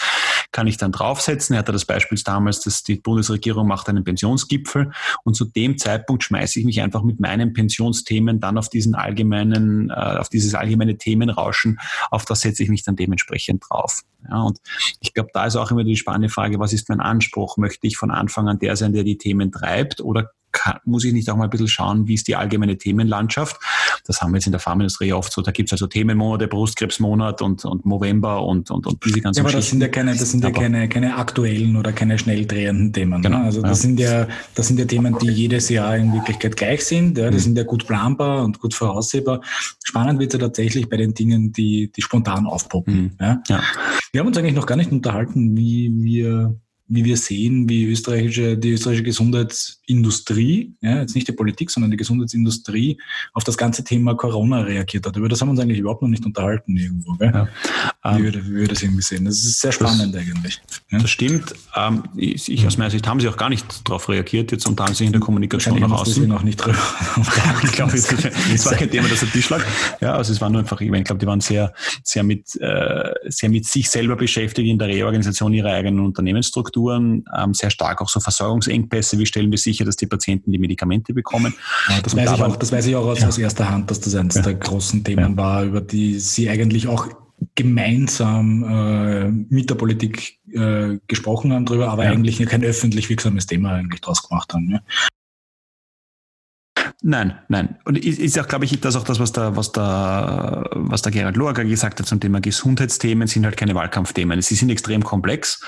kann 0.52 0.68
ich 0.68 0.78
dann 0.78 0.92
draufsetzen. 0.92 1.56
Er 1.56 1.60
hatte 1.60 1.72
das 1.72 1.86
Beispiel 1.86 2.18
damals, 2.24 2.62
dass 2.62 2.84
die 2.84 2.96
Bundesregierung 2.96 3.68
macht 3.68 3.90
einen 3.90 4.04
Pensionsgipfel 4.04 4.92
und 5.24 5.36
zu 5.36 5.46
dem 5.46 5.78
Zeitpunkt 5.78 6.24
schmeiße 6.24 6.60
ich 6.60 6.66
mich 6.66 6.82
einfach 6.82 7.04
mit 7.04 7.20
meinen 7.20 7.54
Pensionsthemen 7.54 8.40
dann 8.40 8.58
auf 8.58 8.70
diesen 8.70 8.96
allgemeinen, 8.96 9.90
äh, 9.90 9.94
auf 9.94 10.30
dieses 10.30 10.56
allgemeine 10.56 10.98
Themenrauschen, 10.98 11.80
auf 12.12 12.26
das 12.26 12.42
setze 12.42 12.64
ich 12.64 12.70
mich 12.70 12.84
dann 12.84 12.96
dementsprechend 12.96 13.64
drauf. 13.70 14.04
Ja, 14.30 14.42
und 14.42 14.60
ich 15.00 15.14
glaube, 15.14 15.30
da 15.34 15.46
ist 15.46 15.56
auch 15.56 15.72
immer 15.72 15.84
die 15.84 15.98
spannende 15.98 16.30
Frage, 16.30 16.60
was 16.60 16.74
ist 16.74 16.90
mein 16.90 17.00
Anspruch? 17.00 17.58
Möchte 17.58 17.86
ich 17.88 17.98
von 17.98 18.12
Anfang 18.12 18.48
an 18.48 18.60
der 18.60 18.76
sein, 18.76 18.94
der 18.94 19.04
die 19.04 19.18
Themen 19.18 19.52
treibt 19.52 20.02
oder 20.02 20.32
kann, 20.56 20.80
muss 20.86 21.04
ich 21.04 21.14
nicht 21.14 21.30
auch 21.30 21.36
mal 21.36 21.44
ein 21.44 21.50
bisschen 21.50 21.68
schauen, 21.68 22.08
wie 22.08 22.14
ist 22.14 22.28
die 22.28 22.36
allgemeine 22.36 22.78
Themenlandschaft? 22.78 23.60
Das 24.06 24.22
haben 24.22 24.32
wir 24.32 24.38
jetzt 24.38 24.46
in 24.46 24.54
der 24.54 24.62
Pharmaindustrie 24.62 25.12
oft 25.14 25.32
so. 25.32 25.42
Da 25.42 25.52
gibt 25.52 25.70
es 25.70 25.74
also 25.74 25.86
Themenmonate, 25.86 26.48
Brustkrebsmonat 26.48 27.42
und, 27.42 27.66
und 27.66 27.86
November 27.86 28.42
und, 28.44 28.72
und, 28.72 28.88
und 28.88 29.06
diese 29.06 29.22
ganzen 29.22 29.40
Ja, 29.40 29.44
aber 29.44 29.56
das 29.56 29.70
sind 29.70 29.82
ja 29.82 29.90
keine, 29.90 30.16
das 30.16 30.32
sind 30.32 30.44
ja 30.44 30.52
keine, 30.52 30.88
keine 30.88 31.18
aktuellen 31.18 31.76
oder 31.76 31.92
keine 31.92 32.18
schnell 32.18 32.46
drehenden 32.46 32.94
Themen. 32.94 33.22
Ne? 33.22 33.22
Genau, 33.22 33.40
ne? 33.40 33.44
Also 33.46 33.62
das 33.62 33.70
ja. 33.70 33.76
sind 33.76 34.00
ja, 34.00 34.28
das 34.56 34.68
sind 34.68 34.80
ja 34.80 34.86
Themen, 34.86 35.18
die 35.20 35.30
jedes 35.30 35.70
Jahr 35.70 35.98
in 35.98 36.14
Wirklichkeit 36.14 36.56
gleich 36.56 36.86
sind. 36.86 37.18
Ja? 37.18 37.30
Die 37.30 37.36
mhm. 37.36 37.42
sind 37.42 37.58
ja 37.58 37.64
gut 37.64 37.86
planbar 37.86 38.44
und 38.46 38.60
gut 38.60 38.74
voraussehbar. 38.74 39.42
Spannend 39.84 40.20
wird 40.20 40.34
es 40.34 40.40
ja 40.40 40.48
tatsächlich 40.48 40.90
bei 40.90 40.98
den 40.98 41.14
Dingen, 41.14 41.52
die, 41.52 41.92
die 41.92 42.02
spontan 42.02 42.46
aufpoppen. 42.48 42.96
Mhm. 42.96 43.12
Ja? 43.20 43.44
ja? 43.50 43.62
Wir 44.14 44.22
haben 44.22 44.28
uns 44.28 44.38
eigentlich 44.38 44.56
noch 44.56 44.66
gar 44.66 44.78
nicht 44.78 44.92
unterhalten, 44.92 45.58
wie 45.58 45.92
wir 46.02 46.56
wie 46.88 47.04
wir 47.04 47.18
sehen, 47.18 47.68
wie 47.68 47.86
österreichische, 47.86 48.58
die 48.58 48.72
österreichische 48.72 49.04
Gesundheitsindustrie, 49.88 50.74
ja, 50.82 51.02
jetzt 51.02 51.16
nicht 51.16 51.28
die 51.28 51.32
Politik, 51.32 51.72
sondern 51.72 51.92
die 51.92 51.98
Gesundheitsindustrie 51.98 53.00
auf 53.34 53.44
das 53.44 53.58
ganze 53.58 53.84
Thema 53.84 54.16
Corona 54.16 54.62
reagiert 54.62 55.06
hat. 55.06 55.16
Über 55.16 55.30
das 55.30 55.42
haben 55.42 55.50
wir 55.50 55.52
uns 55.52 55.60
eigentlich 55.60 55.80
überhaupt 55.80 56.02
noch 56.02 56.10
nicht 56.10 56.26
unterhalten 56.26 56.76
irgendwo. 56.76 57.14
Gell? 57.14 57.32
Ja. 57.34 58.18
Wie, 58.18 58.24
wir, 58.24 58.34
wie 58.34 58.56
wir 58.56 58.68
das 58.68 58.84
irgendwie 58.84 59.02
sehen. 59.02 59.26
Das 59.26 59.36
ist 59.36 59.60
sehr 59.60 59.72
spannend 59.72 60.14
das, 60.14 60.22
eigentlich. 60.22 60.62
Ja? 60.92 61.00
Das 61.00 61.10
stimmt. 61.10 61.54
Ähm, 61.76 62.04
ich, 62.16 62.52
ich, 62.52 62.68
aus 62.68 62.78
meiner 62.78 62.92
Sicht 62.92 63.08
haben 63.08 63.20
sie 63.20 63.28
auch 63.28 63.38
gar 63.38 63.50
nicht 63.50 63.88
darauf 63.88 64.10
reagiert, 64.10 64.52
jetzt 64.52 64.68
und 64.68 64.80
haben 64.80 64.94
sich 64.94 65.08
in 65.08 65.14
der 65.14 65.22
Kommunikation 65.22 65.80
nach 65.80 65.92
außen. 65.92 66.28
noch 66.28 66.44
nicht 66.44 66.58
drüber. 66.58 66.78
ich 67.64 67.72
glaube, 67.72 67.94
es, 67.94 68.12
es 68.12 68.66
war 68.66 68.76
kein 68.76 68.90
Thema, 68.90 69.08
das 69.08 69.22
der 69.22 69.32
Tisch 69.32 69.50
lag. 69.50 69.64
Ja, 70.02 70.16
also 70.16 70.32
es 70.32 70.42
war 70.42 70.50
nur 70.50 70.60
einfach, 70.60 70.80
ich 70.82 70.92
glaube, 71.04 71.20
die 71.20 71.26
waren 71.26 71.42
sehr, 71.42 71.74
sehr 72.04 72.24
mit, 72.24 72.56
äh, 72.62 73.14
sehr 73.26 73.50
mit 73.50 73.66
sich 73.66 73.90
selber 73.90 74.16
beschäftigt 74.16 74.68
in 74.68 74.78
der 74.78 74.88
Reorganisation 74.88 75.54
ihrer 75.54 75.72
eigenen 75.72 76.00
Unternehmensstruktur 76.00 76.56
Strukturen, 76.56 77.26
ähm, 77.38 77.54
sehr 77.54 77.70
stark 77.70 78.02
auch 78.02 78.10
so 78.10 78.20
Versorgungsengpässe. 78.20 79.18
Wie 79.20 79.26
stellen 79.26 79.52
wir 79.52 79.58
sicher, 79.76 79.86
dass 79.86 79.96
die 79.96 80.08
Patienten 80.08 80.52
die 80.52 80.58
Medikamente 80.58 81.14
bekommen? 81.14 81.54
Ja, 81.90 82.02
das, 82.02 82.16
weiß 82.16 82.34
ich 82.34 82.42
auch, 82.42 82.56
das 82.56 82.72
weiß 82.72 82.86
ich 82.86 82.96
auch 82.96 83.06
aus, 83.06 83.20
ja. 83.20 83.28
aus 83.28 83.38
erster 83.38 83.70
Hand, 83.70 83.92
dass 83.92 84.00
das 84.00 84.16
eines 84.16 84.36
ja. 84.36 84.42
der 84.42 84.56
großen 84.56 85.04
Themen 85.04 85.38
war, 85.38 85.64
über 85.64 85.82
die 85.82 86.20
Sie 86.20 86.50
eigentlich 86.50 86.88
auch 86.88 87.08
gemeinsam 87.56 88.64
äh, 88.64 89.30
mit 89.54 89.70
der 89.70 89.76
Politik 89.76 90.40
äh, 90.52 90.98
gesprochen 91.08 91.54
haben 91.54 91.66
darüber, 91.66 91.90
aber 91.90 92.04
eigentlich 92.04 92.44
kein 92.46 92.64
öffentlich 92.64 93.10
wirksames 93.10 93.46
Thema 93.46 93.74
eigentlich 93.74 94.02
draus 94.02 94.28
gemacht 94.28 94.54
haben. 94.54 94.72
Ja. 94.72 94.80
Nein, 97.08 97.38
nein. 97.50 97.78
Und 97.86 98.04
ist 98.04 98.40
auch, 98.40 98.48
glaube 98.48 98.66
ich, 98.66 98.82
das 98.82 98.96
auch 98.96 99.04
das, 99.04 99.20
was 99.20 99.32
der, 99.32 99.56
was 99.56 99.72
der, 99.72 100.68
was 100.72 101.04
der 101.04 101.12
Gerhard 101.12 101.38
Loager 101.38 101.64
gesagt 101.64 102.00
hat 102.00 102.08
zum 102.08 102.20
Thema 102.20 102.42
Gesundheitsthemen, 102.42 103.28
sind 103.28 103.46
halt 103.46 103.58
keine 103.58 103.76
Wahlkampfthemen. 103.76 104.42
Sie 104.42 104.56
sind 104.56 104.72
extrem 104.72 105.04
komplex. 105.04 105.64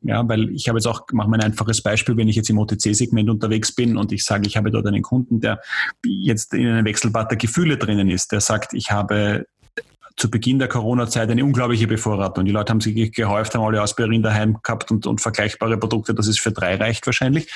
Ja, 0.00 0.26
weil 0.26 0.48
ich 0.48 0.66
habe 0.66 0.78
jetzt 0.78 0.86
auch, 0.86 1.02
mache 1.12 1.28
mal 1.28 1.36
ein 1.36 1.42
einfaches 1.42 1.82
Beispiel, 1.82 2.16
wenn 2.16 2.28
ich 2.28 2.36
jetzt 2.36 2.48
im 2.48 2.56
OTC-Segment 2.56 3.28
unterwegs 3.28 3.70
bin 3.74 3.98
und 3.98 4.12
ich 4.12 4.24
sage, 4.24 4.46
ich 4.46 4.56
habe 4.56 4.70
dort 4.70 4.86
einen 4.86 5.02
Kunden, 5.02 5.40
der 5.40 5.60
jetzt 6.06 6.54
in 6.54 6.66
einem 6.66 6.86
Wechselbad 6.86 7.32
der 7.32 7.36
Gefühle 7.36 7.76
drinnen 7.76 8.08
ist, 8.08 8.32
der 8.32 8.40
sagt, 8.40 8.72
ich 8.72 8.90
habe 8.90 9.44
zu 10.18 10.30
Beginn 10.30 10.58
der 10.58 10.68
Corona-Zeit 10.68 11.30
eine 11.30 11.44
unglaubliche 11.44 11.86
Bevorratung. 11.86 12.44
Die 12.44 12.50
Leute 12.50 12.70
haben 12.70 12.80
sich 12.80 13.12
gehäuft, 13.12 13.54
haben 13.54 13.62
alle 13.62 13.80
Aspirin 13.80 14.22
daheim 14.22 14.58
gehabt 14.62 14.90
und, 14.90 15.06
und 15.06 15.20
vergleichbare 15.20 15.78
Produkte, 15.78 16.12
dass 16.12 16.26
es 16.26 16.38
für 16.38 16.50
drei 16.50 16.74
reicht 16.74 17.06
wahrscheinlich. 17.06 17.50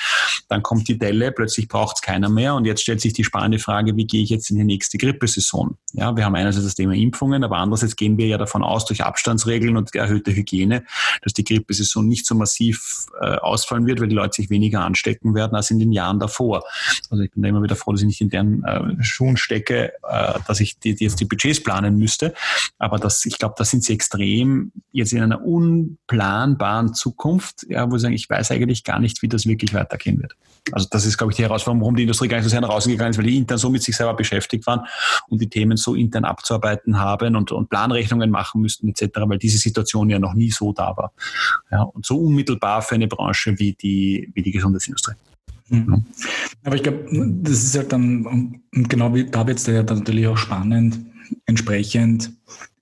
Dann 0.47 0.63
kommt 0.63 0.87
die 0.87 0.97
Delle, 0.97 1.31
plötzlich 1.33 1.67
braucht 1.67 1.97
es 1.97 2.01
keiner 2.01 2.29
mehr 2.29 2.55
und 2.55 2.65
jetzt 2.65 2.81
stellt 2.81 3.01
sich 3.01 3.11
die 3.13 3.25
spannende 3.25 3.59
Frage, 3.59 3.95
wie 3.97 4.07
gehe 4.07 4.23
ich 4.23 4.29
jetzt 4.29 4.49
in 4.49 4.57
die 4.57 4.63
nächste 4.63 4.97
Grippesaison? 4.97 5.77
Ja, 5.93 6.15
wir 6.15 6.23
haben 6.23 6.35
einerseits 6.35 6.65
das 6.65 6.75
Thema 6.75 6.93
Impfungen, 6.93 7.43
aber 7.43 7.57
andererseits 7.57 7.97
gehen 7.97 8.17
wir 8.17 8.27
ja 8.27 8.37
davon 8.37 8.63
aus, 8.63 8.85
durch 8.85 9.03
Abstandsregeln 9.03 9.75
und 9.75 9.93
erhöhte 9.93 10.33
Hygiene, 10.33 10.85
dass 11.21 11.33
die 11.33 11.43
Grippesaison 11.43 12.07
nicht 12.07 12.25
so 12.25 12.33
massiv 12.33 13.07
äh, 13.19 13.35
ausfallen 13.35 13.85
wird, 13.85 13.99
weil 13.99 14.07
die 14.07 14.15
Leute 14.15 14.35
sich 14.35 14.49
weniger 14.49 14.81
anstecken 14.81 15.35
werden 15.35 15.55
als 15.55 15.69
in 15.69 15.79
den 15.79 15.91
Jahren 15.91 16.19
davor. 16.19 16.63
Also 17.09 17.23
ich 17.23 17.31
bin 17.31 17.43
da 17.43 17.49
immer 17.49 17.61
wieder 17.61 17.75
froh, 17.75 17.91
dass 17.91 18.01
ich 18.01 18.07
nicht 18.07 18.21
in 18.21 18.29
deren 18.29 18.63
äh, 18.63 19.03
Schuhen 19.03 19.35
stecke, 19.35 19.91
äh, 20.09 20.39
dass 20.47 20.61
ich 20.61 20.79
die, 20.79 20.95
die 20.95 21.03
jetzt 21.03 21.19
die 21.19 21.25
Budgets 21.25 21.61
planen 21.61 21.97
müsste. 21.97 22.33
Aber 22.79 22.97
das, 22.97 23.25
ich 23.25 23.37
glaube, 23.37 23.55
da 23.57 23.65
sind 23.65 23.83
sie 23.83 23.93
extrem 23.93 24.71
jetzt 24.91 25.13
in 25.13 25.21
einer 25.21 25.43
unplanbaren 25.43 26.93
Zukunft, 26.93 27.65
ja, 27.69 27.89
wo 27.89 27.97
sie 27.97 28.03
sagen, 28.03 28.13
ich 28.13 28.29
weiß 28.29 28.51
eigentlich 28.51 28.83
gar 28.83 28.99
nicht, 28.99 29.21
wie 29.21 29.27
das 29.27 29.45
wirklich 29.45 29.73
weitergehen 29.73 30.21
wird. 30.21 30.35
Also 30.71 30.87
das 30.89 31.05
ist, 31.05 31.17
glaube 31.17 31.31
ich, 31.31 31.37
die 31.37 31.43
Herausforderung, 31.43 31.81
warum 31.81 31.95
die 31.95 32.03
Industrie 32.03 32.27
gar 32.27 32.37
nicht 32.37 32.45
so 32.45 32.49
sehr 32.49 32.61
nach 32.61 32.69
außen 32.69 32.91
gegangen 32.91 33.11
ist, 33.11 33.17
weil 33.17 33.25
die 33.25 33.37
intern 33.37 33.57
so 33.57 33.69
mit 33.69 33.83
sich 33.83 33.95
selber 33.95 34.13
beschäftigt 34.13 34.65
waren 34.65 34.81
und 35.27 35.41
die 35.41 35.49
Themen 35.49 35.77
so 35.77 35.95
intern 35.95 36.25
abzuarbeiten 36.25 36.99
haben 36.99 37.35
und, 37.35 37.51
und 37.51 37.69
Planrechnungen 37.69 38.29
machen 38.29 38.61
müssten 38.61 38.87
etc., 38.87 39.09
weil 39.25 39.37
diese 39.37 39.57
Situation 39.57 40.09
ja 40.09 40.19
noch 40.19 40.33
nie 40.33 40.51
so 40.51 40.71
da 40.71 40.95
war. 40.95 41.11
Ja, 41.71 41.83
und 41.83 42.05
so 42.05 42.17
unmittelbar 42.17 42.81
für 42.81 42.95
eine 42.95 43.07
Branche 43.07 43.57
wie 43.59 43.73
die, 43.73 44.31
wie 44.33 44.41
die 44.41 44.51
Gesundheitsindustrie. 44.51 45.15
Mhm. 45.69 46.05
Aber 46.63 46.75
ich 46.75 46.83
glaube, 46.83 47.05
das 47.41 47.63
ist 47.63 47.77
halt 47.77 47.91
dann, 47.91 48.61
genau 48.71 49.13
wie 49.13 49.25
da 49.25 49.45
wird 49.47 49.59
es 49.59 49.65
ja 49.65 49.83
natürlich 49.83 50.27
auch 50.27 50.37
spannend, 50.37 50.99
entsprechend 51.45 52.31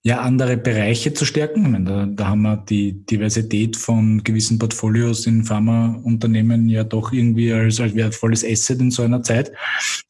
ja 0.04 0.22
andere 0.22 0.58
Bereiche 0.58 1.14
zu 1.14 1.26
stärken. 1.26 1.72
Meine, 1.72 1.86
da, 1.86 2.06
da 2.08 2.28
haben 2.28 2.42
wir 2.42 2.58
die 2.58 3.06
Diversität 3.06 3.78
von 3.78 4.24
gewissen 4.24 4.58
Portfolios 4.58 5.28
in 5.28 5.44
Pharmaunternehmen 5.44 6.70
ja 6.70 6.84
doch 6.84 7.12
irgendwie 7.12 7.54
als, 7.54 7.80
als 7.80 7.96
wertvolles 7.96 8.44
Asset 8.44 8.80
in 8.80 8.92
so 8.92 9.04
einer 9.04 9.22
Zeit 9.22 9.52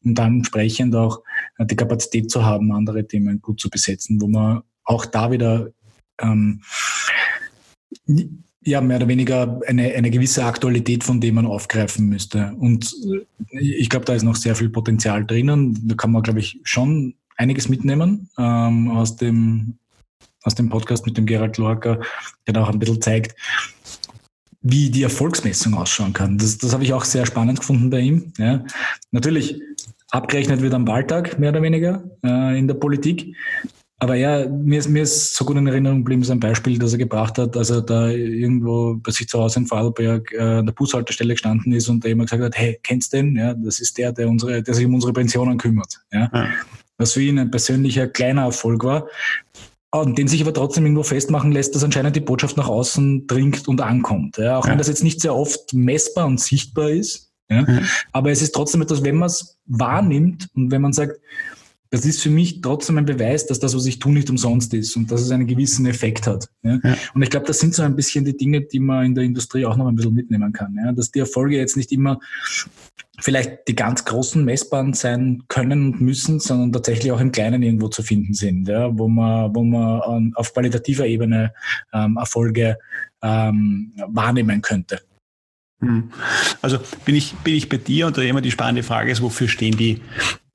und 0.04 0.14
dann 0.14 0.36
entsprechend 0.38 0.94
auch 0.94 1.20
die 1.58 1.76
Kapazität 1.76 2.30
zu 2.30 2.44
haben, 2.44 2.72
andere 2.72 3.06
Themen 3.06 3.42
gut 3.42 3.60
zu 3.60 3.68
besetzen, 3.68 4.20
wo 4.20 4.28
man 4.28 4.62
auch 4.84 5.04
da 5.04 5.30
wieder 5.30 5.70
ähm, 6.20 6.62
ja, 8.64 8.80
mehr 8.80 8.96
oder 8.96 9.08
weniger 9.08 9.60
eine, 9.66 9.92
eine 9.92 10.10
gewisse 10.10 10.44
Aktualität 10.44 11.04
von 11.04 11.20
man 11.32 11.46
aufgreifen 11.46 12.08
müsste. 12.08 12.54
Und 12.58 12.94
ich 13.50 13.88
glaube, 13.88 14.04
da 14.04 14.14
ist 14.14 14.22
noch 14.22 14.36
sehr 14.36 14.54
viel 14.54 14.70
Potenzial 14.70 15.26
drinnen. 15.26 15.86
Da 15.86 15.94
kann 15.96 16.12
man, 16.12 16.22
glaube 16.22 16.40
ich, 16.40 16.60
schon 16.62 17.14
einiges 17.36 17.68
mitnehmen 17.68 18.28
ähm, 18.38 18.90
aus, 18.90 19.16
dem, 19.16 19.78
aus 20.42 20.54
dem 20.54 20.68
Podcast 20.68 21.06
mit 21.06 21.16
dem 21.16 21.26
Gerald 21.26 21.58
Lorca, 21.58 21.98
der 22.46 22.54
da 22.54 22.62
auch 22.62 22.70
ein 22.70 22.78
bisschen 22.78 23.00
zeigt, 23.00 23.36
wie 24.62 24.90
die 24.90 25.02
Erfolgsmessung 25.02 25.74
ausschauen 25.74 26.12
kann. 26.12 26.38
Das, 26.38 26.58
das 26.58 26.72
habe 26.72 26.84
ich 26.84 26.92
auch 26.92 27.04
sehr 27.04 27.26
spannend 27.26 27.60
gefunden 27.60 27.90
bei 27.90 28.00
ihm. 28.00 28.32
Ja. 28.38 28.64
Natürlich 29.10 29.60
abgerechnet 30.10 30.60
wird 30.60 30.74
am 30.74 30.86
Wahltag, 30.86 31.38
mehr 31.38 31.50
oder 31.50 31.62
weniger, 31.62 32.04
äh, 32.24 32.58
in 32.58 32.68
der 32.68 32.74
Politik. 32.74 33.34
Aber 33.98 34.16
ja, 34.16 34.48
mir 34.48 34.80
ist, 34.80 34.88
mir 34.88 35.04
ist 35.04 35.36
so 35.36 35.44
gut 35.44 35.56
in 35.56 35.66
Erinnerung 35.68 35.98
geblieben, 35.98 36.24
so 36.24 36.32
ein 36.32 36.40
Beispiel, 36.40 36.76
das 36.76 36.92
er 36.92 36.98
gebracht 36.98 37.38
hat, 37.38 37.56
als 37.56 37.70
er 37.70 37.82
da 37.82 38.08
irgendwo 38.08 38.96
bei 38.96 39.12
sich 39.12 39.28
zu 39.28 39.38
Hause 39.38 39.60
in 39.60 39.66
Vorarlberg 39.66 40.32
äh, 40.32 40.40
an 40.40 40.66
der 40.66 40.72
Bushaltestelle 40.72 41.34
gestanden 41.34 41.72
ist 41.72 41.88
und 41.88 42.04
da 42.04 42.08
jemand 42.08 42.28
gesagt 42.28 42.44
hat, 42.44 42.60
hey, 42.60 42.80
kennst 42.82 43.12
du 43.12 43.18
den? 43.18 43.36
Ja, 43.36 43.54
das 43.54 43.78
ist 43.78 43.96
der, 43.98 44.12
der, 44.12 44.28
unsere, 44.28 44.60
der 44.60 44.74
sich 44.74 44.86
um 44.86 44.94
unsere 44.94 45.12
Pensionen 45.12 45.56
kümmert. 45.56 46.00
Ja. 46.12 46.28
ja. 46.34 46.48
Was 47.02 47.12
für 47.12 47.22
ihn 47.22 47.38
ein 47.38 47.50
persönlicher 47.50 48.06
kleiner 48.08 48.44
Erfolg 48.44 48.84
war, 48.84 49.08
und 49.94 50.16
den 50.16 50.26
sich 50.26 50.40
aber 50.40 50.54
trotzdem 50.54 50.84
irgendwo 50.84 51.02
festmachen 51.02 51.52
lässt, 51.52 51.74
dass 51.74 51.84
anscheinend 51.84 52.16
die 52.16 52.20
Botschaft 52.20 52.56
nach 52.56 52.68
außen 52.68 53.26
dringt 53.26 53.68
und 53.68 53.80
ankommt. 53.82 54.38
Ja, 54.38 54.56
auch 54.56 54.64
ja. 54.64 54.70
wenn 54.70 54.78
das 54.78 54.88
jetzt 54.88 55.04
nicht 55.04 55.20
sehr 55.20 55.34
oft 55.34 55.74
messbar 55.74 56.26
und 56.26 56.40
sichtbar 56.40 56.90
ist. 56.90 57.30
Ja, 57.50 57.60
ja. 57.60 57.80
Aber 58.12 58.30
es 58.30 58.40
ist 58.40 58.54
trotzdem 58.54 58.80
etwas, 58.80 59.04
wenn 59.04 59.16
man 59.16 59.26
es 59.26 59.58
wahrnimmt 59.66 60.48
und 60.54 60.70
wenn 60.70 60.80
man 60.80 60.94
sagt, 60.94 61.20
das 61.92 62.06
ist 62.06 62.22
für 62.22 62.30
mich 62.30 62.62
trotzdem 62.62 62.96
ein 62.96 63.04
Beweis, 63.04 63.46
dass 63.46 63.60
das, 63.60 63.76
was 63.76 63.84
ich 63.84 63.98
tue, 63.98 64.12
nicht 64.12 64.30
umsonst 64.30 64.72
ist 64.72 64.96
und 64.96 65.10
dass 65.12 65.20
es 65.20 65.30
einen 65.30 65.46
gewissen 65.46 65.84
Effekt 65.84 66.26
hat. 66.26 66.48
Ja? 66.62 66.80
ja. 66.82 66.96
Und 67.12 67.20
ich 67.20 67.28
glaube, 67.28 67.46
das 67.46 67.60
sind 67.60 67.74
so 67.74 67.82
ein 67.82 67.94
bisschen 67.94 68.24
die 68.24 68.34
Dinge, 68.34 68.62
die 68.62 68.80
man 68.80 69.04
in 69.04 69.14
der 69.14 69.24
Industrie 69.24 69.66
auch 69.66 69.76
noch 69.76 69.86
ein 69.86 69.94
bisschen 69.94 70.14
mitnehmen 70.14 70.54
kann. 70.54 70.74
Ja? 70.82 70.92
Dass 70.92 71.10
die 71.10 71.18
Erfolge 71.18 71.58
jetzt 71.58 71.76
nicht 71.76 71.92
immer 71.92 72.18
vielleicht 73.20 73.68
die 73.68 73.74
ganz 73.74 74.06
großen 74.06 74.42
messbaren 74.42 74.94
sein 74.94 75.42
können 75.48 75.92
und 75.92 76.00
müssen, 76.00 76.40
sondern 76.40 76.72
tatsächlich 76.72 77.12
auch 77.12 77.20
im 77.20 77.30
Kleinen 77.30 77.62
irgendwo 77.62 77.88
zu 77.88 78.02
finden 78.02 78.32
sind, 78.32 78.68
wo 78.68 79.06
man, 79.08 79.54
wo 79.54 79.62
man 79.62 80.32
auf 80.34 80.54
qualitativer 80.54 81.04
Ebene 81.04 81.52
ähm, 81.92 82.16
Erfolge 82.16 82.78
ähm, 83.22 83.92
wahrnehmen 84.08 84.62
könnte. 84.62 85.02
Hm. 85.80 86.10
Also 86.62 86.78
bin 87.04 87.16
ich, 87.16 87.34
bin 87.44 87.54
ich 87.54 87.68
bei 87.68 87.76
dir 87.76 88.06
und 88.06 88.16
da 88.16 88.22
immer 88.22 88.40
die 88.40 88.50
spannende 88.50 88.82
Frage 88.82 89.10
ist, 89.12 89.20
wofür 89.20 89.48
stehen 89.48 89.76
die, 89.76 90.00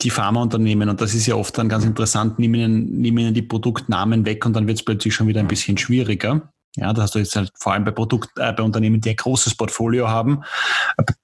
die 0.02 0.10
Pharmaunternehmen? 0.10 0.90
Und 0.90 1.02
das 1.02 1.14
ist 1.14 1.26
ja 1.26 1.36
oft 1.36 1.58
dann 1.58 1.70
ganz 1.70 1.86
interessant, 1.86 2.40
nehmen 2.40 2.56
ihnen, 2.56 3.02
nehmen 3.02 3.18
ihnen 3.20 3.34
die 3.34 3.42
Produktnamen 3.42 4.26
weg 4.26 4.46
und 4.46 4.54
dann 4.54 4.68
wird 4.68 4.78
es 4.78 4.86
plötzlich 4.86 5.14
schon 5.14 5.28
wieder 5.28 5.40
ein 5.40 5.48
bisschen 5.48 5.78
schwieriger. 5.78 6.52
Ja, 6.78 6.94
da 6.94 7.02
hast 7.02 7.16
du 7.16 7.20
jetzt 7.20 7.36
halt 7.36 7.52
vor 7.56 7.74
allem 7.74 7.84
bei 7.86 7.92
Produkt, 7.92 8.30
äh, 8.38 8.54
bei 8.54 8.62
Unternehmen, 8.62 9.02
die 9.02 9.10
ein 9.10 9.16
großes 9.16 9.56
Portfolio 9.56 10.10
haben. 10.10 10.44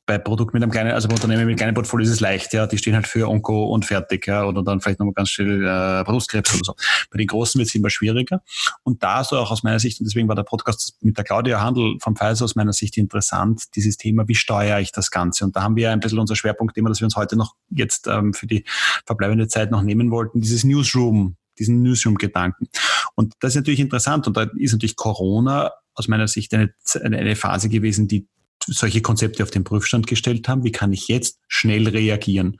Bei 0.07 0.17
Produkt 0.17 0.55
mit 0.55 0.63
einem 0.63 0.71
kleinen, 0.71 0.91
also 0.91 1.07
bei 1.07 1.13
Unternehmen 1.13 1.45
mit 1.45 1.57
kleinen 1.57 1.75
Portfolio 1.75 2.05
ist 2.05 2.11
es 2.11 2.19
leicht, 2.19 2.53
ja. 2.53 2.65
Die 2.65 2.77
stehen 2.79 2.95
halt 2.95 3.05
für 3.07 3.29
Onko 3.29 3.65
und 3.65 3.85
fertig, 3.85 4.25
ja, 4.25 4.45
oder 4.45 4.63
dann 4.63 4.81
vielleicht 4.81 4.97
nochmal 4.97 5.13
ganz 5.13 5.29
schnell 5.29 5.63
äh, 5.63 6.03
Brustkrebs 6.03 6.55
oder 6.55 6.63
so. 6.63 6.75
Bei 7.11 7.19
den 7.19 7.27
großen 7.27 7.59
wird 7.59 7.69
es 7.69 7.75
immer 7.75 7.91
schwieriger. 7.91 8.41
Und 8.81 9.03
da 9.03 9.23
so 9.23 9.37
auch 9.37 9.51
aus 9.51 9.61
meiner 9.61 9.79
Sicht, 9.79 9.99
und 9.99 10.05
deswegen 10.05 10.27
war 10.27 10.35
der 10.35 10.43
Podcast 10.43 10.97
mit 11.01 11.17
der 11.17 11.23
Claudia 11.23 11.61
Handel 11.61 11.97
vom 12.01 12.15
Pfizer 12.15 12.45
aus 12.45 12.55
meiner 12.55 12.73
Sicht 12.73 12.97
interessant, 12.97 13.75
dieses 13.75 13.97
Thema, 13.97 14.27
wie 14.27 14.35
steuere 14.35 14.79
ich 14.79 14.91
das 14.91 15.11
Ganze? 15.11 15.45
Und 15.45 15.55
da 15.55 15.61
haben 15.61 15.75
wir 15.75 15.91
ein 15.91 15.99
bisschen 15.99 16.17
unser 16.17 16.35
Schwerpunktthema, 16.35 16.89
das 16.89 16.99
wir 16.99 17.05
uns 17.05 17.15
heute 17.15 17.35
noch 17.35 17.53
jetzt 17.69 18.07
ähm, 18.07 18.33
für 18.33 18.47
die 18.47 18.65
verbleibende 19.05 19.47
Zeit 19.47 19.69
noch 19.69 19.83
nehmen 19.83 20.09
wollten, 20.09 20.41
dieses 20.41 20.63
Newsroom 20.63 21.37
diesen 21.59 21.81
Newsroom-Gedanken. 21.81 22.67
Und 23.15 23.33
das 23.39 23.51
ist 23.51 23.57
natürlich 23.57 23.79
interessant 23.79 24.27
und 24.27 24.37
da 24.37 24.47
ist 24.57 24.73
natürlich 24.73 24.95
Corona 24.95 25.71
aus 25.93 26.07
meiner 26.07 26.27
Sicht 26.27 26.53
eine, 26.53 26.73
eine 27.01 27.35
Phase 27.35 27.69
gewesen, 27.69 28.07
die 28.07 28.27
solche 28.65 29.01
Konzepte 29.01 29.43
auf 29.43 29.51
den 29.51 29.63
Prüfstand 29.63 30.07
gestellt 30.07 30.47
haben. 30.47 30.63
Wie 30.63 30.71
kann 30.71 30.93
ich 30.93 31.07
jetzt 31.07 31.39
schnell 31.47 31.87
reagieren? 31.87 32.57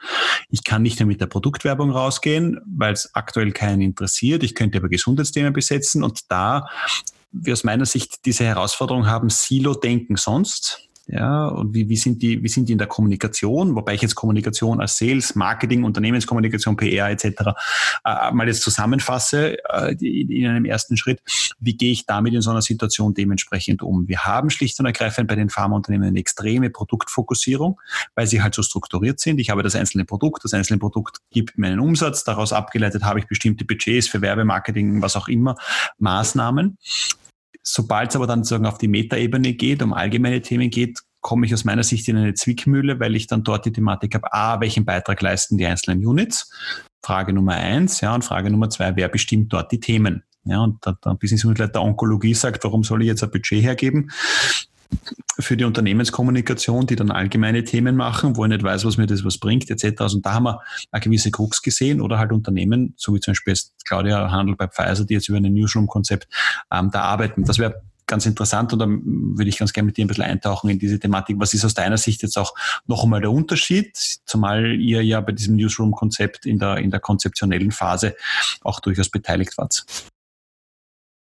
Ich 0.49 0.63
kann 0.63 0.81
nicht 0.81 0.99
mehr 0.99 1.07
mit 1.07 1.21
der 1.21 1.27
Produktwerbung 1.27 1.91
rausgehen, 1.91 2.59
weil 2.65 2.93
es 2.93 3.13
aktuell 3.13 3.51
keinen 3.51 3.81
interessiert. 3.81 4.43
Ich 4.43 4.55
könnte 4.55 4.79
aber 4.79 4.89
Gesundheitsthemen 4.89 5.53
besetzen 5.53 6.03
und 6.03 6.31
da 6.31 6.67
wir 7.31 7.53
aus 7.53 7.63
meiner 7.63 7.85
Sicht 7.85 8.25
diese 8.25 8.43
Herausforderung 8.45 9.07
haben, 9.07 9.29
Silo-Denken 9.29 10.17
sonst. 10.17 10.87
Ja, 11.07 11.47
und 11.47 11.73
wie, 11.73 11.89
wie, 11.89 11.97
sind 11.97 12.21
die, 12.21 12.41
wie 12.43 12.47
sind 12.47 12.69
die 12.69 12.71
in 12.71 12.77
der 12.77 12.87
Kommunikation? 12.87 13.75
Wobei 13.75 13.93
ich 13.93 14.01
jetzt 14.01 14.15
Kommunikation 14.15 14.79
als 14.79 14.97
Sales, 14.97 15.35
Marketing, 15.35 15.83
Unternehmenskommunikation, 15.83 16.77
PR 16.77 17.09
etc. 17.09 17.25
Äh, 18.05 18.31
mal 18.31 18.47
jetzt 18.47 18.61
zusammenfasse 18.61 19.57
äh, 19.69 19.95
in, 19.99 20.31
in 20.31 20.47
einem 20.47 20.63
ersten 20.63 20.95
Schritt. 20.95 21.21
Wie 21.59 21.75
gehe 21.75 21.91
ich 21.91 22.05
damit 22.05 22.33
in 22.33 22.41
so 22.41 22.51
einer 22.51 22.61
Situation 22.61 23.13
dementsprechend 23.13 23.83
um? 23.83 24.07
Wir 24.07 24.19
haben 24.19 24.49
schlicht 24.49 24.79
und 24.79 24.85
ergreifend 24.85 25.27
bei 25.27 25.35
den 25.35 25.49
Pharmaunternehmen 25.49 26.07
eine 26.07 26.19
extreme 26.19 26.69
Produktfokussierung, 26.69 27.81
weil 28.15 28.25
sie 28.25 28.41
halt 28.41 28.55
so 28.55 28.61
strukturiert 28.61 29.19
sind. 29.19 29.39
Ich 29.39 29.49
habe 29.49 29.61
das 29.61 29.75
einzelne 29.75 30.05
Produkt, 30.05 30.45
das 30.45 30.53
einzelne 30.53 30.79
Produkt 30.79 31.17
gibt 31.31 31.57
mir 31.57 31.67
einen 31.67 31.81
Umsatz, 31.81 32.23
daraus 32.23 32.53
abgeleitet 32.53 33.03
habe 33.03 33.19
ich 33.19 33.27
bestimmte 33.27 33.65
Budgets 33.65 34.07
für 34.07 34.21
Werbemarketing, 34.21 35.01
was 35.01 35.17
auch 35.17 35.27
immer, 35.27 35.55
Maßnahmen. 35.97 36.77
Sobald 37.63 38.09
es 38.09 38.15
aber 38.15 38.27
dann 38.27 38.43
sozusagen 38.43 38.65
auf 38.65 38.77
die 38.77 38.87
Metaebene 38.87 39.53
geht, 39.53 39.81
um 39.81 39.93
allgemeine 39.93 40.41
Themen 40.41 40.69
geht, 40.69 40.99
komme 41.21 41.45
ich 41.45 41.53
aus 41.53 41.63
meiner 41.63 41.83
Sicht 41.83 42.07
in 42.09 42.17
eine 42.17 42.33
Zwickmühle, 42.33 42.99
weil 42.99 43.15
ich 43.15 43.27
dann 43.27 43.43
dort 43.43 43.65
die 43.65 43.71
Thematik 43.71 44.13
habe, 44.13 44.31
a, 44.33 44.59
welchen 44.59 44.85
Beitrag 44.85 45.21
leisten 45.21 45.57
die 45.57 45.65
einzelnen 45.65 46.05
Units? 46.05 46.51
Frage 47.01 47.33
Nummer 47.33 47.53
eins, 47.53 48.01
ja, 48.01 48.13
und 48.13 48.23
Frage 48.23 48.51
Nummer 48.51 48.69
zwei, 48.69 48.95
wer 48.95 49.07
bestimmt 49.07 49.51
dort 49.51 49.71
die 49.71 49.79
Themen? 49.79 50.23
Ja, 50.45 50.59
und 50.59 50.85
der, 50.85 50.97
der 51.03 51.15
Business 51.15 51.45
Unit 51.45 51.59
Leiter 51.59 51.81
Onkologie 51.81 52.33
sagt, 52.33 52.63
warum 52.65 52.83
soll 52.83 53.01
ich 53.01 53.07
jetzt 53.07 53.23
ein 53.23 53.31
Budget 53.31 53.63
hergeben? 53.63 54.11
Für 55.39 55.57
die 55.57 55.63
Unternehmenskommunikation, 55.63 56.87
die 56.87 56.95
dann 56.95 57.11
allgemeine 57.11 57.63
Themen 57.63 57.95
machen, 57.95 58.35
wo 58.35 58.45
ich 58.45 58.49
nicht 58.49 58.63
weiß, 58.63 58.85
was 58.85 58.97
mir 58.97 59.07
das 59.07 59.25
was 59.25 59.37
bringt, 59.37 59.69
etc. 59.69 60.01
Also 60.01 60.19
da 60.19 60.33
haben 60.33 60.43
wir 60.43 60.61
eine 60.91 61.01
gewisse 61.01 61.31
Krux 61.31 61.61
gesehen 61.61 62.01
oder 62.01 62.19
halt 62.19 62.31
Unternehmen, 62.31 62.93
so 62.97 63.13
wie 63.13 63.19
zum 63.19 63.31
Beispiel 63.31 63.55
Claudia 63.85 64.31
Handel 64.31 64.55
bei 64.55 64.67
Pfizer, 64.67 65.05
die 65.05 65.15
jetzt 65.15 65.29
über 65.29 65.37
ein 65.37 65.53
Newsroom-Konzept 65.53 66.27
ähm, 66.71 66.89
da 66.91 67.01
arbeiten. 67.01 67.43
Das 67.43 67.59
wäre 67.59 67.81
ganz 68.05 68.25
interessant 68.25 68.73
und 68.73 68.79
dann 68.79 69.01
würde 69.37 69.49
ich 69.49 69.57
ganz 69.57 69.73
gerne 69.73 69.87
mit 69.87 69.97
dir 69.97 70.05
ein 70.05 70.07
bisschen 70.07 70.25
eintauchen 70.25 70.69
in 70.69 70.79
diese 70.79 70.99
Thematik. 70.99 71.37
Was 71.39 71.53
ist 71.53 71.65
aus 71.65 71.73
deiner 71.73 71.97
Sicht 71.97 72.21
jetzt 72.21 72.37
auch 72.37 72.53
noch 72.85 73.03
einmal 73.03 73.21
der 73.21 73.31
Unterschied, 73.31 73.95
zumal 74.25 74.79
ihr 74.79 75.03
ja 75.03 75.21
bei 75.21 75.31
diesem 75.31 75.55
Newsroom-Konzept 75.55 76.45
in 76.45 76.59
der, 76.59 76.77
in 76.77 76.91
der 76.91 76.99
konzeptionellen 76.99 77.71
Phase 77.71 78.15
auch 78.61 78.79
durchaus 78.79 79.09
beteiligt 79.09 79.57
wart? 79.57 79.85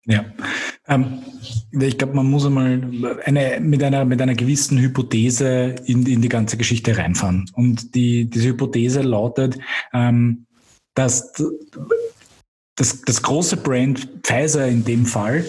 Ja, 0.08 0.26
ähm, 0.88 1.24
ich 1.72 1.98
glaube, 1.98 2.14
man 2.14 2.30
muss 2.30 2.46
einmal 2.46 2.82
eine, 3.26 3.60
mit, 3.60 3.82
einer, 3.84 4.06
mit 4.06 4.22
einer 4.22 4.36
gewissen 4.36 4.78
Hypothese 4.78 5.76
in, 5.86 6.06
in 6.06 6.22
die 6.22 6.30
ganze 6.30 6.58
Geschichte 6.58 6.96
reinfahren. 6.96 7.50
Und 7.54 7.96
die, 7.96 8.26
diese 8.26 8.50
Hypothese 8.50 9.02
lautet, 9.02 9.58
ähm, 9.94 10.46
dass 10.94 11.34
das, 12.76 13.02
das 13.02 13.22
große 13.22 13.58
Brand 13.58 14.08
Pfizer 14.24 14.68
in 14.68 14.86
dem 14.86 15.06
Fall 15.06 15.44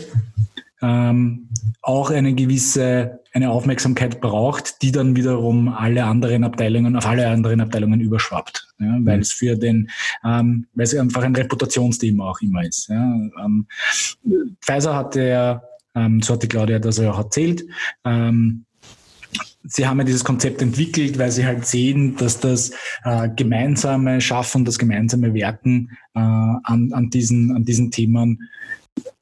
ähm, 0.83 1.49
auch 1.83 2.11
eine 2.11 2.35
gewisse 2.35 3.21
eine 3.33 3.51
Aufmerksamkeit 3.51 4.21
braucht, 4.23 4.81
die 4.81 4.93
dann 4.93 5.15
wiederum 5.15 5.69
alle 5.69 6.05
anderen 6.05 6.43
Abteilungen 6.43 6.97
auf 6.97 7.07
alle 7.07 7.29
anderen 7.29 7.61
Abteilungen 7.61 8.01
überschwappt, 8.01 8.67
ja, 8.79 8.97
weil 9.01 9.21
es 9.21 9.33
für 9.33 9.57
den, 9.57 9.91
ähm, 10.25 10.67
weil 10.75 10.85
es 10.85 10.95
einfach 10.95 11.23
ein 11.23 11.37
Reputationsthema 11.37 12.31
auch 12.31 12.41
immer 12.41 12.65
ist. 12.65 12.89
Ja. 12.89 13.15
Ähm, 13.45 13.67
Pfizer 14.63 14.97
hatte 14.97 15.23
ja, 15.23 15.63
ähm, 15.95 16.23
so 16.23 16.33
hat 16.33 16.43
die 16.43 16.49
Claudia 16.49 16.79
das 16.79 16.97
ja 16.97 17.13
auch 17.13 17.19
erzählt, 17.19 17.65
ähm, 18.05 18.65
Sie 19.69 19.87
haben 19.87 19.99
ja 19.99 20.05
dieses 20.05 20.23
Konzept 20.23 20.63
entwickelt, 20.63 21.19
weil 21.19 21.33
sie 21.33 21.45
halt 21.45 21.67
sehen, 21.67 22.15
dass 22.17 22.39
das 22.39 22.71
äh, 23.03 23.29
gemeinsame 23.35 24.21
Schaffen, 24.21 24.65
das 24.65 24.79
gemeinsame 24.79 25.35
Werken 25.35 25.91
äh, 26.15 26.21
an, 26.21 26.93
an, 26.93 27.11
diesen, 27.11 27.51
an 27.51 27.65
diesen 27.65 27.91
Themen 27.91 28.49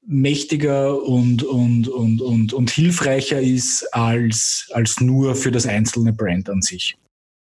mächtiger 0.07 1.03
und, 1.03 1.43
und, 1.43 1.89
und, 1.89 2.21
und, 2.21 2.53
und 2.53 2.71
hilfreicher 2.71 3.41
ist 3.41 3.89
als, 3.93 4.69
als 4.73 5.01
nur 5.01 5.35
für 5.35 5.51
das 5.51 5.67
einzelne 5.67 6.13
Brand 6.13 6.49
an 6.51 6.63
sich. 6.63 6.97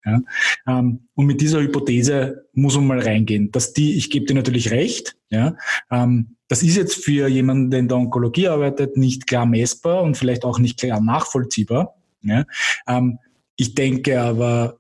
Ja? 0.06 0.22
Ähm, 0.68 1.08
und 1.16 1.26
mit 1.26 1.42
dieser 1.42 1.62
Hypothese 1.62 2.48
muss 2.54 2.76
man 2.76 2.88
mal 2.88 3.00
reingehen, 3.00 3.52
dass 3.52 3.74
die, 3.74 3.98
ich 3.98 4.10
gebe 4.10 4.26
dir 4.26 4.36
natürlich 4.36 4.72
recht, 4.72 5.16
ja, 5.30 5.56
ähm, 5.92 6.36
das 6.48 6.64
ist 6.64 6.78
jetzt 6.78 6.96
für 7.04 7.28
jemanden, 7.28 7.70
der 7.70 7.80
in 7.80 7.88
der 7.88 7.98
Onkologie 7.98 8.48
arbeitet, 8.48 8.98
nicht 8.98 9.28
klar 9.28 9.46
messbar 9.46 10.02
und 10.02 10.18
vielleicht 10.18 10.46
auch 10.46 10.58
nicht 10.58 10.80
klar 10.80 11.00
nachvollziehbar. 11.00 11.96
Ja? 12.22 12.46
Ähm, 12.88 13.20
ich 13.56 13.76
denke 13.76 14.20
aber, 14.20 14.79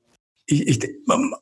ich, 0.52 0.68
ich, 0.68 0.90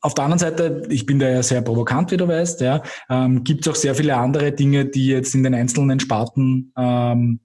auf 0.01 0.13
der 0.13 0.25
anderen 0.25 0.39
Seite, 0.39 0.83
ich 0.89 1.05
bin 1.05 1.19
da 1.19 1.29
ja 1.29 1.43
sehr 1.43 1.61
provokant, 1.61 2.11
wie 2.11 2.17
du 2.17 2.27
weißt, 2.27 2.61
ja, 2.61 2.83
ähm, 3.09 3.43
gibt 3.43 3.61
es 3.61 3.71
auch 3.71 3.75
sehr 3.75 3.95
viele 3.95 4.17
andere 4.17 4.51
Dinge, 4.51 4.85
die 4.85 5.07
jetzt 5.07 5.33
in 5.33 5.43
den 5.43 5.53
einzelnen 5.53 5.99
Sparten 5.99 6.73
ähm, 6.77 7.39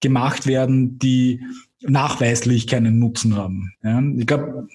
gemacht 0.00 0.46
werden, 0.46 0.98
die 0.98 1.44
nachweislich 1.80 2.66
keinen 2.66 2.98
Nutzen 2.98 3.36
haben. 3.36 3.72
Ja. 3.82 4.02
Ich 4.16 4.26
glaube, 4.26 4.68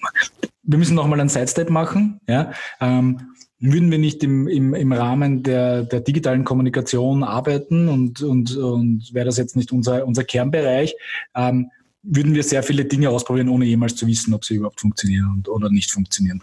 wir 0.62 0.78
müssen 0.78 0.94
nochmal 0.94 1.20
einen 1.20 1.28
Sidestep 1.28 1.70
machen. 1.70 2.20
Ja. 2.28 2.52
Ähm, 2.80 3.20
würden 3.58 3.90
wir 3.90 3.98
nicht 3.98 4.22
im, 4.22 4.48
im, 4.48 4.74
im 4.74 4.92
Rahmen 4.92 5.42
der, 5.42 5.82
der 5.82 6.00
digitalen 6.00 6.44
Kommunikation 6.44 7.22
arbeiten 7.22 7.88
und, 7.88 8.22
und, 8.22 8.56
und 8.56 9.12
wäre 9.12 9.26
das 9.26 9.36
jetzt 9.36 9.54
nicht 9.54 9.70
unser, 9.70 10.06
unser 10.06 10.24
Kernbereich, 10.24 10.94
ähm, 11.34 11.70
würden 12.02 12.34
wir 12.34 12.42
sehr 12.42 12.62
viele 12.62 12.84
Dinge 12.84 13.10
ausprobieren, 13.10 13.48
ohne 13.48 13.66
jemals 13.66 13.96
zu 13.96 14.06
wissen, 14.06 14.32
ob 14.34 14.44
sie 14.44 14.54
überhaupt 14.54 14.80
funktionieren 14.80 15.30
und, 15.36 15.48
oder 15.48 15.70
nicht 15.70 15.90
funktionieren. 15.90 16.42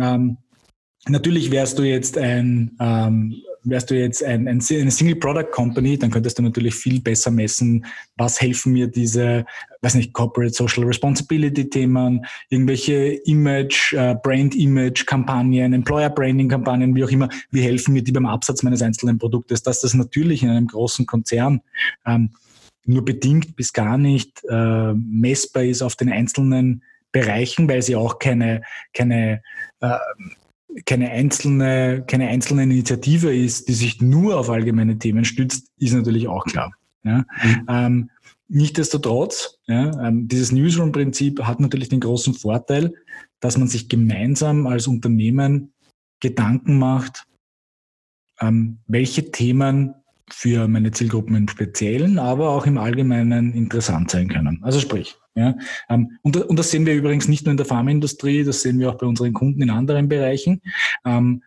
Ähm, 0.00 0.38
natürlich 1.08 1.50
wärst 1.50 1.78
du 1.78 1.82
jetzt 1.82 2.16
ein, 2.16 2.76
ähm, 2.80 3.34
wärst 3.64 3.90
du 3.90 3.98
jetzt 3.98 4.22
ein, 4.22 4.46
ein, 4.46 4.62
eine 4.70 4.90
Single 4.90 5.16
Product 5.16 5.50
Company, 5.50 5.98
dann 5.98 6.10
könntest 6.10 6.38
du 6.38 6.42
natürlich 6.42 6.74
viel 6.74 7.00
besser 7.00 7.30
messen, 7.30 7.84
was 8.16 8.40
helfen 8.40 8.72
mir 8.72 8.86
diese, 8.86 9.44
weiß 9.82 9.94
nicht, 9.94 10.12
Corporate 10.12 10.52
Social 10.52 10.84
Responsibility 10.84 11.68
Themen, 11.68 12.24
irgendwelche 12.50 13.20
Image, 13.24 13.92
äh, 13.94 14.14
Brand 14.22 14.54
Image 14.54 15.06
Kampagnen, 15.06 15.72
Employer 15.72 16.10
Branding 16.10 16.48
Kampagnen, 16.48 16.94
wie 16.94 17.04
auch 17.04 17.10
immer, 17.10 17.28
wie 17.50 17.62
helfen 17.62 17.94
mir 17.94 18.02
die 18.02 18.12
beim 18.12 18.26
Absatz 18.26 18.62
meines 18.62 18.82
einzelnen 18.82 19.18
Produktes, 19.18 19.62
dass 19.62 19.80
das 19.80 19.94
natürlich 19.94 20.42
in 20.42 20.50
einem 20.50 20.66
großen 20.66 21.06
Konzern 21.06 21.60
ähm, 22.06 22.30
nur 22.84 23.04
bedingt 23.04 23.56
bis 23.56 23.72
gar 23.72 23.98
nicht 23.98 24.42
äh, 24.48 24.94
messbar 24.94 25.64
ist 25.64 25.82
auf 25.82 25.96
den 25.96 26.10
einzelnen 26.10 26.82
Bereichen, 27.12 27.68
weil 27.68 27.82
sie 27.82 27.96
auch 27.96 28.18
keine, 28.18 28.62
keine 28.92 29.42
äh, 29.80 29.98
keine 30.86 31.10
einzelne, 31.10 32.04
keine 32.08 32.28
einzelne 32.28 32.64
Initiative 32.64 33.34
ist, 33.34 33.68
die 33.68 33.74
sich 33.74 34.00
nur 34.00 34.36
auf 34.36 34.50
allgemeine 34.50 34.98
Themen 34.98 35.24
stützt, 35.24 35.68
ist 35.78 35.94
natürlich 35.94 36.26
auch 36.26 36.44
klar. 36.44 36.72
Ja. 37.04 37.24
Mhm. 37.42 37.66
Ähm, 37.68 38.10
Nichtsdestotrotz, 38.48 39.58
ja, 39.66 40.06
ähm, 40.06 40.28
dieses 40.28 40.52
Newsroom-Prinzip 40.52 41.42
hat 41.42 41.60
natürlich 41.60 41.88
den 41.88 42.00
großen 42.00 42.34
Vorteil, 42.34 42.94
dass 43.40 43.56
man 43.56 43.68
sich 43.68 43.88
gemeinsam 43.88 44.66
als 44.66 44.86
Unternehmen 44.86 45.72
Gedanken 46.20 46.78
macht, 46.78 47.26
ähm, 48.40 48.78
welche 48.86 49.30
Themen 49.30 49.94
für 50.30 50.68
meine 50.68 50.90
Zielgruppen 50.90 51.36
im 51.36 51.48
Speziellen, 51.48 52.18
aber 52.18 52.50
auch 52.50 52.66
im 52.66 52.78
Allgemeinen 52.78 53.52
interessant 53.52 54.10
sein 54.10 54.28
können. 54.28 54.60
Also 54.62 54.80
sprich, 54.80 55.16
ja, 55.34 55.56
ähm, 55.88 56.18
und, 56.22 56.36
und 56.36 56.58
das 56.58 56.70
sehen 56.70 56.86
wir 56.86 56.94
übrigens 56.94 57.28
nicht 57.28 57.44
nur 57.44 57.50
in 57.50 57.56
der 57.56 57.66
Pharmaindustrie, 57.66 58.44
das 58.44 58.62
sehen 58.62 58.78
wir 58.78 58.90
auch 58.90 58.98
bei 58.98 59.06
unseren 59.06 59.32
Kunden 59.32 59.62
in 59.62 59.70
anderen 59.70 60.08
Bereichen, 60.08 60.62
ähm, 61.04 61.42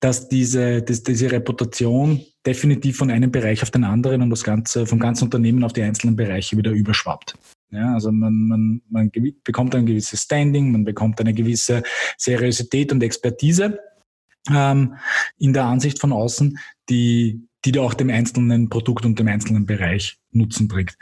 dass 0.00 0.28
diese, 0.28 0.82
dass 0.82 1.02
diese 1.02 1.30
Reputation 1.30 2.20
definitiv 2.46 2.96
von 2.96 3.10
einem 3.10 3.30
Bereich 3.30 3.62
auf 3.62 3.70
den 3.70 3.84
anderen 3.84 4.22
und 4.22 4.30
das 4.30 4.44
Ganze 4.44 4.86
vom 4.86 4.98
ganzen 4.98 5.24
Unternehmen 5.24 5.62
auf 5.64 5.72
die 5.72 5.82
einzelnen 5.82 6.16
Bereiche 6.16 6.56
wieder 6.56 6.70
überschwappt. 6.70 7.34
Ja, 7.70 7.94
also 7.94 8.10
man, 8.10 8.34
man, 8.48 8.82
man 8.88 9.12
bekommt 9.44 9.74
ein 9.74 9.86
gewisses 9.86 10.22
Standing, 10.22 10.72
man 10.72 10.84
bekommt 10.84 11.20
eine 11.20 11.34
gewisse 11.34 11.82
Seriosität 12.16 12.92
und 12.92 13.02
Expertise 13.02 13.78
ähm, 14.50 14.94
in 15.38 15.52
der 15.52 15.64
Ansicht 15.64 15.98
von 15.98 16.12
außen, 16.12 16.58
die, 16.88 17.46
die 17.64 17.72
da 17.72 17.80
auch 17.80 17.94
dem 17.94 18.10
einzelnen 18.10 18.68
Produkt 18.68 19.04
und 19.04 19.18
dem 19.18 19.28
einzelnen 19.28 19.66
Bereich 19.66 20.18
Nutzen 20.32 20.68
bringt. 20.68 20.96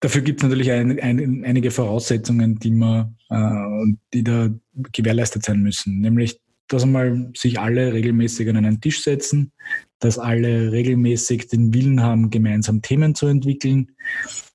Dafür 0.00 0.20
gibt 0.20 0.40
es 0.40 0.42
natürlich 0.42 0.70
ein, 0.70 1.00
ein, 1.00 1.44
einige 1.44 1.70
Voraussetzungen, 1.70 2.58
die, 2.58 2.70
man, 2.70 3.16
äh, 3.30 3.94
die 4.12 4.22
da 4.22 4.50
gewährleistet 4.92 5.44
sein 5.44 5.62
müssen. 5.62 6.00
Nämlich, 6.00 6.38
dass 6.68 6.82
einmal 6.82 7.30
sich 7.34 7.58
alle 7.58 7.92
regelmäßig 7.92 8.48
an 8.50 8.56
einen 8.56 8.80
Tisch 8.80 9.02
setzen, 9.02 9.52
dass 10.00 10.18
alle 10.18 10.72
regelmäßig 10.72 11.48
den 11.48 11.72
Willen 11.72 12.02
haben, 12.02 12.28
gemeinsam 12.28 12.82
Themen 12.82 13.14
zu 13.14 13.26
entwickeln, 13.26 13.92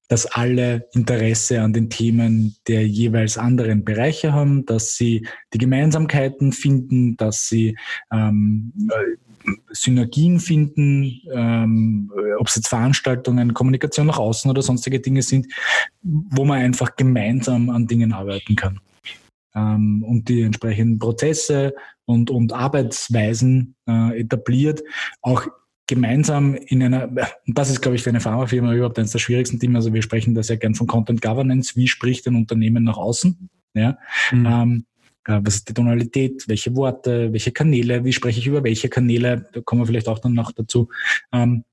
dass 0.08 0.26
alle 0.28 0.88
Interesse 0.94 1.62
an 1.62 1.74
den 1.74 1.90
Themen 1.90 2.56
der 2.68 2.88
jeweils 2.88 3.38
anderen 3.38 3.84
Bereiche 3.84 4.34
haben, 4.34 4.66
dass 4.66 4.96
sie 4.96 5.26
die 5.54 5.60
Gemeinsamkeiten 5.60 6.52
finden, 6.52 7.16
dass 7.18 7.48
sie 7.48 7.78
ähm, 8.12 8.74
Synergien 9.72 10.40
finden, 10.40 11.22
ähm, 11.32 12.12
ob 12.40 12.48
es 12.48 12.56
jetzt 12.56 12.68
Veranstaltungen, 12.68 13.54
Kommunikation 13.54 14.08
nach 14.08 14.20
außen 14.20 14.50
oder 14.50 14.62
sonstige 14.62 15.00
Dinge 15.00 15.22
sind, 15.22 15.48
wo 16.02 16.46
man 16.46 16.60
einfach 16.60 16.96
gemeinsam 16.96 17.70
an 17.70 17.88
Dingen 17.88 18.14
arbeiten 18.14 18.56
kann. 18.56 18.80
Ähm, 19.56 20.04
und 20.08 20.30
die 20.30 20.42
entsprechenden 20.42 21.00
Prozesse 21.00 21.74
und, 22.06 22.30
und 22.30 22.54
Arbeitsweisen 22.54 23.76
äh, 23.88 24.22
etabliert, 24.22 24.84
auch 25.22 25.48
gemeinsam 25.88 26.54
in 26.54 26.84
einer, 26.84 27.10
und 27.48 27.58
das 27.58 27.72
ist, 27.72 27.82
glaube 27.82 27.96
ich, 27.96 28.04
für 28.04 28.12
eine 28.12 28.20
Pharmafirma 28.20 28.74
überhaupt 28.74 29.00
eines 29.00 29.12
der 29.12 29.20
schwierigsten 29.20 29.60
Themen. 29.60 29.76
Also 29.76 29.92
wir 29.92 30.04
sprechen 30.04 30.36
da 30.36 30.44
sehr 30.44 30.58
gern 30.58 30.76
von 30.76 30.86
Content 30.86 31.22
Governance. 31.22 31.76
Wie 31.76 31.88
spricht 31.88 32.28
ein 32.28 32.36
Unternehmen 32.36 32.84
nach 32.84 32.98
außen? 32.98 33.50
Ja, 33.74 33.98
mhm. 34.32 34.46
ähm, 34.46 34.86
äh, 34.86 34.99
was 35.44 35.56
ist 35.56 35.70
die 35.70 35.74
Tonalität, 35.74 36.44
welche 36.48 36.76
Worte, 36.76 37.32
welche 37.32 37.52
Kanäle, 37.52 38.04
wie 38.04 38.14
spreche 38.14 38.40
ich 38.40 38.48
über 38.48 38.64
welche 38.64 38.90
Kanäle, 38.90 39.48
da 39.54 39.62
kommen 39.62 39.82
wir 39.82 39.86
vielleicht 39.88 40.08
auch 40.08 40.20
dann 40.20 40.34
noch 40.34 40.52
dazu. 40.52 40.90
Ähm, 41.32 41.64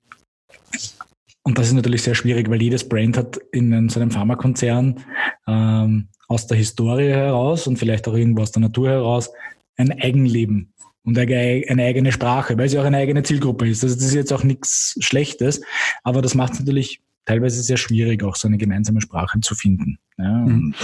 und 1.43 1.59
das 1.59 1.69
ist 1.69 1.75
natürlich 1.75 2.03
sehr 2.03 2.15
schwierig, 2.15 2.51
weil 2.51 2.61
jedes 2.61 2.89
Brand 2.89 3.17
hat 3.17 3.39
in 3.53 3.89
so 3.89 4.01
einem 4.01 4.11
Pharmakonzern 4.11 5.01
ähm, 5.47 6.09
aus 6.29 6.47
der 6.49 6.57
Historie 6.57 7.11
heraus 7.11 7.67
und 7.67 7.79
vielleicht 7.79 8.09
auch 8.09 8.15
irgendwo 8.15 8.43
aus 8.43 8.51
der 8.51 8.63
Natur 8.63 8.89
heraus 8.89 9.31
ein 9.77 9.93
Eigenleben 9.93 10.73
und 11.05 11.17
eine 11.17 11.85
eigene 11.85 12.11
Sprache, 12.11 12.59
weil 12.59 12.69
sie 12.69 12.81
auch 12.81 12.85
eine 12.85 12.97
eigene 12.97 13.23
Zielgruppe 13.23 13.69
ist. 13.69 13.85
Also 13.85 13.95
das 13.95 14.07
ist 14.07 14.15
jetzt 14.15 14.33
auch 14.33 14.43
nichts 14.43 14.97
Schlechtes, 14.99 15.61
aber 16.03 16.21
das 16.21 16.35
macht 16.35 16.55
es 16.55 16.59
natürlich 16.59 17.01
teilweise 17.27 17.63
sehr 17.63 17.77
schwierig, 17.77 18.23
auch 18.23 18.37
so 18.37 18.49
eine 18.49 18.57
gemeinsame 18.57 19.01
Sprache 19.01 19.39
zu 19.41 19.55
finden. 19.55 19.99
Ja, 20.17 20.33
mhm. 20.33 20.75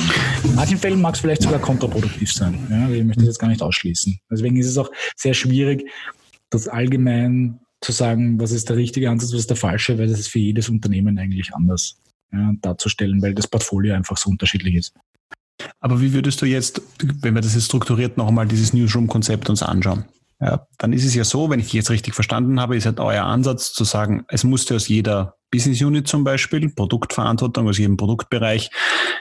In 0.45 0.55
manchen 0.55 0.77
Fällen 0.77 1.01
mag 1.01 1.15
es 1.15 1.21
vielleicht 1.21 1.43
sogar 1.43 1.61
kontraproduktiv 1.61 2.31
sein. 2.33 2.55
Ja, 2.69 2.91
ich 2.91 3.05
möchte 3.05 3.21
das 3.21 3.29
jetzt 3.29 3.39
gar 3.39 3.49
nicht 3.49 3.63
ausschließen. 3.63 4.19
Deswegen 4.31 4.57
ist 4.57 4.67
es 4.67 4.77
auch 4.77 4.91
sehr 5.17 5.35
schwierig, 5.35 5.89
das 6.51 6.69
allgemein 6.69 7.61
zu 7.81 7.93
sagen, 7.93 8.39
was 8.39 8.53
ist 8.53 8.69
der 8.69 8.77
richtige 8.77 9.09
Ansatz, 9.11 9.33
was 9.33 9.41
ist 9.41 9.51
der 9.51 9.57
falsche, 9.57 9.99
weil 9.99 10.09
das 10.09 10.21
ist 10.21 10.29
für 10.29 10.39
jedes 10.39 10.69
Unternehmen 10.69 11.19
eigentlich 11.19 11.55
anders 11.55 11.97
ja, 12.33 12.53
darzustellen, 12.61 13.23
weil 13.23 13.35
das 13.35 13.49
Portfolio 13.49 13.95
einfach 13.95 14.17
so 14.17 14.31
unterschiedlich 14.31 14.75
ist. 14.75 14.95
Aber 15.81 16.01
wie 16.01 16.13
würdest 16.13 16.43
du 16.43 16.47
jetzt, 16.47 16.83
wenn 17.21 17.35
wir 17.35 17.41
das 17.41 17.55
jetzt 17.55 17.67
strukturiert 17.67 18.17
noch 18.17 18.29
einmal 18.29 18.47
dieses 18.47 18.73
Newsroom-Konzept 18.73 19.49
uns 19.49 19.63
anschauen? 19.63 20.05
Ja, 20.41 20.67
dann 20.79 20.93
ist 20.93 21.05
es 21.05 21.15
ja 21.15 21.23
so, 21.23 21.51
wenn 21.51 21.61
ich 21.61 21.67
dich 21.67 21.75
jetzt 21.75 21.91
richtig 21.91 22.15
verstanden 22.15 22.61
habe, 22.61 22.77
ist 22.77 22.87
halt 22.87 22.99
euer 22.99 23.25
Ansatz 23.25 23.73
zu 23.73 23.85
sagen, 23.85 24.25
es 24.29 24.43
musste 24.43 24.75
aus 24.75 24.89
jeder 24.89 25.37
Business 25.53 25.81
Unit 25.83 26.09
zum 26.09 26.25
Beispiel, 26.25 26.69
Produktverantwortung 26.71 27.69
aus 27.69 27.79
jedem 27.79 27.97
Produktbereich, 27.97 28.71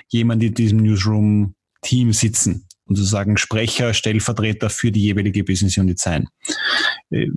jemand 0.07 0.41
in 0.41 0.53
diesem 0.55 0.79
Newsroom-Team 0.79 2.13
sitzen 2.13 2.67
und 2.85 2.95
sozusagen 2.95 3.37
Sprecher, 3.37 3.93
Stellvertreter 3.93 4.69
für 4.69 4.91
die 4.91 5.01
jeweilige 5.01 5.43
Business 5.43 5.77
Unit 5.77 5.99
sein. 5.99 6.27
Äh, 7.09 7.27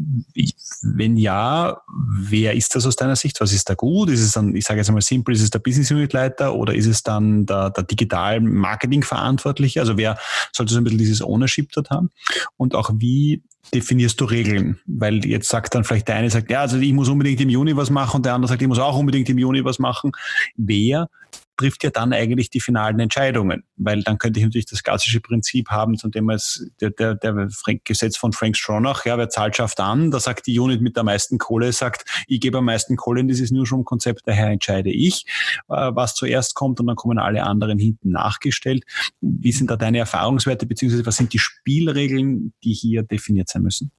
wenn 0.82 1.16
ja, 1.16 1.80
wer 2.16 2.54
ist 2.54 2.74
das 2.74 2.86
aus 2.86 2.96
deiner 2.96 3.16
Sicht? 3.16 3.40
Was 3.40 3.52
ist 3.52 3.68
da 3.68 3.74
gut? 3.74 4.10
Ist 4.10 4.20
es 4.20 4.32
dann, 4.32 4.54
ich 4.54 4.64
sage 4.64 4.80
jetzt 4.80 4.88
einmal 4.88 5.02
simpel, 5.02 5.34
ist 5.34 5.42
es 5.42 5.50
der 5.50 5.58
Business 5.58 5.90
Unit 5.90 6.12
Leiter 6.12 6.54
oder 6.54 6.74
ist 6.74 6.86
es 6.86 7.02
dann 7.02 7.46
der, 7.46 7.70
der 7.70 7.84
Digital 7.84 8.40
Marketing 8.40 9.02
Verantwortliche? 9.02 9.80
Also 9.80 9.96
wer 9.96 10.18
sollte 10.52 10.72
so 10.72 10.78
ein 10.78 10.84
bisschen 10.84 10.98
dieses 10.98 11.22
Ownership 11.22 11.70
dort 11.72 11.90
haben? 11.90 12.10
Und 12.56 12.74
auch 12.74 12.90
wie 12.94 13.42
definierst 13.72 14.20
du 14.20 14.24
Regeln? 14.24 14.78
Weil 14.86 15.24
jetzt 15.24 15.48
sagt 15.48 15.74
dann 15.74 15.84
vielleicht 15.84 16.08
der 16.08 16.16
eine 16.16 16.30
sagt, 16.30 16.50
ja, 16.50 16.60
also 16.60 16.78
ich 16.78 16.92
muss 16.92 17.08
unbedingt 17.08 17.40
im 17.40 17.48
Juni 17.48 17.76
was 17.76 17.90
machen 17.90 18.18
und 18.18 18.26
der 18.26 18.34
andere 18.34 18.48
sagt, 18.48 18.62
ich 18.62 18.68
muss 18.68 18.78
auch 18.78 18.96
unbedingt 18.96 19.28
im 19.28 19.38
Juni 19.38 19.64
was 19.64 19.78
machen. 19.78 20.12
Wer 20.56 21.08
trifft 21.56 21.84
ja 21.84 21.90
dann 21.90 22.12
eigentlich 22.12 22.50
die 22.50 22.60
finalen 22.60 22.98
Entscheidungen, 22.98 23.64
weil 23.76 24.02
dann 24.02 24.18
könnte 24.18 24.40
ich 24.40 24.44
natürlich 24.44 24.66
das 24.66 24.82
klassische 24.82 25.20
Prinzip 25.20 25.68
haben, 25.70 25.98
von 25.98 26.10
dem 26.10 26.30
es 26.30 26.70
der, 26.80 26.90
der, 26.90 27.14
der 27.14 27.48
Gesetz 27.84 28.16
von 28.16 28.32
Frank 28.32 28.56
Stronach, 28.56 29.04
ja, 29.04 29.16
wer 29.18 29.28
zahlt, 29.28 29.56
schafft 29.56 29.80
an, 29.80 30.10
da 30.10 30.20
sagt 30.20 30.46
die 30.46 30.58
Unit 30.58 30.80
mit 30.80 30.96
der 30.96 31.04
meisten 31.04 31.38
Kohle, 31.38 31.72
sagt, 31.72 32.04
ich 32.26 32.40
gebe 32.40 32.58
am 32.58 32.64
meisten 32.64 32.96
Kohle 32.96 33.20
in 33.20 33.28
dieses 33.28 33.50
Newsroom-Konzept, 33.50 34.22
daher 34.26 34.48
entscheide 34.48 34.90
ich, 34.90 35.26
äh, 35.68 35.90
was 35.94 36.14
zuerst 36.14 36.54
kommt 36.54 36.80
und 36.80 36.86
dann 36.86 36.96
kommen 36.96 37.18
alle 37.18 37.44
anderen 37.44 37.78
hinten 37.78 38.10
nachgestellt. 38.10 38.84
Wie 39.20 39.52
sind 39.52 39.70
da 39.70 39.76
deine 39.76 39.98
Erfahrungswerte, 39.98 40.66
beziehungsweise 40.66 41.06
was 41.06 41.16
sind 41.16 41.32
die 41.32 41.38
Spielregeln, 41.38 42.52
die 42.64 42.72
hier 42.72 43.02
definiert 43.02 43.48
sein 43.48 43.62
müssen? 43.62 43.92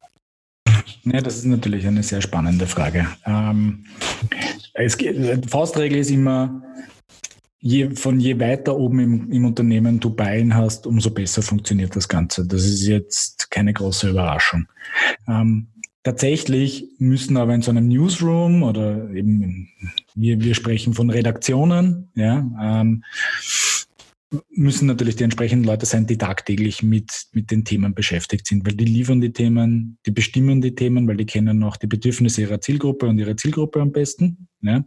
Ja, 1.04 1.22
das 1.22 1.38
ist 1.38 1.46
natürlich 1.46 1.86
eine 1.88 2.04
sehr 2.04 2.22
spannende 2.22 2.68
Frage. 2.68 3.08
Ähm, 3.26 3.86
es, 4.74 4.98
Faustregel 5.48 6.00
ist 6.00 6.10
immer, 6.10 6.64
je, 7.60 7.96
von 7.96 8.20
je 8.20 8.40
weiter 8.40 8.78
oben 8.78 9.00
im, 9.00 9.32
im 9.32 9.46
Unternehmen 9.46 10.00
du 10.00 10.10
Bein 10.10 10.56
hast, 10.56 10.88
umso 10.88 11.10
besser 11.10 11.42
funktioniert 11.42 11.96
das 11.96 12.08
Ganze. 12.08 12.46
Das 12.46 12.66
ist 12.66 12.86
jetzt 12.86 13.50
keine 13.52 13.74
große 13.74 14.10
Überraschung. 14.10 14.68
Ähm, 15.28 15.68
tatsächlich 16.04 16.88
müssen 17.00 17.38
aber 17.38 17.56
in 17.56 17.62
so 17.62 17.72
einem 17.72 17.88
Newsroom 17.88 18.64
oder 18.64 19.10
eben 19.12 19.70
wir, 20.14 20.40
wir 20.40 20.56
sprechen 20.56 20.94
von 20.94 21.10
Redaktionen, 21.10 22.10
ja, 22.16 22.48
ähm, 22.62 23.04
müssen 24.50 24.88
natürlich 24.88 25.16
die 25.16 25.24
entsprechenden 25.24 25.66
Leute 25.66 25.86
sein, 25.86 26.08
die 26.08 26.18
tagtäglich 26.18 26.84
mit, 26.84 27.28
mit 27.32 27.52
den 27.52 27.64
Themen 27.64 27.94
beschäftigt 27.94 28.48
sind, 28.48 28.66
weil 28.66 28.74
die 28.74 28.86
liefern 28.86 29.22
die 29.22 29.32
Themen, 29.32 29.98
die 30.06 30.12
bestimmen 30.12 30.62
die 30.62 30.76
Themen, 30.76 31.08
weil 31.08 31.18
die 31.18 31.26
kennen 31.26 31.64
auch 31.64 31.78
die 31.78 31.88
Bedürfnisse 31.88 32.42
ihrer 32.42 32.60
Zielgruppe 32.60 33.08
und 33.08 33.18
ihre 33.18 33.36
Zielgruppe 33.36 33.82
am 33.82 33.92
besten. 33.92 34.48
Ja. 34.62 34.84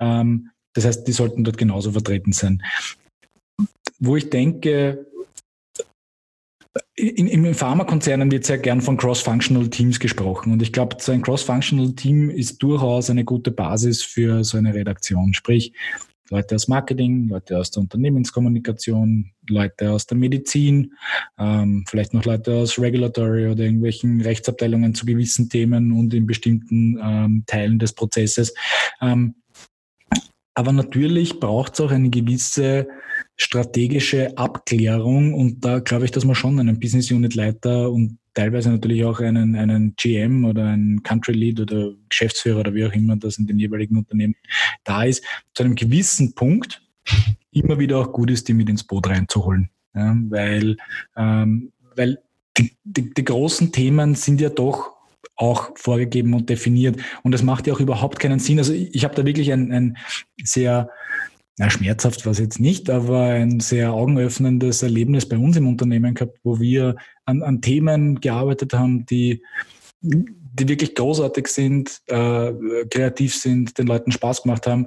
Ähm, 0.00 0.50
das 0.74 0.84
heißt, 0.84 1.06
die 1.06 1.12
sollten 1.12 1.44
dort 1.44 1.58
genauso 1.58 1.92
vertreten 1.92 2.32
sein. 2.32 2.62
Wo 3.98 4.16
ich 4.16 4.30
denke, 4.30 5.06
in, 6.94 7.26
in 7.26 7.54
Pharmakonzernen 7.54 8.30
wird 8.30 8.44
sehr 8.44 8.58
gern 8.58 8.80
von 8.80 8.96
Cross-Functional 8.96 9.68
Teams 9.68 10.00
gesprochen. 10.00 10.52
Und 10.52 10.62
ich 10.62 10.72
glaube, 10.72 10.96
so 11.00 11.12
ein 11.12 11.22
Cross-Functional 11.22 11.92
Team 11.92 12.30
ist 12.30 12.62
durchaus 12.62 13.10
eine 13.10 13.24
gute 13.24 13.50
Basis 13.50 14.02
für 14.02 14.44
so 14.44 14.58
eine 14.58 14.74
Redaktion. 14.74 15.34
Sprich, 15.34 15.72
Leute 16.30 16.54
aus 16.54 16.66
Marketing, 16.66 17.28
Leute 17.28 17.58
aus 17.58 17.70
der 17.70 17.82
Unternehmenskommunikation, 17.82 19.32
Leute 19.48 19.90
aus 19.90 20.06
der 20.06 20.16
Medizin, 20.16 20.94
ähm, 21.38 21.84
vielleicht 21.86 22.14
noch 22.14 22.24
Leute 22.24 22.54
aus 22.54 22.78
Regulatory 22.78 23.48
oder 23.48 23.64
irgendwelchen 23.64 24.22
Rechtsabteilungen 24.22 24.94
zu 24.94 25.04
gewissen 25.04 25.50
Themen 25.50 25.92
und 25.92 26.14
in 26.14 26.26
bestimmten 26.26 26.98
ähm, 27.02 27.44
Teilen 27.46 27.78
des 27.78 27.92
Prozesses. 27.92 28.54
Ähm, 29.02 29.34
aber 30.54 30.72
natürlich 30.72 31.40
braucht 31.40 31.74
es 31.74 31.80
auch 31.80 31.90
eine 31.90 32.10
gewisse 32.10 32.88
strategische 33.36 34.36
Abklärung 34.36 35.34
und 35.34 35.64
da 35.64 35.78
glaube 35.80 36.04
ich, 36.04 36.10
dass 36.10 36.24
man 36.24 36.34
schon 36.34 36.58
einen 36.60 36.78
Business 36.78 37.10
Unit 37.10 37.34
Leiter 37.34 37.90
und 37.90 38.18
teilweise 38.34 38.70
natürlich 38.70 39.04
auch 39.04 39.20
einen, 39.20 39.56
einen 39.56 39.94
GM 39.96 40.44
oder 40.44 40.66
einen 40.66 41.02
Country 41.02 41.32
Lead 41.32 41.60
oder 41.60 41.92
Geschäftsführer 42.08 42.60
oder 42.60 42.74
wie 42.74 42.84
auch 42.84 42.92
immer 42.92 43.16
das 43.16 43.38
in 43.38 43.46
den 43.46 43.58
jeweiligen 43.58 43.96
Unternehmen 43.96 44.34
da 44.84 45.04
ist, 45.04 45.24
zu 45.54 45.64
einem 45.64 45.74
gewissen 45.74 46.34
Punkt 46.34 46.82
immer 47.50 47.78
wieder 47.78 47.98
auch 47.98 48.12
gut 48.12 48.30
ist, 48.30 48.48
die 48.48 48.54
mit 48.54 48.68
ins 48.68 48.84
Boot 48.84 49.08
reinzuholen. 49.08 49.70
Ja, 49.94 50.16
weil, 50.28 50.76
ähm, 51.16 51.72
weil 51.94 52.18
die, 52.56 52.72
die, 52.84 53.12
die 53.12 53.24
großen 53.24 53.72
Themen 53.72 54.14
sind 54.14 54.40
ja 54.40 54.48
doch 54.48 55.01
auch 55.36 55.70
vorgegeben 55.76 56.34
und 56.34 56.48
definiert. 56.48 57.00
Und 57.22 57.32
das 57.32 57.42
macht 57.42 57.66
ja 57.66 57.72
auch 57.74 57.80
überhaupt 57.80 58.20
keinen 58.20 58.38
Sinn. 58.38 58.58
Also 58.58 58.72
ich, 58.72 59.04
habe 59.04 59.14
da 59.14 59.24
wirklich 59.24 59.52
ein, 59.52 59.72
ein 59.72 59.96
sehr 60.42 60.88
na, 61.58 61.68
schmerzhaft 61.68 62.24
war 62.24 62.32
es 62.32 62.38
jetzt 62.38 62.60
nicht, 62.60 62.88
aber 62.88 63.24
ein 63.24 63.60
sehr 63.60 63.92
augenöffnendes 63.92 64.82
Erlebnis 64.82 65.28
bei 65.28 65.36
uns 65.36 65.56
im 65.56 65.68
Unternehmen 65.68 66.14
gehabt, 66.14 66.38
wo 66.42 66.58
wir 66.60 66.96
an, 67.26 67.42
an 67.42 67.60
Themen 67.60 68.20
gearbeitet 68.20 68.72
haben, 68.72 69.04
die, 69.06 69.42
die 70.00 70.68
wirklich 70.68 70.94
großartig 70.94 71.46
sind, 71.48 72.00
äh, 72.06 72.52
kreativ 72.90 73.34
sind, 73.34 73.76
den 73.76 73.86
Leuten 73.86 74.12
Spaß 74.12 74.42
gemacht 74.42 74.66
haben. 74.66 74.86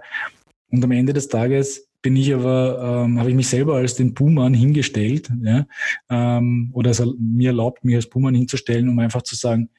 Und 0.71 0.83
am 0.83 0.91
Ende 0.91 1.13
des 1.13 1.27
Tages 1.27 1.87
bin 2.01 2.15
ich 2.15 2.33
aber, 2.33 3.03
ähm, 3.05 3.19
habe 3.19 3.29
ich 3.29 3.35
mich 3.35 3.47
selber 3.47 3.75
als 3.75 3.95
den 3.95 4.13
Buhmann 4.13 4.53
hingestellt, 4.53 5.31
ja, 5.41 5.65
ähm, 6.09 6.69
oder 6.73 6.91
es 6.91 7.01
mir 7.17 7.49
erlaubt, 7.49 7.83
mich 7.83 7.95
als 7.95 8.09
Buhmann 8.09 8.35
hinzustellen, 8.35 8.89
um 8.89 8.99
einfach 8.99 9.23
zu 9.23 9.35
sagen, 9.35 9.69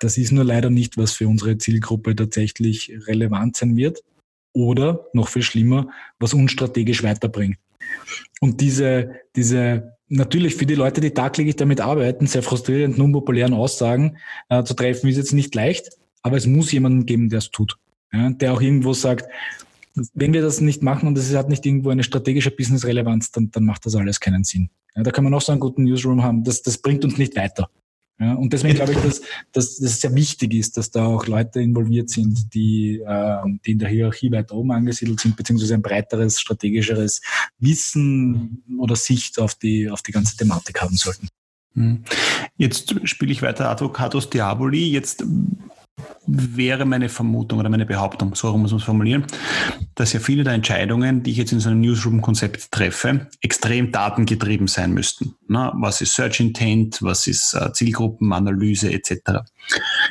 das 0.00 0.18
ist 0.18 0.32
nur 0.32 0.44
leider 0.44 0.70
nicht, 0.70 0.96
was 0.96 1.12
für 1.12 1.28
unsere 1.28 1.58
Zielgruppe 1.58 2.16
tatsächlich 2.16 2.92
relevant 3.06 3.56
sein 3.56 3.76
wird 3.76 4.02
oder 4.52 5.06
noch 5.12 5.28
viel 5.28 5.42
schlimmer, 5.42 5.88
was 6.18 6.34
uns 6.34 6.50
strategisch 6.50 7.02
weiterbringt. 7.02 7.58
Und 8.40 8.60
diese, 8.60 9.12
diese 9.36 9.92
natürlich 10.08 10.56
für 10.56 10.66
die 10.66 10.74
Leute, 10.74 11.00
die 11.00 11.12
tagtäglich 11.12 11.56
damit 11.56 11.80
arbeiten, 11.80 12.26
sehr 12.26 12.42
frustrierenden, 12.42 13.00
unpopulären 13.02 13.54
Aussagen 13.54 14.16
äh, 14.48 14.64
zu 14.64 14.74
treffen, 14.74 15.08
ist 15.08 15.16
jetzt 15.16 15.32
nicht 15.32 15.54
leicht, 15.54 15.90
aber 16.22 16.36
es 16.36 16.46
muss 16.46 16.72
jemanden 16.72 17.06
geben, 17.06 17.28
der 17.28 17.38
es 17.38 17.50
tut. 17.50 17.76
Ja, 18.12 18.30
der 18.30 18.52
auch 18.52 18.60
irgendwo 18.60 18.92
sagt, 18.92 19.30
wenn 20.14 20.32
wir 20.32 20.42
das 20.42 20.60
nicht 20.60 20.82
machen 20.82 21.06
und 21.08 21.18
es 21.18 21.34
hat 21.34 21.48
nicht 21.48 21.64
irgendwo 21.66 21.90
eine 21.90 22.02
strategische 22.02 22.50
Business-Relevanz, 22.50 23.32
dann, 23.32 23.50
dann 23.50 23.64
macht 23.64 23.86
das 23.86 23.94
alles 23.94 24.18
keinen 24.18 24.44
Sinn. 24.44 24.70
Ja, 24.96 25.02
da 25.02 25.10
kann 25.10 25.24
man 25.24 25.34
auch 25.34 25.42
so 25.42 25.52
einen 25.52 25.60
guten 25.60 25.84
Newsroom 25.84 26.22
haben. 26.22 26.42
Das, 26.42 26.62
das 26.62 26.78
bringt 26.78 27.04
uns 27.04 27.18
nicht 27.18 27.36
weiter. 27.36 27.70
Ja, 28.20 28.34
und 28.34 28.52
deswegen 28.52 28.74
glaube 28.74 28.92
ich, 28.92 28.98
dass, 28.98 29.22
dass 29.52 29.78
das 29.78 30.00
sehr 30.02 30.14
wichtig 30.14 30.52
ist, 30.52 30.76
dass 30.76 30.90
da 30.90 31.06
auch 31.06 31.26
Leute 31.26 31.62
involviert 31.62 32.10
sind, 32.10 32.52
die, 32.52 33.00
äh, 33.00 33.36
die 33.64 33.72
in 33.72 33.78
der 33.78 33.88
Hierarchie 33.88 34.30
weiter 34.30 34.56
oben 34.56 34.72
angesiedelt 34.72 35.20
sind, 35.20 35.36
beziehungsweise 35.36 35.72
ein 35.72 35.80
breiteres, 35.80 36.38
strategischeres 36.38 37.22
Wissen 37.58 38.62
oder 38.78 38.94
Sicht 38.94 39.38
auf 39.38 39.54
die, 39.54 39.88
auf 39.88 40.02
die 40.02 40.12
ganze 40.12 40.36
Thematik 40.36 40.82
haben 40.82 40.96
sollten. 40.96 41.28
Hm. 41.74 42.04
Jetzt 42.58 42.94
spiele 43.08 43.32
ich 43.32 43.40
weiter 43.40 43.70
Advocatus 43.70 44.28
Diaboli. 44.28 44.90
Jetzt 44.90 45.24
wäre 46.26 46.84
meine 46.84 47.08
Vermutung 47.08 47.58
oder 47.58 47.68
meine 47.68 47.86
Behauptung, 47.86 48.34
so 48.34 48.56
muss 48.56 48.70
man 48.70 48.78
es 48.78 48.84
formulieren, 48.84 49.24
dass 49.94 50.12
ja 50.12 50.20
viele 50.20 50.44
der 50.44 50.54
Entscheidungen, 50.54 51.22
die 51.22 51.32
ich 51.32 51.36
jetzt 51.36 51.52
in 51.52 51.60
so 51.60 51.70
einem 51.70 51.80
Newsroom-Konzept 51.80 52.70
treffe, 52.70 53.28
extrem 53.40 53.92
datengetrieben 53.92 54.66
sein 54.66 54.92
müssten. 54.92 55.34
Na, 55.48 55.72
was 55.76 56.00
ist 56.00 56.14
Search 56.14 56.40
Intent, 56.40 57.02
was 57.02 57.26
ist 57.26 57.54
äh, 57.54 57.72
Zielgruppenanalyse 57.72 58.92
etc. 58.92 59.40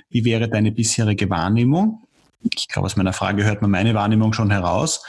Wie 0.10 0.26
wäre 0.26 0.50
deine 0.50 0.72
bisherige 0.72 1.30
Wahrnehmung? 1.30 2.04
Ich 2.42 2.68
glaube, 2.68 2.86
aus 2.86 2.96
meiner 2.96 3.14
Frage 3.14 3.44
hört 3.44 3.62
man 3.62 3.72
meine 3.72 3.94
Wahrnehmung 3.94 4.34
schon 4.34 4.52
heraus. 4.52 5.04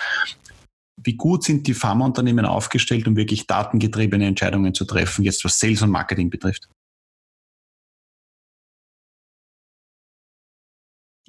Wie 0.97 1.17
gut 1.17 1.45
sind 1.45 1.67
die 1.67 1.75
Pharmaunternehmen 1.75 2.45
aufgestellt, 2.45 3.09
um 3.09 3.17
wirklich 3.17 3.47
datengetriebene 3.47 4.27
Entscheidungen 4.27 4.75
zu 4.75 4.85
treffen, 4.85 5.25
jetzt 5.25 5.45
was 5.45 5.59
Sales 5.59 5.83
und 5.83 5.91
Marketing 5.91 6.29
betrifft? 6.29 6.69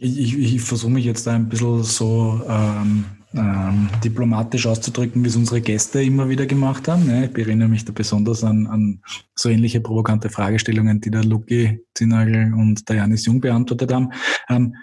Ich, 0.04 0.18
ich, 0.18 0.56
ich 0.56 0.62
versuche 0.62 0.91
mich 0.91 1.06
jetzt 1.06 1.28
da 1.28 1.36
ein 1.36 1.47
bisschen 1.47 1.84
so 1.84 2.41
ähm, 2.49 3.06
ähm, 3.36 3.88
diplomatisch 4.04 4.66
auszudrücken, 4.66 5.24
wie 5.24 5.28
es 5.28 5.36
unsere 5.36 5.62
Gäste 5.62 6.02
immer 6.02 6.28
wieder 6.28 6.47
gemacht 6.47 6.88
haben. 6.88 7.06
Ne? 7.06 7.30
Ich 7.32 7.38
erinnere 7.38 7.70
mich 7.70 7.86
da 7.86 7.91
besonders 7.93 8.43
an, 8.43 8.66
an 8.66 8.99
so 9.36 9.49
ähnliche 9.49 9.80
provokante 9.80 10.30
Fragestellungen, 10.30 11.02
die 11.02 11.12
der 11.12 11.24
Luki 11.24 11.82
Zinagel 11.93 12.52
und 12.54 12.89
der 12.89 12.95
Janis 12.95 13.26
Jung 13.26 13.41
beantwortet 13.41 13.93
haben. 13.93 14.10
Ähm, 14.49 14.76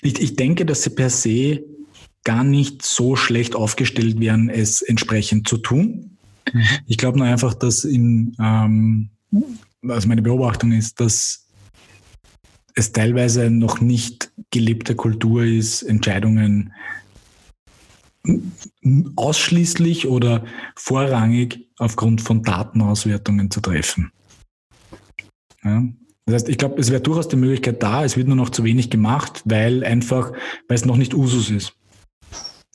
ich, 0.00 0.20
ich 0.20 0.36
denke, 0.36 0.64
dass 0.64 0.84
sie 0.84 0.90
per 0.90 1.10
se 1.10 1.64
gar 2.22 2.44
nicht 2.44 2.82
so 2.82 3.16
schlecht 3.16 3.56
aufgestellt 3.56 4.20
wären, 4.20 4.48
es 4.48 4.80
entsprechend 4.80 5.48
zu 5.48 5.58
tun. 5.58 6.18
Mhm. 6.52 6.62
Ich 6.86 6.98
glaube 6.98 7.18
nur 7.18 7.26
einfach, 7.26 7.54
dass 7.54 7.84
in, 7.84 8.36
ähm, 8.40 9.10
also 9.88 10.06
meine 10.06 10.22
Beobachtung 10.22 10.70
ist, 10.70 11.00
dass 11.00 11.45
es 12.76 12.92
teilweise 12.92 13.50
noch 13.50 13.80
nicht 13.80 14.30
gelebte 14.50 14.94
Kultur 14.94 15.42
ist, 15.42 15.82
Entscheidungen 15.82 16.72
ausschließlich 19.16 20.06
oder 20.08 20.44
vorrangig 20.76 21.68
aufgrund 21.78 22.20
von 22.20 22.42
Datenauswertungen 22.42 23.50
zu 23.50 23.60
treffen. 23.60 24.12
Ja. 25.64 25.84
Das 26.26 26.34
heißt, 26.34 26.48
ich 26.48 26.58
glaube, 26.58 26.80
es 26.80 26.90
wäre 26.90 27.00
durchaus 27.00 27.28
die 27.28 27.36
Möglichkeit 27.36 27.82
da, 27.82 28.04
es 28.04 28.16
wird 28.16 28.26
nur 28.26 28.36
noch 28.36 28.50
zu 28.50 28.64
wenig 28.64 28.90
gemacht, 28.90 29.42
weil 29.44 29.84
einfach, 29.84 30.32
weil 30.68 30.74
es 30.74 30.84
noch 30.84 30.96
nicht 30.96 31.14
Usus 31.14 31.50
ist. 31.50 31.74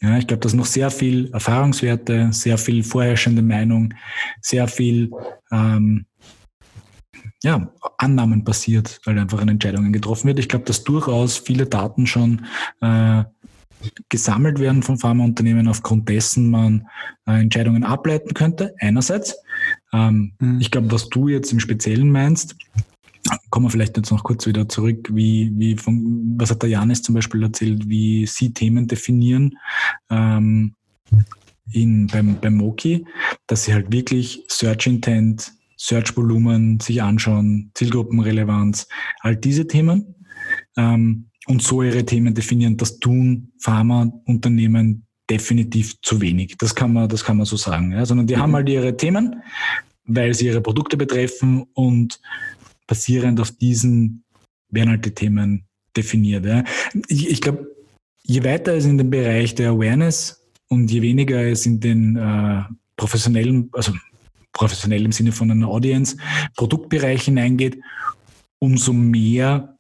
Ja, 0.02 0.18
ich 0.18 0.26
glaube, 0.26 0.42
dass 0.42 0.54
noch 0.54 0.66
sehr 0.66 0.90
viel 0.90 1.30
Erfahrungswerte, 1.32 2.30
sehr 2.32 2.58
viel 2.58 2.82
vorherrschende 2.82 3.42
Meinung, 3.42 3.94
sehr 4.42 4.68
viel 4.68 5.12
ähm, 5.52 6.06
ja, 7.44 7.72
Annahmen 7.98 8.44
basiert, 8.44 9.02
weil 9.06 9.18
einfach 9.18 9.42
an 9.42 9.50
Entscheidungen 9.50 9.94
getroffen 9.94 10.28
wird. 10.28 10.40
Ich 10.40 10.50
glaube, 10.50 10.66
dass 10.66 10.84
durchaus 10.84 11.38
viele 11.38 11.66
Daten 11.66 12.06
schon 12.06 12.46
äh, 12.82 13.24
gesammelt 14.10 14.60
werden 14.60 14.84
von 14.84 14.98
Pharmaunternehmen, 14.98 15.68
aufgrund 15.68 16.08
dessen 16.08 16.52
man 16.52 16.88
äh, 17.26 17.42
Entscheidungen 17.42 17.84
ableiten 17.84 18.34
könnte, 18.34 18.76
einerseits. 18.80 19.36
Ähm, 19.92 20.34
mhm. 20.40 20.60
Ich 20.60 20.72
glaube, 20.72 20.92
was 20.92 21.10
du 21.10 21.28
jetzt 21.28 21.52
im 21.52 21.60
Speziellen 21.60 22.12
meinst, 22.12 22.56
kommen 23.50 23.66
wir 23.66 23.70
vielleicht 23.72 23.98
jetzt 23.98 24.12
noch 24.12 24.24
kurz 24.24 24.46
wieder 24.46 24.68
zurück, 24.68 25.10
wie, 25.12 25.52
wie 25.56 25.78
von, 25.78 26.36
was 26.38 26.52
hat 26.52 26.62
der 26.62 26.70
Janis 26.70 27.02
zum 27.02 27.16
Beispiel 27.16 27.44
erzählt, 27.44 27.88
wie 27.88 28.26
sie 28.26 28.54
Themen 28.54 28.88
definieren 28.88 29.58
ähm, 30.10 30.76
in, 31.72 32.08
beim, 32.08 32.40
beim 32.40 32.56
Moki, 32.56 33.06
dass 33.48 33.66
sie 33.66 33.74
halt 33.74 33.92
wirklich 33.92 34.44
Search 34.48 34.88
Intent 34.88 35.54
Search-Volumen 35.82 36.80
sich 36.80 37.02
anschauen, 37.02 37.72
Zielgruppenrelevanz, 37.74 38.88
all 39.22 39.36
diese 39.36 39.68
Themen. 39.68 40.16
Ähm, 40.78 41.28
und 41.48 41.64
so 41.64 41.82
ihre 41.82 42.06
Themen 42.06 42.34
definieren. 42.36 42.78
Das 42.78 43.00
tun 43.00 43.52
Pharmaunternehmen 43.60 45.08
definitiv 45.30 46.00
zu 46.02 46.22
wenig. 46.22 46.56
Das 46.58 46.76
kann 46.76 46.94
man, 46.94 47.10
das 47.10 47.24
kann 47.24 47.38
man 47.38 47.46
so 47.48 47.58
sagen. 47.58 47.92
Ja. 47.94 48.06
Sondern 48.06 48.28
die 48.28 48.36
mhm. 48.36 48.42
haben 48.42 48.56
halt 48.56 48.70
ihre 48.70 48.96
Themen, 48.96 49.42
weil 50.06 50.34
sie 50.34 50.48
ihre 50.48 50.62
Produkte 50.62 50.98
betreffen 50.98 51.66
und 51.74 52.20
basierend 52.86 53.40
auf 53.40 53.52
diesen 53.52 54.24
werden 54.70 54.90
halt 54.90 55.06
die 55.06 55.12
Themen 55.12 55.66
definiert. 55.98 56.46
Ja. 56.46 56.64
Ich, 57.08 57.30
ich 57.30 57.42
glaube, 57.42 57.68
je 58.24 58.44
weiter 58.44 58.74
es 58.76 58.86
in 58.86 58.98
den 58.98 59.10
Bereich 59.10 59.56
der 59.56 59.72
Awareness 59.72 60.48
und 60.68 60.92
je 60.92 61.02
weniger 61.02 61.42
es 61.42 61.66
in 61.66 61.80
den 61.80 62.16
äh, 62.18 62.62
professionellen, 62.96 63.70
also 63.74 63.94
professionell 64.54 65.06
im 65.06 65.12
Sinne 65.12 65.32
von 65.32 65.52
einer 65.52 65.68
Audience, 65.68 66.18
Produktbereich 66.56 67.24
hineingeht, 67.24 67.80
umso 68.60 68.94
mehr 68.94 69.78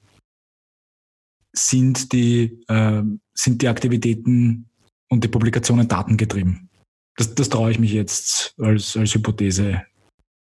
sind 1.53 2.13
die, 2.13 2.63
äh, 2.67 3.03
sind 3.33 3.61
die 3.61 3.67
Aktivitäten 3.67 4.69
und 5.09 5.23
die 5.23 5.27
Publikationen 5.27 5.87
datengetrieben. 5.87 6.69
Das, 7.17 7.35
das 7.35 7.49
traue 7.49 7.71
ich 7.71 7.79
mich 7.79 7.91
jetzt 7.91 8.55
als, 8.59 8.95
als 8.95 9.13
Hypothese 9.13 9.83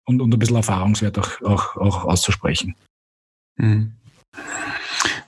und, 0.05 0.21
und 0.21 0.33
ein 0.33 0.39
bisschen 0.39 0.55
Erfahrungswert 0.57 1.17
auch, 1.17 1.41
auch, 1.41 1.75
auch 1.77 2.05
auszusprechen. 2.05 2.75
Mhm. 3.57 3.93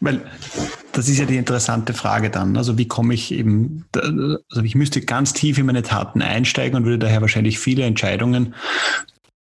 Weil 0.01 0.21
das 0.91 1.07
ist 1.07 1.19
ja 1.19 1.25
die 1.25 1.37
interessante 1.37 1.93
Frage 1.93 2.29
dann. 2.29 2.57
Also 2.57 2.77
wie 2.77 2.87
komme 2.87 3.13
ich 3.13 3.31
eben, 3.31 3.85
also 3.93 4.61
ich 4.63 4.75
müsste 4.75 5.01
ganz 5.01 5.31
tief 5.33 5.57
in 5.57 5.67
meine 5.67 5.83
Taten 5.83 6.21
einsteigen 6.21 6.75
und 6.75 6.85
würde 6.85 6.99
daher 6.99 7.21
wahrscheinlich 7.21 7.59
viele 7.59 7.83
Entscheidungen 7.83 8.53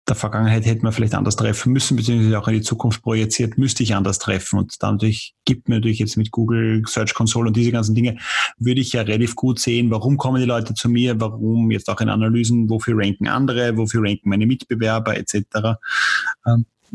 der 0.09 0.17
Vergangenheit 0.17 0.67
hätte 0.67 0.83
man 0.83 0.93
vielleicht 0.93 1.15
anders 1.15 1.37
treffen 1.37 1.73
müssen, 1.73 1.97
beziehungsweise 1.97 2.39
auch 2.39 2.49
in 2.49 2.55
die 2.55 2.61
Zukunft 2.61 3.03
projiziert, 3.03 3.57
müsste 3.57 3.85
ich 3.85 3.95
anders 3.95 4.19
treffen. 4.19 4.59
Und 4.59 4.83
dann 4.83 4.95
natürlich 4.95 5.35
gibt 5.45 5.69
mir 5.69 5.77
natürlich 5.77 6.01
jetzt 6.01 6.17
mit 6.17 6.33
Google 6.33 6.83
Search 6.87 7.15
Console 7.15 7.49
und 7.49 7.57
diese 7.57 7.71
ganzen 7.71 7.95
Dinge, 7.95 8.19
würde 8.59 8.81
ich 8.81 8.93
ja 8.93 9.03
relativ 9.03 9.37
gut 9.37 9.61
sehen, 9.61 9.91
warum 9.91 10.17
kommen 10.17 10.41
die 10.41 10.47
Leute 10.47 10.75
zu 10.75 10.89
mir, 10.89 11.21
warum 11.21 11.71
jetzt 11.71 11.89
auch 11.89 12.01
in 12.01 12.09
Analysen, 12.09 12.69
wofür 12.69 12.99
ranken 12.99 13.29
andere, 13.29 13.77
wofür 13.77 14.03
ranken 14.03 14.29
meine 14.29 14.47
Mitbewerber 14.47 15.17
etc 15.17 15.79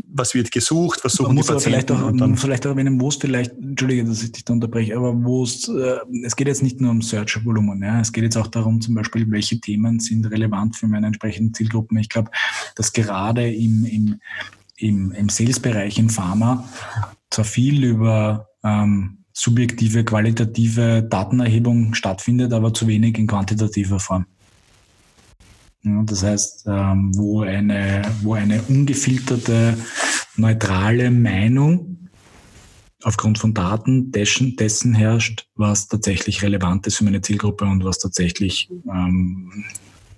was 0.06 0.34
wird 0.34 0.50
gesucht, 0.50 1.00
was 1.02 1.14
suchen 1.14 1.34
man 1.34 1.44
die 1.44 1.48
Patienten. 1.48 1.62
Vielleicht 1.62 1.92
auch, 1.92 2.12
dann, 2.12 2.36
vielleicht 2.36 2.66
auch, 2.66 2.76
wenn 2.76 3.00
wo 3.00 3.08
es 3.08 3.16
vielleicht, 3.16 3.52
entschuldige, 3.52 4.04
dass 4.04 4.22
ich 4.22 4.32
dich 4.32 4.44
da 4.44 4.52
unterbreche, 4.52 4.96
aber 4.96 5.24
wo 5.24 5.42
es, 5.42 5.68
äh, 5.68 5.98
es 6.24 6.36
geht 6.36 6.46
jetzt 6.46 6.62
nicht 6.62 6.80
nur 6.80 6.90
um 6.90 7.02
Search-Volumen, 7.02 7.82
ja, 7.82 8.00
es 8.00 8.12
geht 8.12 8.24
jetzt 8.24 8.36
auch 8.36 8.46
darum, 8.46 8.80
zum 8.80 8.94
Beispiel, 8.94 9.30
welche 9.30 9.60
Themen 9.60 10.00
sind 10.00 10.26
relevant 10.30 10.76
für 10.76 10.86
meine 10.86 11.06
entsprechenden 11.06 11.54
Zielgruppen. 11.54 11.98
Ich 11.98 12.08
glaube, 12.08 12.30
dass 12.76 12.92
gerade 12.92 13.52
im, 13.52 13.84
im, 13.84 14.20
im, 14.76 15.12
im 15.12 15.28
Sales-Bereich 15.28 15.98
in 15.98 16.10
Pharma 16.10 16.64
zwar 17.30 17.44
viel 17.44 17.84
über 17.84 18.48
ähm, 18.64 19.18
subjektive, 19.32 20.04
qualitative 20.04 21.06
Datenerhebung 21.08 21.94
stattfindet, 21.94 22.52
aber 22.52 22.74
zu 22.74 22.86
wenig 22.86 23.18
in 23.18 23.26
quantitativer 23.26 24.00
Form. 24.00 24.26
Das 25.82 26.22
heißt, 26.22 26.66
ähm, 26.66 27.16
wo 27.16 27.42
eine, 27.42 28.02
wo 28.22 28.34
eine 28.34 28.60
ungefilterte, 28.62 29.76
neutrale 30.36 31.10
Meinung 31.10 32.08
aufgrund 33.02 33.38
von 33.38 33.54
Daten 33.54 34.10
dessen, 34.10 34.56
dessen 34.56 34.94
herrscht, 34.94 35.46
was 35.54 35.88
tatsächlich 35.88 36.42
relevant 36.42 36.86
ist 36.86 36.96
für 36.96 37.04
meine 37.04 37.20
Zielgruppe 37.20 37.64
und 37.64 37.84
was 37.84 37.98
tatsächlich 37.98 38.68
ähm, 38.92 39.64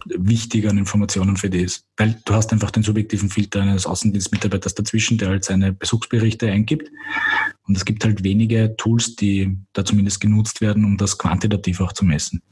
wichtig 0.06 0.66
an 0.66 0.78
Informationen 0.78 1.36
für 1.36 1.50
die 1.50 1.60
ist. 1.60 1.84
Weil 1.98 2.20
du 2.24 2.32
hast 2.32 2.52
einfach 2.52 2.70
den 2.70 2.82
subjektiven 2.82 3.28
Filter 3.28 3.60
eines 3.60 3.86
Außendienstmitarbeiters 3.86 4.74
dazwischen, 4.74 5.18
der 5.18 5.28
halt 5.28 5.44
seine 5.44 5.74
Besuchsberichte 5.74 6.50
eingibt. 6.50 6.90
Und 7.66 7.76
es 7.76 7.84
gibt 7.84 8.04
halt 8.04 8.24
wenige 8.24 8.74
Tools, 8.76 9.14
die 9.14 9.58
da 9.74 9.84
zumindest 9.84 10.20
genutzt 10.20 10.62
werden, 10.62 10.86
um 10.86 10.96
das 10.96 11.18
quantitativ 11.18 11.80
auch 11.80 11.92
zu 11.92 12.06
messen. 12.06 12.42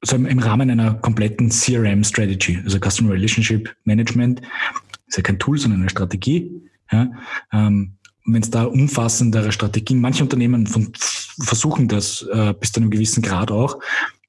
Also 0.00 0.16
im 0.16 0.38
Rahmen 0.38 0.70
einer 0.70 0.94
kompletten 0.94 1.50
CRM-Strategy, 1.50 2.60
also 2.64 2.78
Customer 2.78 3.12
Relationship 3.12 3.74
Management, 3.84 4.40
ist 5.06 5.16
ja 5.16 5.22
kein 5.22 5.38
Tool, 5.38 5.58
sondern 5.58 5.80
eine 5.80 5.90
Strategie. 5.90 6.50
Ja, 6.90 7.10
ähm, 7.52 7.94
wenn 8.26 8.42
es 8.42 8.50
da 8.50 8.64
umfassendere 8.64 9.52
Strategien, 9.52 10.00
manche 10.00 10.22
Unternehmen 10.22 10.66
von, 10.66 10.92
versuchen 11.40 11.88
das 11.88 12.22
äh, 12.32 12.54
bis 12.58 12.72
zu 12.72 12.80
einem 12.80 12.90
gewissen 12.90 13.22
Grad 13.22 13.50
auch, 13.50 13.78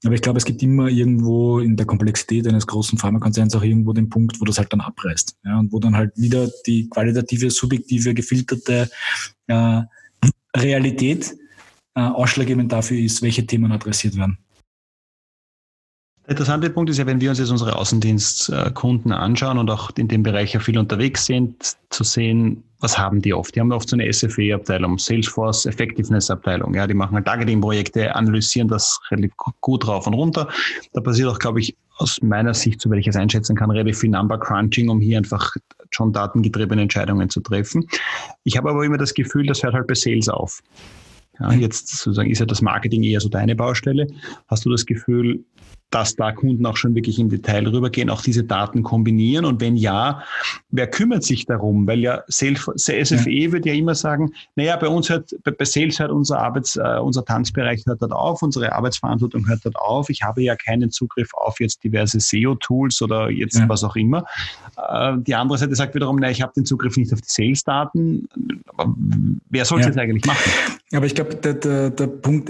aber 0.06 0.14
ich 0.14 0.22
glaube, 0.22 0.38
es 0.38 0.46
gibt 0.46 0.62
immer 0.62 0.88
irgendwo 0.88 1.60
in 1.60 1.76
der 1.76 1.86
Komplexität 1.86 2.48
eines 2.48 2.68
großen 2.68 2.98
Pharmakonzerns 2.98 3.56
auch 3.56 3.64
irgendwo 3.64 3.92
den 3.92 4.10
Punkt, 4.10 4.40
wo 4.40 4.46
das 4.46 4.58
halt 4.60 4.72
dann 4.72 4.82
abreißt. 4.82 5.38
Ja, 5.46 5.60
und 5.60 5.72
wo 5.72 5.80
dann 5.80 5.96
halt 5.96 6.12
wieder 6.16 6.48
die 6.68 6.90
qualitative, 6.90 7.50
subjektive, 7.50 8.14
gefilterte 8.14 8.90
äh, 9.48 9.82
Realität 10.56 11.36
äh, 11.96 12.02
ausschlaggebend 12.02 12.72
dafür 12.72 13.00
ist, 13.00 13.22
welche 13.24 13.48
Themen 13.48 13.72
adressiert 13.72 14.16
werden. 14.16 14.38
Der 16.26 16.32
interessante 16.32 16.72
Punkt 16.72 16.90
ist 16.90 16.98
ja, 16.98 17.06
wenn 17.06 17.22
wir 17.22 17.30
uns 17.30 17.38
jetzt 17.38 17.52
unsere 17.52 17.76
Außendienstkunden 17.76 19.12
anschauen 19.12 19.60
und 19.60 19.70
auch 19.70 19.92
in 19.96 20.08
dem 20.08 20.24
Bereich 20.24 20.54
ja 20.54 20.60
viel 20.60 20.80
unterwegs 20.80 21.28
sind, 21.28 21.78
zu 21.92 22.04
sehen, 22.04 22.64
was 22.80 22.98
haben 22.98 23.22
die 23.22 23.32
oft? 23.32 23.56
Die 23.56 23.60
haben 23.60 23.72
oft 23.72 23.88
so 23.88 23.96
eine 23.96 24.12
SFE-Abteilung, 24.12 24.98
Salesforce 24.98 25.68
Effectiveness-Abteilung. 25.68 26.74
Ja, 26.74 26.88
die 26.88 26.96
machen 26.96 27.14
halt 27.14 27.26
Targeting-Projekte, 27.26 28.16
analysieren 28.16 28.68
das 28.68 29.00
relativ 29.12 29.34
gut 29.62 29.88
rauf 29.88 30.08
und 30.08 30.16
runter. 30.16 30.50
Da 30.94 31.02
passiert 31.02 31.30
auch, 31.30 31.38
glaube 31.38 31.60
ich, 31.60 31.76
aus 31.98 32.20
meiner 32.24 32.56
Sicht, 32.56 32.82
soweit 32.82 33.00
ich 33.00 33.08
es 33.08 33.16
einschätzen 33.16 33.56
kann, 33.56 33.70
relativ 33.70 34.00
viel 34.00 34.10
Number 34.10 34.40
Crunching, 34.40 34.90
um 34.90 35.00
hier 35.00 35.20
einfach 35.20 35.52
schon 35.92 36.12
datengetriebene 36.12 36.82
Entscheidungen 36.82 37.30
zu 37.30 37.40
treffen. 37.40 37.88
Ich 38.44 38.58
habe 38.58 38.72
aber 38.72 38.84
immer 38.84 38.98
das 38.98 39.14
Gefühl, 39.14 39.46
das 39.46 39.62
hört 39.62 39.76
halt 39.76 39.86
bei 39.86 39.94
Sales 39.94 40.28
auf. 40.28 40.60
Ja, 41.40 41.52
jetzt 41.54 41.88
sozusagen 41.90 42.32
ist 42.32 42.40
ja 42.40 42.46
das 42.46 42.62
Marketing 42.62 43.04
eher 43.04 43.20
so 43.20 43.30
deine 43.30 43.56
Baustelle. 43.56 44.08
Hast 44.48 44.66
du 44.66 44.72
das 44.72 44.86
Gefühl, 44.86 45.44
dass 45.96 46.18
da 46.18 46.34
Kunden 46.34 46.66
auch 46.66 46.76
schon 46.76 46.94
wirklich 46.94 47.20
im 47.20 47.30
Detail 47.30 47.66
rübergehen, 47.70 48.10
auch 48.10 48.22
diese 48.22 48.44
Daten 48.44 48.84
kombinieren? 48.84 49.46
Und 49.46 49.62
wenn 49.62 49.78
ja, 49.78 50.24
wer 50.70 50.88
kümmert 50.88 51.24
sich 51.24 51.46
darum? 51.46 51.88
Weil 51.88 52.00
ja 52.00 52.22
SFE 52.28 53.32
ja. 53.32 53.52
wird 53.54 53.66
ja 53.66 53.74
immer 53.74 53.96
sagen, 53.96 54.34
naja, 54.58 54.76
bei 54.76 54.90
uns 54.90 55.10
hört, 55.10 55.34
bei 55.44 55.64
Sales 55.64 55.98
hört 55.98 56.12
unser 56.12 56.40
Arbeits, 56.40 56.76
äh, 56.76 57.00
unser 57.02 57.24
Tanzbereich 57.24 57.86
hört 57.86 58.02
dort 58.02 58.12
auf, 58.12 58.42
unsere 58.42 58.74
Arbeitsverantwortung 58.74 59.48
hört 59.48 59.64
dort 59.64 59.78
auf. 59.78 60.10
Ich 60.10 60.22
habe 60.22 60.44
ja 60.44 60.58
keinen 60.58 60.92
Zugriff 60.92 61.30
auf 61.34 61.62
jetzt 61.62 61.82
diverse 61.82 62.20
SEO-Tools 62.20 63.02
oder 63.02 63.30
jetzt 63.30 63.58
ja. 63.58 63.70
was 63.70 63.86
auch 63.86 63.96
immer. 63.96 64.26
Äh, 64.78 65.18
die 65.20 65.36
andere 65.36 65.58
Seite 65.58 65.76
sagt 65.76 65.96
wiederum, 65.96 66.18
naja, 66.18 66.32
ich 66.32 66.42
habe 66.42 66.54
den 66.56 66.66
Zugriff 66.66 66.98
nicht 66.98 67.14
auf 67.14 67.22
die 67.22 67.30
Sales-Daten. 67.30 68.28
Wer 69.50 69.66
soll 69.66 69.80
es 69.80 69.86
ja. 69.86 69.92
jetzt 69.92 70.00
eigentlich 70.00 70.26
machen? 70.26 70.52
Aber 70.94 71.06
ich 71.06 71.16
glaube, 71.16 71.36
der, 71.36 71.54
der, 71.56 71.90
der 71.90 72.08
Punkt, 72.08 72.50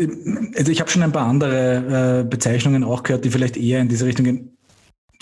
also 0.58 0.72
ich 0.72 0.80
habe 0.80 0.90
schon 0.90 1.04
ein 1.04 1.12
paar 1.12 1.28
andere 1.28 2.22
äh, 2.22 2.24
Bezeichnungen 2.24 2.84
auch 2.84 3.04
gehört, 3.04 3.26
die 3.26 3.30
vielleicht 3.30 3.58
eher 3.58 3.82
in 3.82 3.90
diese 3.90 4.06
Richtung 4.06 4.26
gehen. 4.26 4.58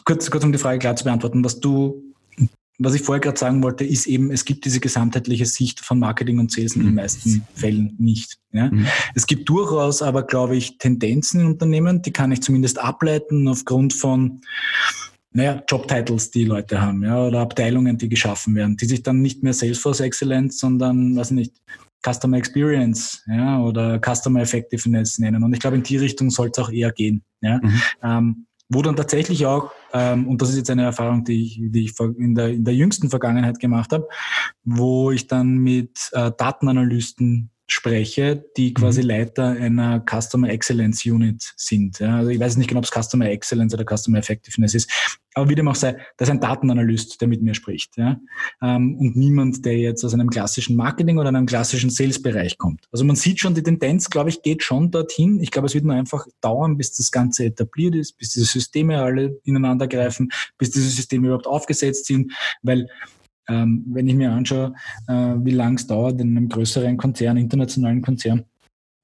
Kurz, 0.06 0.30
kurz 0.30 0.44
um 0.44 0.52
die 0.52 0.58
Frage 0.58 0.80
klar 0.80 0.96
zu 0.96 1.06
beantworten, 1.06 1.44
was 1.46 1.60
du, 1.60 2.04
was 2.80 2.94
ich 2.94 3.02
vorher 3.02 3.22
gerade 3.22 3.40
sagen 3.40 3.64
wollte, 3.64 3.86
ist 3.86 4.08
eben, 4.08 4.32
es 4.32 4.44
gibt 4.44 4.66
diese 4.66 4.80
gesamtheitliche 4.80 5.46
Sicht 5.46 5.80
von 5.80 6.00
Marketing 6.00 6.40
und 6.40 6.52
Sales 6.52 6.76
in 6.76 6.82
den 6.82 6.90
mhm. 6.90 6.96
meisten 6.96 7.48
Fällen 7.54 7.96
nicht. 8.00 8.38
Ja? 8.52 8.70
Mhm. 8.70 8.88
Es 9.16 9.28
gibt 9.28 9.48
durchaus 9.48 10.02
aber, 10.02 10.24
glaube 10.24 10.58
ich, 10.58 10.78
Tendenzen 10.78 11.42
in 11.42 11.48
Unternehmen, 11.48 12.02
die 12.02 12.12
kann 12.12 12.32
ich 12.32 12.42
zumindest 12.42 12.80
ableiten 12.80 13.48
aufgrund 13.48 13.94
von 13.94 14.42
naja, 15.34 15.64
Jobtitles, 15.68 16.32
die 16.32 16.46
Leute 16.46 16.82
haben, 16.82 17.04
ja, 17.04 17.26
oder 17.26 17.42
Abteilungen, 17.42 17.98
die 17.98 18.10
geschaffen 18.10 18.56
werden, 18.56 18.78
die 18.78 18.86
sich 18.86 19.04
dann 19.04 19.22
nicht 19.22 19.44
mehr 19.44 19.54
Salesforce 19.54 20.02
Excellence, 20.02 20.60
sondern, 20.60 21.16
weiß 21.16 21.32
nicht, 21.32 21.56
Customer 22.06 22.38
Experience 22.38 23.24
ja, 23.28 23.60
oder 23.62 24.00
Customer 24.00 24.42
Effectiveness 24.42 25.20
nennen. 25.20 25.44
Und 25.44 25.54
ich 25.54 25.60
glaube, 25.60 25.78
in 25.78 25.84
die 25.84 25.98
Richtung 25.98 26.30
soll 26.30 26.50
es 26.52 26.60
auch 26.60 26.70
eher 26.70 26.92
gehen. 26.92 27.24
Ja. 27.42 27.60
Mhm. 27.64 27.82
Ähm, 28.04 28.46
wo 28.70 28.82
dann 28.82 28.96
tatsächlich 28.96 29.46
auch, 29.46 29.72
ähm, 29.94 30.28
und 30.28 30.42
das 30.42 30.50
ist 30.50 30.58
jetzt 30.58 30.70
eine 30.70 30.84
Erfahrung, 30.84 31.24
die 31.24 31.44
ich, 31.44 31.60
die 31.62 31.86
ich 31.86 32.00
in, 32.00 32.34
der, 32.34 32.50
in 32.50 32.64
der 32.64 32.74
jüngsten 32.74 33.10
Vergangenheit 33.10 33.60
gemacht 33.60 33.92
habe, 33.92 34.08
wo 34.64 35.12
ich 35.12 35.28
dann 35.28 35.58
mit 35.58 36.10
äh, 36.14 36.32
Datenanalysten 36.38 37.52
spreche, 37.68 38.44
die 38.58 38.74
quasi 38.74 39.02
mhm. 39.02 39.08
Leiter 39.08 39.48
einer 39.48 40.04
Customer 40.10 40.50
Excellence 40.50 41.06
Unit 41.06 41.54
sind. 41.56 42.00
Ja, 42.00 42.18
also 42.18 42.30
ich 42.30 42.40
weiß 42.40 42.58
nicht 42.58 42.68
genau, 42.68 42.80
ob 42.80 42.86
es 42.86 42.92
Customer 42.92 43.30
Excellence 43.30 43.74
oder 43.74 43.86
Customer 43.86 44.18
Effectiveness 44.18 44.74
ist, 44.74 45.20
aber 45.34 45.50
wie 45.50 45.56
dem 45.56 45.68
auch 45.68 45.76
sei, 45.76 45.98
das 46.18 46.28
ist 46.28 46.32
ein 46.32 46.40
Datenanalyst, 46.40 47.20
der 47.20 47.28
mit 47.28 47.42
mir 47.42 47.54
spricht. 47.54 47.98
Ja? 47.98 48.20
Ähm, 48.62 48.98
und 48.98 49.16
niemand, 49.16 49.66
der 49.66 49.78
jetzt 49.78 50.04
aus 50.04 50.14
einem 50.14 50.30
klassischen 50.30 50.76
Marketing 50.76 51.18
oder 51.18 51.30
einem 51.30 51.46
klassischen 51.46 51.90
Sales-Bereich 51.90 52.58
kommt. 52.58 52.88
Also 52.92 53.04
man 53.06 53.16
sieht 53.16 53.40
schon, 53.40 53.56
die 53.56 53.64
Tendenz, 53.64 54.10
glaube 54.10 54.30
ich, 54.30 54.42
geht 54.42 54.64
schon 54.64 54.92
dorthin. 54.92 55.40
Ich 55.42 55.52
glaube, 55.52 55.68
es 55.68 55.74
wird 55.74 55.86
nur 55.86 55.96
einfach 55.96 56.26
dauern, 56.42 56.78
bis 56.78 56.94
das 56.94 57.12
Ganze 57.12 57.46
etabliert 57.46 57.96
ist, 57.96 58.18
bis 58.18 58.32
diese 58.32 58.46
Systeme 58.46 59.02
alle 59.02 59.40
ineinander 59.44 59.88
greifen, 59.88 60.30
bis 60.58 60.72
diese 60.72 60.90
Systeme 60.90 61.28
überhaupt 61.28 61.48
aufgesetzt 61.48 62.06
sind, 62.06 62.32
weil 62.62 62.88
ähm, 63.50 63.84
wenn 63.88 64.08
ich 64.08 64.16
mir 64.16 64.32
anschaue, 64.32 64.74
äh, 65.08 65.14
wie 65.14 65.52
lange 65.52 65.76
es 65.76 65.88
dauert 65.88 66.20
in 66.22 66.38
einem 66.38 66.48
größeren 66.48 66.96
Konzern, 66.98 67.38
internationalen 67.38 68.02
Konzern, 68.02 68.46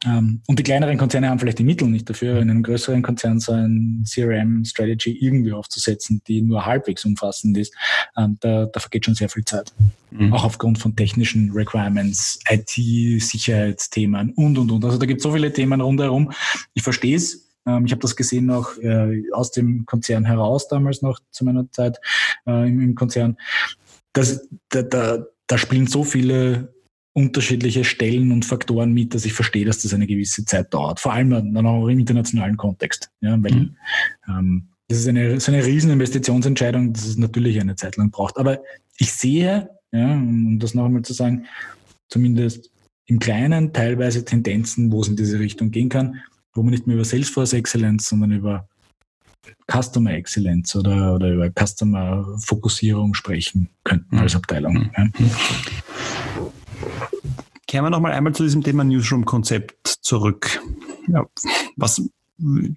ähm, 0.05 0.41
und 0.47 0.59
die 0.59 0.63
kleineren 0.63 0.97
Konzerne 0.97 1.29
haben 1.29 1.39
vielleicht 1.39 1.59
die 1.59 1.63
Mittel 1.63 1.87
nicht 1.87 2.09
dafür, 2.09 2.39
in 2.39 2.49
einem 2.49 2.63
größeren 2.63 3.01
Konzern 3.01 3.39
so 3.39 3.51
ein 3.51 4.05
CRM-Strategy 4.07 5.17
irgendwie 5.19 5.51
aufzusetzen, 5.51 6.21
die 6.27 6.41
nur 6.41 6.65
halbwegs 6.65 7.03
umfassend 7.05 7.57
ist. 7.57 7.73
Ähm, 8.17 8.37
da, 8.39 8.65
da 8.65 8.79
vergeht 8.79 9.05
schon 9.05 9.15
sehr 9.15 9.29
viel 9.29 9.43
Zeit. 9.43 9.73
Mhm. 10.11 10.33
Auch 10.33 10.45
aufgrund 10.45 10.79
von 10.79 10.95
technischen 10.95 11.51
Requirements, 11.51 12.39
IT-Sicherheitsthemen 12.49 14.31
und, 14.33 14.57
und, 14.57 14.71
und. 14.71 14.85
Also 14.85 14.97
da 14.97 15.05
gibt 15.05 15.19
es 15.19 15.23
so 15.23 15.33
viele 15.33 15.51
Themen 15.51 15.81
rundherum. 15.81 16.31
Ich 16.73 16.83
verstehe 16.83 17.17
es. 17.17 17.49
Ähm, 17.65 17.85
ich 17.85 17.91
habe 17.91 18.01
das 18.01 18.15
gesehen 18.15 18.49
auch 18.51 18.77
äh, 18.77 19.23
aus 19.33 19.51
dem 19.51 19.85
Konzern 19.85 20.23
heraus, 20.25 20.67
damals 20.69 21.01
noch 21.01 21.19
zu 21.31 21.43
meiner 21.43 21.69
Zeit 21.71 21.99
äh, 22.47 22.69
im, 22.69 22.79
im 22.79 22.95
Konzern 22.95 23.37
das, 24.13 24.47
da, 24.69 24.81
da, 24.81 25.25
da 25.47 25.57
spielen 25.57 25.87
so 25.87 26.03
viele 26.03 26.73
unterschiedliche 27.19 27.83
Stellen 27.83 28.31
und 28.31 28.45
Faktoren 28.45 28.93
mit, 28.93 29.13
dass 29.13 29.25
ich 29.25 29.33
verstehe, 29.33 29.65
dass 29.65 29.81
das 29.81 29.93
eine 29.93 30.07
gewisse 30.07 30.45
Zeit 30.45 30.73
dauert. 30.73 30.99
Vor 30.99 31.13
allem 31.13 31.29
dann 31.29 31.65
auch 31.65 31.87
im 31.87 31.99
internationalen 31.99 32.57
Kontext. 32.57 33.09
Ja, 33.21 33.41
weil 33.41 33.51
mhm. 33.51 33.75
ähm, 34.27 34.69
das 34.87 34.99
ist 34.99 35.07
eine, 35.07 35.39
so 35.39 35.51
eine 35.51 35.63
riesen 35.63 35.91
Investitionsentscheidung, 35.91 36.93
dass 36.93 37.05
es 37.05 37.17
natürlich 37.17 37.59
eine 37.59 37.75
Zeit 37.75 37.97
lang 37.97 38.09
braucht. 38.09 38.37
Aber 38.37 38.59
ich 38.97 39.11
sehe, 39.11 39.69
ja, 39.91 40.13
um 40.13 40.57
das 40.59 40.73
noch 40.73 40.85
einmal 40.85 41.03
zu 41.03 41.13
sagen, 41.13 41.45
zumindest 42.09 42.71
im 43.05 43.19
Kleinen 43.19 43.71
teilweise 43.73 44.25
Tendenzen, 44.25 44.91
wo 44.91 45.01
es 45.01 45.07
in 45.07 45.15
diese 45.15 45.39
Richtung 45.39 45.71
gehen 45.71 45.89
kann, 45.89 46.21
wo 46.53 46.63
man 46.63 46.71
nicht 46.71 46.87
mehr 46.87 46.95
über 46.95 47.05
Salesforce 47.05 47.53
Excellence, 47.53 48.09
sondern 48.09 48.31
über 48.31 48.67
Customer 49.71 50.13
Excellence 50.13 50.75
oder, 50.75 51.13
oder 51.15 51.33
über 51.33 51.49
Customer 51.51 52.25
Fokussierung 52.39 53.13
sprechen 53.13 53.69
könnten 53.83 54.17
als 54.17 54.33
mhm. 54.33 54.37
Abteilung. 54.37 54.73
Mhm. 54.73 54.91
Ja. 54.97 55.07
Kehren 57.69 57.85
wir 57.85 57.91
nochmal 57.91 58.13
einmal 58.13 58.33
zu 58.33 58.41
diesem 58.41 58.63
Thema 58.63 58.83
Newsroom-Konzept 58.83 59.99
zurück. 60.01 60.59
Ja, 61.07 61.27
was, 61.75 62.01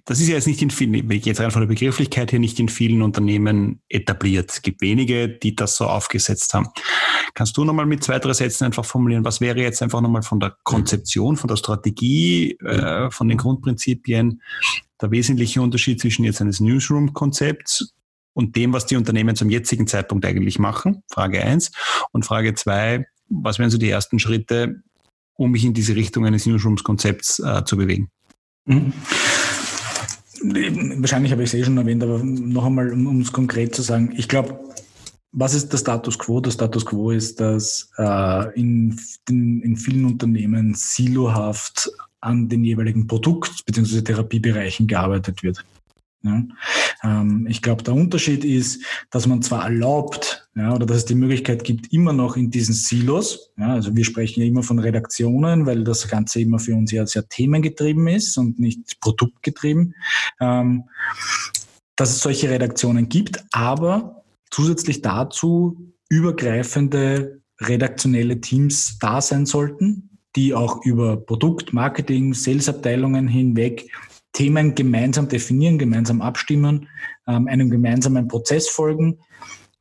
das 0.05 0.19
ist 0.19 0.27
ja 0.27 0.35
jetzt 0.35 0.45
nicht 0.45 0.61
in 0.61 0.69
vielen, 0.69 1.09
jetzt 1.09 1.39
rein 1.39 1.49
von 1.49 1.63
der 1.63 1.67
Begrifflichkeit 1.67 2.31
her 2.31 2.37
nicht 2.37 2.59
in 2.59 2.69
vielen 2.69 3.01
Unternehmen 3.01 3.81
etabliert. 3.89 4.51
Es 4.51 4.61
gibt 4.61 4.81
wenige, 4.81 5.29
die 5.29 5.55
das 5.55 5.77
so 5.77 5.87
aufgesetzt 5.87 6.53
haben. 6.53 6.67
Kannst 7.33 7.57
du 7.57 7.65
nochmal 7.65 7.87
mit 7.87 8.03
zwei, 8.03 8.19
drei 8.19 8.33
Sätzen 8.33 8.65
einfach 8.65 8.85
formulieren, 8.85 9.25
was 9.25 9.41
wäre 9.41 9.59
jetzt 9.61 9.81
einfach 9.81 9.99
nochmal 9.99 10.21
von 10.21 10.39
der 10.39 10.55
Konzeption, 10.61 11.37
von 11.37 11.47
der 11.47 11.55
Strategie, 11.55 12.51
äh, 12.59 13.09
von 13.09 13.27
den 13.27 13.39
Grundprinzipien 13.39 14.43
der 15.01 15.09
wesentliche 15.09 15.59
Unterschied 15.63 16.01
zwischen 16.01 16.23
jetzt 16.23 16.39
eines 16.39 16.59
Newsroom-Konzepts 16.59 17.95
und 18.33 18.55
dem, 18.55 18.73
was 18.73 18.85
die 18.85 18.95
Unternehmen 18.95 19.35
zum 19.35 19.49
jetzigen 19.49 19.87
Zeitpunkt 19.87 20.23
eigentlich 20.23 20.59
machen? 20.59 21.01
Frage 21.11 21.43
eins. 21.43 21.71
Und 22.11 22.25
Frage 22.25 22.53
zwei, 22.53 23.07
was 23.41 23.59
wären 23.59 23.69
so 23.69 23.77
die 23.77 23.89
ersten 23.89 24.19
Schritte, 24.19 24.81
um 25.35 25.51
mich 25.51 25.65
in 25.65 25.73
diese 25.73 25.95
Richtung 25.95 26.25
eines 26.25 26.45
Newsrooms-Konzepts 26.45 27.39
äh, 27.39 27.65
zu 27.65 27.77
bewegen? 27.77 28.09
Mhm. 28.65 28.93
Wahrscheinlich 31.01 31.31
habe 31.31 31.43
ich 31.43 31.49
es 31.49 31.53
eh 31.53 31.63
schon 31.63 31.77
erwähnt, 31.77 32.03
aber 32.03 32.21
noch 32.23 32.65
einmal, 32.65 32.91
um 32.91 33.21
es 33.21 33.31
konkret 33.31 33.73
zu 33.73 33.81
sagen, 33.81 34.13
ich 34.17 34.27
glaube, 34.27 34.59
was 35.31 35.53
ist 35.53 35.71
der 35.71 35.77
Status 35.77 36.19
quo? 36.19 36.41
Der 36.41 36.51
Status 36.51 36.85
quo 36.85 37.11
ist, 37.11 37.39
dass 37.39 37.89
äh, 37.97 38.59
in, 38.59 38.99
in, 39.29 39.61
in 39.61 39.77
vielen 39.77 40.05
Unternehmen 40.05 40.75
silohaft 40.75 41.89
an 42.21 42.49
den 42.49 42.63
jeweiligen 42.63 43.07
Produkt- 43.07 43.65
bzw. 43.65 44.01
Therapiebereichen 44.01 44.87
gearbeitet 44.87 45.41
wird. 45.43 45.65
Ja. 46.23 46.41
Ähm, 47.03 47.47
ich 47.49 47.61
glaube, 47.61 47.83
der 47.83 47.93
Unterschied 47.93 48.45
ist, 48.45 48.83
dass 49.11 49.27
man 49.27 49.41
zwar 49.41 49.65
erlaubt, 49.65 50.47
ja, 50.55 50.73
oder 50.73 50.85
dass 50.85 50.97
es 50.97 51.05
die 51.05 51.15
Möglichkeit 51.15 51.63
gibt, 51.63 51.91
immer 51.91 52.13
noch 52.13 52.37
in 52.37 52.49
diesen 52.49 52.73
Silos, 52.73 53.51
ja, 53.57 53.73
also 53.73 53.95
wir 53.95 54.05
sprechen 54.05 54.41
ja 54.41 54.47
immer 54.47 54.63
von 54.63 54.79
Redaktionen, 54.79 55.65
weil 55.65 55.83
das 55.83 56.07
Ganze 56.07 56.39
immer 56.39 56.59
für 56.59 56.75
uns 56.75 56.91
ja 56.91 57.05
sehr 57.05 57.27
themengetrieben 57.27 58.07
ist 58.07 58.37
und 58.37 58.57
nicht 58.57 58.99
produktgetrieben, 59.01 59.95
ähm, 60.39 60.85
dass 61.97 62.11
es 62.11 62.21
solche 62.21 62.49
Redaktionen 62.49 63.09
gibt, 63.09 63.43
aber 63.51 64.23
zusätzlich 64.49 65.01
dazu 65.01 65.93
übergreifende 66.09 67.41
redaktionelle 67.59 68.39
Teams 68.39 68.97
da 68.99 69.19
sein 69.19 69.45
sollten, 69.45 70.09
die 70.35 70.53
auch 70.53 70.85
über 70.85 71.17
Produkt, 71.17 71.73
Marketing, 71.73 72.33
Salesabteilungen 72.33 73.27
hinweg 73.27 73.89
Themen 74.33 74.75
gemeinsam 74.75 75.29
definieren, 75.29 75.77
gemeinsam 75.77 76.21
abstimmen, 76.21 76.89
ähm, 77.27 77.47
einem 77.47 77.69
gemeinsamen 77.69 78.27
Prozess 78.27 78.67
folgen, 78.67 79.19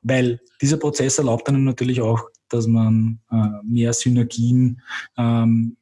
weil 0.03 0.41
dieser 0.61 0.77
Prozess 0.77 1.19
erlaubt 1.19 1.49
dann 1.49 1.65
natürlich 1.65 2.01
auch, 2.01 2.23
dass 2.49 2.67
man 2.67 3.19
äh, 3.31 3.37
mehr 3.65 3.93
Synergien 3.93 4.81
ähm, 5.17 5.77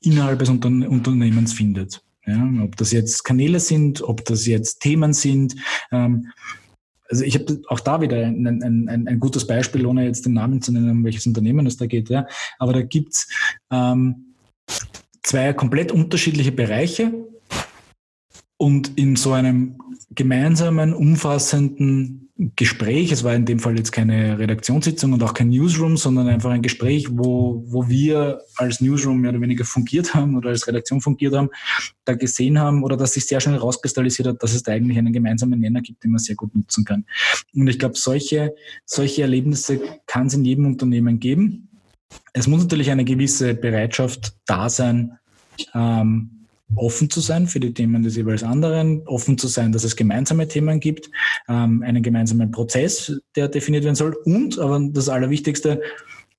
innerhalb 0.00 0.40
des 0.40 0.48
Unter 0.48 0.68
Unternehmens 0.68 1.52
findet. 1.52 2.02
Ob 2.62 2.76
das 2.76 2.92
jetzt 2.92 3.24
Kanäle 3.24 3.58
sind, 3.58 4.02
ob 4.02 4.22
das 4.26 4.46
jetzt 4.46 4.80
Themen 4.80 5.14
sind. 5.14 5.56
Ähm, 5.90 6.30
also 7.08 7.24
ich 7.24 7.34
habe 7.34 7.62
auch 7.68 7.80
da 7.80 8.02
wieder 8.02 8.26
ein, 8.26 8.46
ein, 8.46 8.88
ein, 8.88 9.08
ein, 9.08 9.20
gutes 9.20 9.46
Beispiel, 9.46 9.86
ohne 9.86 10.04
jetzt 10.04 10.26
den 10.26 10.34
Namen 10.34 10.60
zu 10.60 10.72
nennen, 10.72 10.90
um 10.90 11.04
welches 11.04 11.26
Unternehmen 11.26 11.66
es 11.66 11.78
da 11.78 11.86
geht. 11.86 12.10
Ja. 12.10 12.26
Aber 12.58 12.74
da 12.74 12.82
gibt's 12.82 13.28
ähm, 13.70 14.34
zwei 15.22 15.54
komplett 15.54 15.90
unterschiedliche 15.90 16.52
Bereiche, 16.52 17.14
und 18.58 18.98
in 18.98 19.16
so 19.16 19.32
einem 19.32 19.78
gemeinsamen, 20.10 20.92
umfassenden 20.92 22.28
Gespräch, 22.54 23.10
es 23.10 23.24
war 23.24 23.34
in 23.34 23.46
dem 23.46 23.58
Fall 23.58 23.76
jetzt 23.76 23.90
keine 23.90 24.38
Redaktionssitzung 24.38 25.12
und 25.12 25.22
auch 25.24 25.34
kein 25.34 25.48
Newsroom, 25.48 25.96
sondern 25.96 26.28
einfach 26.28 26.50
ein 26.50 26.62
Gespräch, 26.62 27.08
wo, 27.10 27.64
wo 27.66 27.88
wir 27.88 28.42
als 28.56 28.80
Newsroom 28.80 29.20
mehr 29.20 29.30
oder 29.30 29.40
weniger 29.40 29.64
fungiert 29.64 30.14
haben 30.14 30.36
oder 30.36 30.50
als 30.50 30.66
Redaktion 30.68 31.00
fungiert 31.00 31.34
haben, 31.34 31.50
da 32.04 32.14
gesehen 32.14 32.60
haben 32.60 32.84
oder 32.84 32.96
dass 32.96 33.14
sich 33.14 33.26
sehr 33.26 33.40
schnell 33.40 33.56
herauskristallisiert 33.56 34.28
hat, 34.28 34.42
dass 34.42 34.54
es 34.54 34.62
da 34.62 34.72
eigentlich 34.72 34.98
einen 34.98 35.12
gemeinsamen 35.12 35.58
Nenner 35.58 35.80
gibt, 35.80 36.04
den 36.04 36.12
man 36.12 36.20
sehr 36.20 36.36
gut 36.36 36.54
nutzen 36.54 36.84
kann. 36.84 37.06
Und 37.54 37.66
ich 37.66 37.78
glaube, 37.78 37.96
solche, 37.96 38.54
solche 38.84 39.22
Erlebnisse 39.22 39.80
kann 40.06 40.26
es 40.26 40.34
in 40.34 40.44
jedem 40.44 40.66
Unternehmen 40.66 41.18
geben. 41.18 41.68
Es 42.32 42.46
muss 42.46 42.62
natürlich 42.62 42.90
eine 42.90 43.04
gewisse 43.04 43.54
Bereitschaft 43.54 44.34
da 44.46 44.68
sein, 44.68 45.18
ähm, 45.74 46.37
offen 46.74 47.08
zu 47.10 47.20
sein 47.20 47.46
für 47.46 47.60
die 47.60 47.72
Themen 47.72 48.02
des 48.02 48.16
jeweils 48.16 48.42
anderen, 48.42 49.06
offen 49.06 49.38
zu 49.38 49.48
sein, 49.48 49.72
dass 49.72 49.84
es 49.84 49.96
gemeinsame 49.96 50.48
Themen 50.48 50.80
gibt, 50.80 51.10
ähm, 51.48 51.82
einen 51.82 52.02
gemeinsamen 52.02 52.50
Prozess, 52.50 53.20
der 53.36 53.48
definiert 53.48 53.84
werden 53.84 53.94
soll 53.94 54.16
und, 54.24 54.58
aber 54.58 54.80
das 54.92 55.08
Allerwichtigste, 55.08 55.80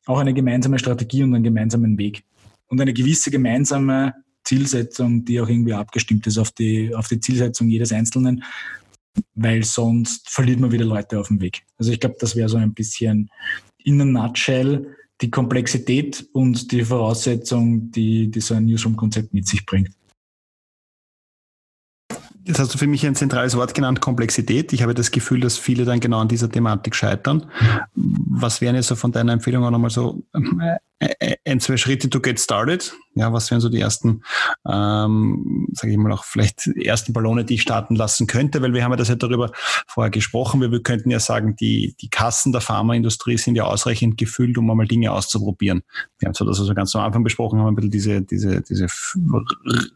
auch 0.05 0.19
eine 0.19 0.33
gemeinsame 0.33 0.79
Strategie 0.79 1.23
und 1.23 1.33
einen 1.33 1.43
gemeinsamen 1.43 1.97
Weg 1.97 2.23
und 2.67 2.79
eine 2.79 2.93
gewisse 2.93 3.31
gemeinsame 3.31 4.13
Zielsetzung, 4.43 5.25
die 5.25 5.39
auch 5.41 5.49
irgendwie 5.49 5.73
abgestimmt 5.73 6.25
ist 6.27 6.37
auf 6.37 6.51
die, 6.51 6.93
auf 6.95 7.07
die 7.07 7.19
Zielsetzung 7.19 7.69
jedes 7.69 7.91
Einzelnen, 7.91 8.43
weil 9.35 9.63
sonst 9.63 10.29
verliert 10.29 10.59
man 10.59 10.71
wieder 10.71 10.85
Leute 10.85 11.19
auf 11.19 11.27
dem 11.27 11.41
Weg. 11.41 11.61
Also 11.77 11.91
ich 11.91 11.99
glaube, 11.99 12.15
das 12.19 12.35
wäre 12.35 12.49
so 12.49 12.57
ein 12.57 12.73
bisschen 12.73 13.29
in 13.83 14.01
a 14.01 14.05
nutshell 14.05 14.95
die 15.21 15.29
Komplexität 15.29 16.27
und 16.31 16.71
die 16.71 16.83
Voraussetzung, 16.83 17.91
die, 17.91 18.31
die 18.31 18.39
so 18.39 18.55
ein 18.55 18.65
Newsroom-Konzept 18.65 19.33
mit 19.33 19.47
sich 19.47 19.65
bringt. 19.65 19.89
Jetzt 22.49 22.57
hast 22.57 22.73
du 22.73 22.79
für 22.79 22.87
mich 22.87 23.05
ein 23.05 23.13
zentrales 23.13 23.55
Wort 23.55 23.75
genannt, 23.75 24.01
Komplexität. 24.01 24.73
Ich 24.73 24.81
habe 24.81 24.95
das 24.95 25.11
Gefühl, 25.11 25.39
dass 25.39 25.59
viele 25.59 25.85
dann 25.85 25.99
genau 25.99 26.17
an 26.17 26.27
dieser 26.27 26.49
Thematik 26.49 26.95
scheitern. 26.95 27.45
Was 27.93 28.59
wären 28.59 28.73
jetzt 28.73 28.87
so 28.87 28.95
von 28.95 29.11
deiner 29.11 29.33
Empfehlung 29.33 29.63
auch 29.65 29.69
nochmal 29.69 29.91
so 29.91 30.23
äh, 30.33 30.39
äh, 30.39 30.77
ein, 31.45 31.59
zwei 31.59 31.77
Schritte 31.77 32.09
to 32.09 32.19
get 32.19 32.39
started? 32.39 32.93
Ja, 33.15 33.31
was 33.31 33.49
wären 33.51 33.61
so 33.61 33.69
die 33.69 33.79
ersten, 33.79 34.21
ähm, 34.67 35.67
sage 35.73 35.91
ich 35.91 35.97
mal 35.97 36.11
auch 36.11 36.23
vielleicht 36.23 36.67
ersten 36.67 37.13
Ballone, 37.13 37.45
die 37.45 37.55
ich 37.55 37.61
starten 37.61 37.95
lassen 37.95 38.27
könnte? 38.27 38.61
Weil 38.61 38.73
wir 38.73 38.83
haben 38.83 38.91
ja 38.91 38.97
das 38.97 39.07
ja 39.07 39.15
darüber 39.15 39.51
vorher 39.87 40.11
gesprochen. 40.11 40.61
Wir, 40.61 40.71
wir 40.71 40.83
könnten 40.83 41.09
ja 41.09 41.19
sagen, 41.19 41.55
die, 41.55 41.95
die 42.01 42.09
Kassen 42.09 42.51
der 42.51 42.61
Pharmaindustrie 42.61 43.37
sind 43.37 43.55
ja 43.55 43.63
ausreichend 43.63 44.17
gefüllt, 44.17 44.57
um 44.57 44.69
einmal 44.69 44.87
Dinge 44.87 45.11
auszuprobieren. 45.11 45.83
Wir 46.19 46.27
haben 46.27 46.33
zwar 46.33 46.47
das 46.47 46.59
also 46.59 46.73
ganz 46.73 46.95
am 46.95 47.03
Anfang 47.03 47.23
besprochen, 47.23 47.59
haben 47.59 47.67
ein 47.67 47.75
bisschen 47.75 47.91
diese, 47.91 48.21
diese, 48.21 48.61
diese 48.61 48.87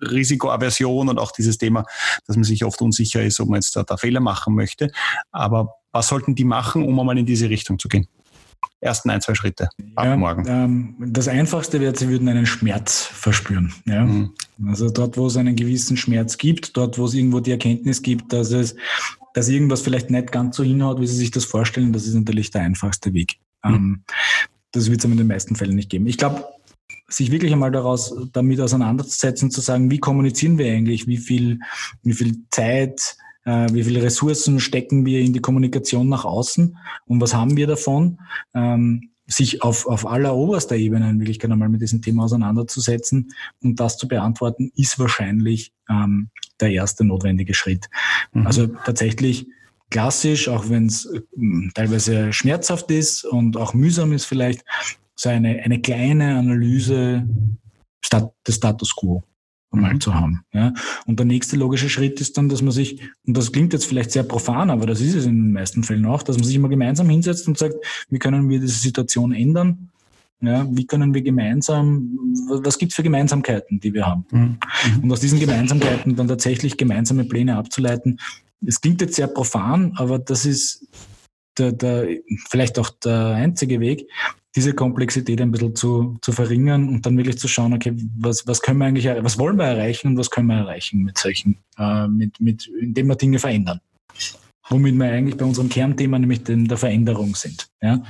Risikoaversion 0.02 1.10
und 1.10 1.20
auch 1.20 1.32
dieses 1.32 1.58
Thema, 1.58 1.86
dass 2.28 2.36
man 2.36 2.46
sich 2.46 2.64
oft 2.64 2.82
unsicher 2.82 3.22
ist, 3.24 3.40
ob 3.40 3.50
man 3.50 3.58
jetzt 3.58 3.76
da, 3.76 3.84
da 3.84 3.98
Fehler 3.98 4.22
machen 4.22 4.56
möchte. 4.56 4.92
Aber 5.32 5.76
was 5.92 6.08
sollten 6.08 6.36
die 6.36 6.46
machen, 6.46 6.84
um 6.84 7.00
einmal 7.00 7.18
in 7.18 7.26
diese 7.26 7.50
Richtung 7.50 7.78
zu 7.78 7.88
gehen? 7.88 8.08
Ersten 8.80 9.10
ein, 9.10 9.22
zwei 9.22 9.34
Schritte 9.36 9.70
ab 9.96 10.06
ja, 10.06 10.18
morgen? 10.18 10.46
Ähm, 10.48 10.96
das 11.00 11.28
Einfachste 11.28 11.80
wäre, 11.80 11.96
sie 11.96 12.10
würden 12.10 12.28
einen 12.28 12.46
Schmerz 12.46 13.04
verspüren. 13.06 13.74
Ja? 13.86 14.06
Mhm. 14.06 14.32
Also 14.68 14.90
dort, 14.90 15.18
wo 15.18 15.28
es 15.28 15.38
einen 15.38 15.56
gewissen 15.56 15.98
Schmerz 15.98 16.38
gibt, 16.38 16.76
dort, 16.78 16.98
wo 16.98 17.06
es 17.06 17.14
irgendwo 17.14 17.40
die 17.40 17.52
Erkenntnis 17.52 18.02
gibt, 18.02 18.32
dass 18.34 18.52
es, 18.52 18.76
dass 19.34 19.50
irgendwas 19.50 19.82
vielleicht 19.82 20.10
nicht 20.10 20.32
ganz 20.32 20.56
so 20.56 20.64
hinhaut, 20.64 21.00
wie 21.00 21.08
sie 21.08 21.16
sich 21.16 21.32
das 21.32 21.46
vorstellen, 21.46 21.94
das 21.94 22.06
ist 22.06 22.14
natürlich 22.14 22.52
der 22.52 22.62
einfachste 22.62 23.14
Weg. 23.14 23.38
Mhm. 23.64 23.74
Ähm, 23.74 24.04
das 24.72 24.90
wird 24.90 25.00
es 25.00 25.06
in 25.06 25.18
den 25.18 25.28
meisten 25.28 25.56
Fällen 25.56 25.76
nicht 25.76 25.90
geben. 25.90 26.08
Ich 26.08 26.18
glaube, 26.18 26.46
sich 27.08 27.32
wirklich 27.32 27.54
einmal 27.54 27.72
daraus 27.72 28.16
damit 28.32 28.60
auseinanderzusetzen, 28.60 29.52
zu 29.52 29.62
sagen, 29.62 29.92
wie 29.92 30.00
kommunizieren 30.00 30.58
wir 30.58 30.72
eigentlich, 30.72 31.08
wie 31.08 31.18
viel, 31.18 31.60
wie 32.02 32.14
viel 32.14 32.38
Zeit, 32.50 33.18
äh, 33.46 33.68
wie 33.72 33.84
viele 33.84 34.04
Ressourcen 34.04 34.60
stecken 34.60 35.06
wir 35.06 35.20
in 35.20 35.34
die 35.34 35.42
Kommunikation 35.42 36.10
nach 36.10 36.26
außen 36.26 36.78
und 37.06 37.22
was 37.22 37.34
haben 37.34 37.58
wir 37.58 37.68
davon, 37.68 38.20
ähm, 38.54 39.10
sich 39.26 39.64
auf, 39.64 39.88
auf 39.88 40.06
aller 40.06 40.36
oberster 40.36 40.76
Ebene 40.76 41.10
in 41.10 41.20
Wirklichkeit 41.20 41.52
einmal 41.52 41.70
mit 41.70 41.82
diesem 41.82 42.02
Thema 42.02 42.26
auseinanderzusetzen 42.26 43.32
und 43.62 43.80
das 43.80 43.98
zu 43.98 44.08
beantworten, 44.08 44.72
ist 44.76 45.00
wahrscheinlich 45.00 45.72
ähm, 45.90 46.30
der 46.60 46.72
erste 46.72 47.06
notwendige 47.06 47.54
Schritt. 47.54 47.90
Mhm. 48.34 48.46
Also 48.48 48.68
tatsächlich 48.68 49.48
klassisch, 49.90 50.50
auch 50.50 50.70
wenn 50.70 50.88
es 50.88 51.06
äh, 51.06 51.22
teilweise 51.74 52.34
schmerzhaft 52.34 52.92
ist 52.92 53.24
und 53.24 53.58
auch 53.58 53.74
mühsam 53.74 54.12
ist 54.12 54.26
vielleicht, 54.26 54.66
so 55.16 55.30
eine, 55.30 55.62
eine 55.64 55.80
kleine 55.80 56.38
Analyse 56.38 57.28
des 58.46 58.56
Status 58.56 58.96
quo 58.96 59.24
mal 59.76 59.94
mhm. 59.94 60.02
zu 60.02 60.14
haben. 60.14 60.44
Ja. 60.54 60.74
Und 61.06 61.20
der 61.20 61.26
nächste 61.26 61.56
logische 61.56 61.90
Schritt 61.90 62.22
ist 62.22 62.38
dann, 62.38 62.50
dass 62.50 62.62
man 62.62 62.72
sich, 62.72 63.02
und 63.26 63.38
das 63.38 63.52
klingt 63.52 63.74
jetzt 63.74 63.86
vielleicht 63.86 64.12
sehr 64.12 64.24
profan, 64.24 64.70
aber 64.70 64.86
das 64.86 65.02
ist 65.02 65.16
es 65.16 65.26
in 65.26 65.36
den 65.36 65.52
meisten 65.54 65.84
Fällen 65.84 66.06
auch, 66.06 66.24
dass 66.24 66.38
man 66.38 66.46
sich 66.46 66.56
immer 66.56 66.70
gemeinsam 66.70 67.10
hinsetzt 67.10 67.48
und 67.48 67.58
sagt, 67.58 67.76
wie 68.10 68.20
können 68.20 68.50
wir 68.50 68.60
diese 68.60 68.80
Situation 68.80 69.34
ändern? 69.34 69.90
Ja, 70.42 70.68
wie 70.70 70.86
können 70.86 71.14
wir 71.14 71.22
gemeinsam, 71.22 72.18
was 72.50 72.78
gibt 72.78 72.92
es 72.92 72.98
für 72.98 73.04
Gemeinsamkeiten, 73.04 73.80
die 73.80 73.94
wir 73.94 74.06
haben? 74.06 74.26
Mhm. 74.30 74.58
Und 75.02 75.12
aus 75.12 75.22
diesen 75.22 75.40
Gemeinsamkeiten 75.40 76.18
dann 76.18 76.28
tatsächlich 76.28 76.76
gemeinsame 76.76 77.24
Pläne 77.24 77.56
abzuleiten. 77.56 78.20
Es 78.66 78.82
klingt 78.82 79.00
jetzt 79.00 79.16
sehr 79.16 79.28
profan, 79.28 79.94
aber 79.96 80.20
das 80.20 80.46
ist 80.46 80.86
der, 81.58 81.72
der, 81.72 82.08
vielleicht 82.50 82.78
auch 82.78 82.90
der 82.90 83.28
einzige 83.28 83.80
Weg, 83.80 84.10
diese 84.56 84.74
Komplexität 84.74 85.42
ein 85.42 85.52
bisschen 85.52 85.76
zu, 85.76 86.18
zu 86.22 86.32
verringern 86.32 86.88
und 86.88 87.06
dann 87.06 87.18
wirklich 87.18 87.40
zu 87.40 87.48
schauen, 87.48 87.74
okay, 87.74 87.96
was, 88.18 88.46
was 88.48 88.62
können 88.62 88.80
wir 88.80 88.86
eigentlich, 88.86 89.08
was 89.08 89.40
wollen 89.40 89.58
wir 89.58 89.66
erreichen 89.66 90.10
und 90.10 90.18
was 90.18 90.30
können 90.30 90.48
wir 90.48 90.58
erreichen 90.58 91.04
mit 91.04 91.18
solchen, 91.18 91.58
äh, 91.78 92.08
mit, 92.08 92.40
mit, 92.40 92.68
indem 92.80 93.08
wir 93.08 93.16
Dinge 93.16 93.40
verändern. 93.40 93.82
womit 94.70 94.96
wir 94.96 95.12
eigentlich 95.12 95.38
bei 95.38 95.46
unserem 95.46 95.70
Kernthema, 95.70 96.20
nämlich 96.20 96.44
den, 96.44 96.68
der 96.68 96.78
Veränderung 96.78 97.36
sind. 97.36 97.68
Ja? 97.82 98.04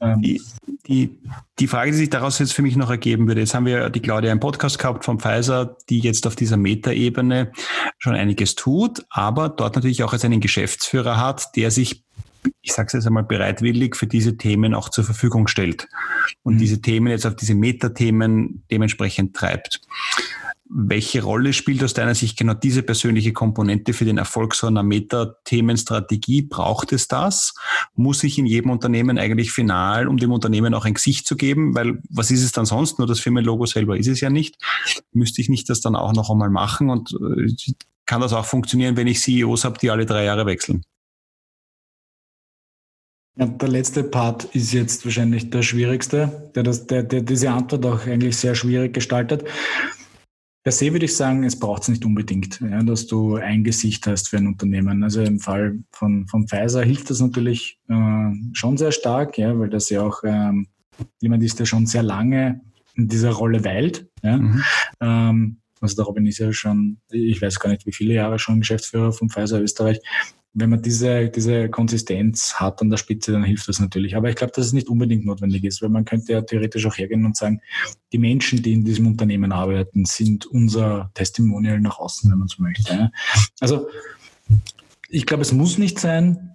Ähm. 0.00 0.20
Die, 0.20 0.42
die, 0.86 1.18
die 1.58 1.66
Frage, 1.66 1.92
die 1.92 1.96
sich 1.96 2.10
daraus 2.10 2.38
jetzt 2.38 2.52
für 2.52 2.62
mich 2.62 2.76
noch 2.76 2.90
ergeben 2.90 3.26
würde, 3.28 3.40
jetzt 3.40 3.54
haben 3.54 3.66
wir 3.66 3.90
die 3.90 4.00
Claudia 4.00 4.32
im 4.32 4.40
Podcast 4.40 4.78
gehabt 4.78 5.04
von 5.04 5.20
Pfizer, 5.20 5.76
die 5.88 6.00
jetzt 6.00 6.26
auf 6.26 6.36
dieser 6.36 6.56
Metaebene 6.56 7.52
schon 7.98 8.14
einiges 8.14 8.56
tut, 8.56 9.04
aber 9.08 9.48
dort 9.48 9.76
natürlich 9.76 10.02
auch 10.02 10.12
als 10.12 10.24
einen 10.24 10.40
Geschäftsführer 10.40 11.16
hat, 11.16 11.56
der 11.56 11.70
sich 11.70 12.04
ich 12.62 12.72
sage 12.72 12.88
es 12.88 12.92
jetzt 12.92 13.06
einmal, 13.06 13.24
bereitwillig 13.24 13.96
für 13.96 14.06
diese 14.06 14.36
Themen 14.36 14.74
auch 14.74 14.88
zur 14.88 15.04
Verfügung 15.04 15.48
stellt 15.48 15.88
und 16.42 16.54
mhm. 16.54 16.58
diese 16.58 16.80
Themen 16.80 17.08
jetzt 17.08 17.26
auf 17.26 17.36
diese 17.36 17.54
Metathemen 17.54 18.64
dementsprechend 18.70 19.34
treibt. 19.34 19.80
Welche 20.72 21.24
Rolle 21.24 21.52
spielt 21.52 21.82
aus 21.82 21.94
deiner 21.94 22.14
Sicht 22.14 22.38
genau 22.38 22.54
diese 22.54 22.84
persönliche 22.84 23.32
Komponente 23.32 23.92
für 23.92 24.04
den 24.04 24.18
Erfolg 24.18 24.54
so 24.54 24.68
einer 24.68 24.84
Metathemenstrategie? 24.84 26.42
Braucht 26.42 26.92
es 26.92 27.08
das? 27.08 27.54
Muss 27.96 28.22
ich 28.22 28.38
in 28.38 28.46
jedem 28.46 28.70
Unternehmen 28.70 29.18
eigentlich 29.18 29.50
final, 29.50 30.06
um 30.06 30.16
dem 30.16 30.30
Unternehmen 30.30 30.72
auch 30.74 30.84
ein 30.84 30.94
Gesicht 30.94 31.26
zu 31.26 31.34
geben? 31.34 31.74
Weil 31.74 32.00
was 32.08 32.30
ist 32.30 32.44
es 32.44 32.52
dann 32.52 32.66
sonst? 32.66 32.98
Nur 32.98 33.08
das 33.08 33.18
Firmenlogo 33.18 33.66
selber 33.66 33.96
ist 33.96 34.06
es 34.06 34.20
ja 34.20 34.30
nicht. 34.30 34.58
Müsste 35.12 35.40
ich 35.40 35.48
nicht 35.48 35.68
das 35.68 35.80
dann 35.80 35.96
auch 35.96 36.12
noch 36.12 36.30
einmal 36.30 36.50
machen? 36.50 36.88
Und 36.88 37.14
äh, 37.14 37.52
kann 38.06 38.20
das 38.20 38.32
auch 38.32 38.44
funktionieren, 38.44 38.96
wenn 38.96 39.08
ich 39.08 39.20
CEOs 39.20 39.64
habe, 39.64 39.78
die 39.78 39.90
alle 39.90 40.06
drei 40.06 40.22
Jahre 40.24 40.46
wechseln? 40.46 40.84
Ja, 43.40 43.46
der 43.46 43.68
letzte 43.68 44.04
Part 44.04 44.44
ist 44.54 44.72
jetzt 44.74 45.06
wahrscheinlich 45.06 45.48
der 45.48 45.62
schwierigste, 45.62 46.50
der, 46.54 46.62
das, 46.62 46.86
der, 46.86 47.02
der 47.02 47.22
diese 47.22 47.50
Antwort 47.50 47.86
auch 47.86 48.06
eigentlich 48.06 48.36
sehr 48.36 48.54
schwierig 48.54 48.92
gestaltet. 48.92 49.44
Per 50.62 50.72
se 50.72 50.92
würde 50.92 51.06
ich 51.06 51.16
sagen, 51.16 51.44
es 51.44 51.58
braucht 51.58 51.82
es 51.82 51.88
nicht 51.88 52.04
unbedingt, 52.04 52.60
ja, 52.60 52.82
dass 52.82 53.06
du 53.06 53.36
ein 53.36 53.64
Gesicht 53.64 54.06
hast 54.06 54.28
für 54.28 54.36
ein 54.36 54.46
Unternehmen. 54.46 55.02
Also 55.02 55.22
im 55.22 55.40
Fall 55.40 55.78
von, 55.90 56.26
von 56.26 56.48
Pfizer 56.48 56.82
hilft 56.82 57.08
das 57.08 57.20
natürlich 57.20 57.78
äh, 57.88 58.30
schon 58.52 58.76
sehr 58.76 58.92
stark, 58.92 59.38
ja, 59.38 59.58
weil 59.58 59.70
das 59.70 59.88
ja 59.88 60.02
auch 60.02 60.22
ähm, 60.22 60.66
jemand 61.20 61.42
ist, 61.42 61.58
der 61.58 61.64
schon 61.64 61.86
sehr 61.86 62.02
lange 62.02 62.60
in 62.94 63.08
dieser 63.08 63.30
Rolle 63.30 63.64
weilt. 63.64 64.06
Ja. 64.22 64.36
Mhm. 64.36 64.62
Ähm, 65.00 65.56
also 65.80 65.96
der 65.96 66.04
Robin 66.04 66.26
ist 66.26 66.36
ja 66.36 66.52
schon, 66.52 66.98
ich 67.10 67.40
weiß 67.40 67.58
gar 67.58 67.70
nicht, 67.70 67.86
wie 67.86 67.92
viele 67.92 68.12
Jahre 68.12 68.38
schon 68.38 68.60
Geschäftsführer 68.60 69.14
von 69.14 69.30
Pfizer 69.30 69.62
Österreich 69.62 69.98
wenn 70.52 70.70
man 70.70 70.82
diese, 70.82 71.28
diese 71.28 71.68
Konsistenz 71.68 72.54
hat 72.54 72.82
an 72.82 72.90
der 72.90 72.96
Spitze, 72.96 73.32
dann 73.32 73.44
hilft 73.44 73.68
das 73.68 73.78
natürlich. 73.78 74.16
Aber 74.16 74.28
ich 74.28 74.36
glaube, 74.36 74.52
dass 74.54 74.66
es 74.66 74.72
nicht 74.72 74.88
unbedingt 74.88 75.24
notwendig 75.24 75.62
ist, 75.64 75.80
weil 75.80 75.90
man 75.90 76.04
könnte 76.04 76.32
ja 76.32 76.42
theoretisch 76.42 76.86
auch 76.86 76.98
hergehen 76.98 77.24
und 77.24 77.36
sagen, 77.36 77.60
die 78.12 78.18
Menschen, 78.18 78.62
die 78.62 78.72
in 78.72 78.84
diesem 78.84 79.06
Unternehmen 79.06 79.52
arbeiten, 79.52 80.04
sind 80.04 80.46
unser 80.46 81.10
Testimonial 81.14 81.80
nach 81.80 81.98
außen, 81.98 82.30
wenn 82.30 82.38
man 82.38 82.48
so 82.48 82.62
möchte. 82.62 83.12
Also 83.60 83.88
ich 85.08 85.26
glaube, 85.26 85.42
es 85.42 85.52
muss 85.52 85.78
nicht 85.78 86.00
sein. 86.00 86.50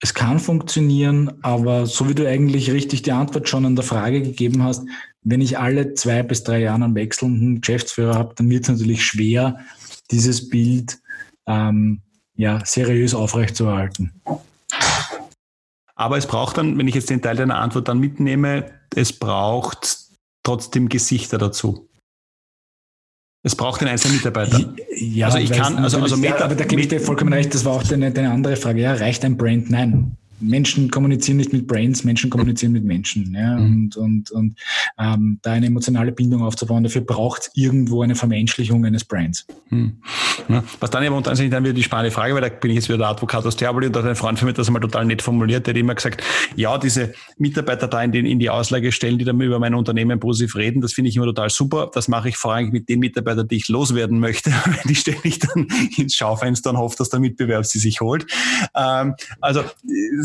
Es 0.00 0.14
kann 0.14 0.38
funktionieren, 0.38 1.32
aber 1.42 1.86
so 1.86 2.08
wie 2.08 2.14
du 2.14 2.28
eigentlich 2.28 2.70
richtig 2.70 3.02
die 3.02 3.12
Antwort 3.12 3.48
schon 3.48 3.64
an 3.64 3.74
der 3.74 3.84
Frage 3.84 4.22
gegeben 4.22 4.62
hast, 4.62 4.86
wenn 5.22 5.40
ich 5.40 5.58
alle 5.58 5.94
zwei 5.94 6.22
bis 6.22 6.44
drei 6.44 6.60
Jahre 6.60 6.84
einen 6.84 6.94
wechselnden 6.94 7.62
Geschäftsführer 7.62 8.14
habe, 8.14 8.34
dann 8.36 8.50
wird 8.50 8.64
es 8.64 8.68
natürlich 8.68 9.04
schwer, 9.04 9.58
dieses 10.10 10.50
Bild 10.50 10.98
ähm, 11.46 12.02
ja, 12.36 12.60
seriös 12.64 13.14
aufrechtzuerhalten. 13.14 14.12
Aber 15.94 16.18
es 16.18 16.26
braucht 16.26 16.58
dann, 16.58 16.76
wenn 16.76 16.88
ich 16.88 16.94
jetzt 16.94 17.10
den 17.10 17.22
Teil 17.22 17.36
deiner 17.36 17.58
Antwort 17.58 17.88
dann 17.88 17.98
mitnehme, 17.98 18.72
es 18.94 19.12
braucht 19.12 19.98
trotzdem 20.42 20.88
Gesichter 20.88 21.38
dazu. 21.38 21.88
Es 23.44 23.54
braucht 23.54 23.82
den 23.82 23.88
einzelnen 23.88 24.16
Mitarbeiter. 24.16 24.74
Ja, 24.96 25.26
also 25.26 25.38
ich 25.38 25.52
kann, 25.52 25.76
also, 25.78 26.00
also 26.00 26.16
ja, 26.16 26.40
aber 26.40 26.54
da 26.54 26.64
gebe 26.64 26.80
ich 26.80 26.88
dir 26.88 26.98
vollkommen 26.98 27.32
recht, 27.32 27.54
das 27.54 27.64
war 27.64 27.74
auch 27.74 27.82
deine, 27.82 28.10
deine 28.10 28.30
andere 28.30 28.56
Frage. 28.56 28.80
Ja, 28.80 28.94
reicht 28.94 29.24
ein 29.24 29.36
Brand? 29.36 29.70
Nein. 29.70 30.16
Menschen 30.40 30.90
kommunizieren 30.90 31.38
nicht 31.38 31.52
mit 31.52 31.66
Brains, 31.66 32.04
Menschen 32.04 32.30
kommunizieren 32.30 32.72
mit 32.72 32.84
Menschen. 32.84 33.34
Ja? 33.34 33.56
Mhm. 33.56 33.72
Und, 33.74 33.96
und, 33.96 34.30
und 34.30 34.54
ähm, 34.98 35.38
da 35.42 35.52
eine 35.52 35.66
emotionale 35.66 36.12
Bindung 36.12 36.42
aufzubauen, 36.42 36.84
dafür 36.84 37.02
braucht 37.02 37.42
es 37.42 37.50
irgendwo 37.54 38.02
eine 38.02 38.14
Vermenschlichung 38.14 38.84
eines 38.84 39.04
Brands. 39.04 39.46
Mhm. 39.70 39.98
Ja, 40.48 40.62
was 40.80 40.90
dann 40.90 41.04
aber 41.04 41.22
tatsächlich 41.22 41.52
dann 41.52 41.64
wieder 41.64 41.72
die 41.72 41.82
spannende 41.82 42.10
Frage, 42.10 42.34
weil 42.34 42.42
da 42.42 42.48
bin 42.48 42.70
ich 42.70 42.76
jetzt 42.76 42.88
wieder 42.88 42.98
der 42.98 43.08
Advokat 43.08 43.46
aus 43.46 43.56
Diaboli 43.56 43.86
und 43.86 43.96
da 43.96 44.02
hat 44.02 44.08
ein 44.08 44.16
Freund 44.16 44.38
von 44.38 44.46
mir 44.46 44.52
das 44.52 44.66
einmal 44.66 44.82
total 44.82 45.04
nett 45.06 45.22
formuliert, 45.22 45.66
der 45.66 45.74
hat 45.74 45.80
immer 45.80 45.94
gesagt, 45.94 46.22
ja, 46.56 46.76
diese 46.78 47.14
Mitarbeiter 47.38 47.88
da 47.88 48.02
in, 48.02 48.38
die 48.38 48.50
Auslage 48.50 48.92
stellen, 48.92 49.18
die 49.18 49.24
dann 49.24 49.40
über 49.40 49.58
mein 49.58 49.74
Unternehmen 49.74 50.20
positiv 50.20 50.56
reden, 50.56 50.80
das 50.80 50.92
finde 50.92 51.08
ich 51.10 51.16
immer 51.16 51.26
total 51.26 51.50
super. 51.50 51.90
Das 51.92 52.08
mache 52.08 52.28
ich 52.28 52.36
vorrangig 52.36 52.72
mit 52.72 52.88
den 52.88 53.00
Mitarbeitern, 53.00 53.48
die 53.48 53.56
ich 53.56 53.68
loswerden 53.68 54.18
möchte. 54.20 54.52
die 54.84 54.94
stelle 54.94 55.18
ich 55.22 55.38
dann 55.38 55.68
ins 55.96 56.14
Schaufenster 56.14 56.70
und 56.70 56.78
hoffe, 56.78 56.96
dass 56.98 57.08
der 57.08 57.20
Mitbewerb 57.20 57.64
sie 57.66 57.78
sich 57.78 58.00
holt. 58.00 58.26
Ähm, 58.74 59.14
also 59.40 59.62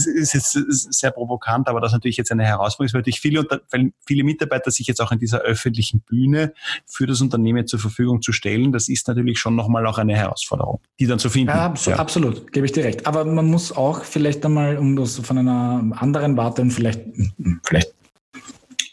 ist 0.06 0.34
jetzt 0.34 0.52
sehr 0.52 1.12
provokant, 1.12 1.68
aber 1.68 1.82
das 1.82 1.91
ist 1.91 1.93
natürlich 1.93 2.18
jetzt 2.18 2.32
eine 2.32 2.45
Herausforderung 2.45 2.86
ist, 2.88 3.08
weil 3.08 3.14
viele, 3.14 3.45
weil 3.72 3.91
viele 4.06 4.24
Mitarbeiter 4.24 4.72
sich 4.72 4.88
jetzt 4.88 5.02
auch 5.02 5.12
in 5.12 5.20
dieser 5.20 5.39
öffentlichen 5.39 6.02
Bühne 6.02 6.54
für 6.86 7.06
das 7.08 7.22
Unternehmen 7.22 7.68
zur 7.68 7.80
Verfügung 7.80 8.22
zu 8.22 8.32
stellen, 8.32 8.72
das 8.72 8.89
ist 8.89 9.08
natürlich 9.08 9.39
schon 9.39 9.56
nochmal 9.56 9.86
auch 9.86 9.97
eine 9.97 10.16
Herausforderung, 10.16 10.82
die 11.00 11.08
dann 11.08 11.20
zu 11.20 11.30
finden. 11.30 11.50
Ja, 11.50 11.66
absolut, 11.66 11.97
ja. 11.97 12.02
absolut, 12.02 12.52
gebe 12.52 12.66
ich 12.66 12.72
dir 12.72 12.84
recht. 12.84 13.08
Aber 13.08 13.26
man 13.26 13.45
muss 13.47 13.72
auch 13.72 14.04
vielleicht 14.04 14.45
einmal, 14.45 14.78
um 14.78 14.95
das 14.95 15.18
von 15.18 15.38
einer 15.38 15.84
anderen 15.97 16.38
Warte 16.38 16.62
und 16.62 16.72
vielleicht, 16.72 17.02
vielleicht 17.66 17.93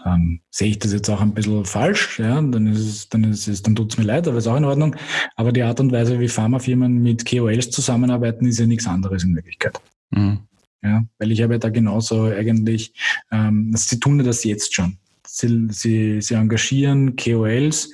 ähm, 0.07 0.41
sehe 0.51 0.71
ich 0.71 0.79
das 0.79 0.93
jetzt 0.93 1.11
auch 1.11 1.21
ein 1.21 1.35
bisschen 1.35 1.65
falsch, 1.65 2.19
ja, 2.19 2.41
dann 2.41 2.67
ist 2.67 2.81
es, 2.81 3.09
dann 3.09 3.25
ist 3.25 3.49
es, 3.49 3.63
dann 3.63 3.75
tut 3.75 3.93
es 3.93 3.99
mir 3.99 4.05
leid, 4.05 4.29
aber 4.29 4.39
ist 4.39 4.47
auch 4.47 4.57
in 4.57 4.65
Ordnung. 4.65 4.97
Aber 5.35 5.53
die 5.53 5.63
Art 5.63 5.81
und 5.81 5.93
Weise, 5.93 6.21
wie 6.21 6.29
Pharmafirmen 6.29 7.03
mit 7.03 7.29
KOLs 7.29 7.71
zusammenarbeiten, 7.71 8.47
ist 8.47 8.59
ja 8.59 8.67
nichts 8.67 8.87
anderes 8.87 9.25
in 9.25 9.35
Wirklichkeit. 9.35 9.81
Mhm. 10.11 10.41
Ja, 10.83 11.05
weil 11.19 11.33
ich 11.33 11.43
habe 11.43 11.55
ja 11.55 11.59
da 11.59 11.71
genauso 11.71 12.25
eigentlich, 12.25 12.93
ähm, 13.31 13.73
sie 13.75 13.99
tun 13.99 14.19
das 14.19 14.45
jetzt 14.45 14.75
schon. 14.75 14.99
Sie, 15.27 15.67
sie, 15.71 16.21
sie 16.23 16.35
engagieren 16.35 17.17
KOLs 17.17 17.91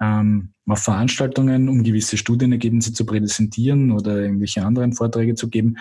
ähm, 0.00 0.50
auf 0.66 0.80
Veranstaltungen, 0.80 1.68
um 1.68 1.82
gewisse 1.82 2.16
Studienergebnisse 2.16 2.92
zu 2.92 3.04
präsentieren 3.04 3.90
oder 3.90 4.20
irgendwelche 4.20 4.64
anderen 4.64 4.92
Vorträge 4.92 5.34
zu 5.34 5.48
geben 5.48 5.76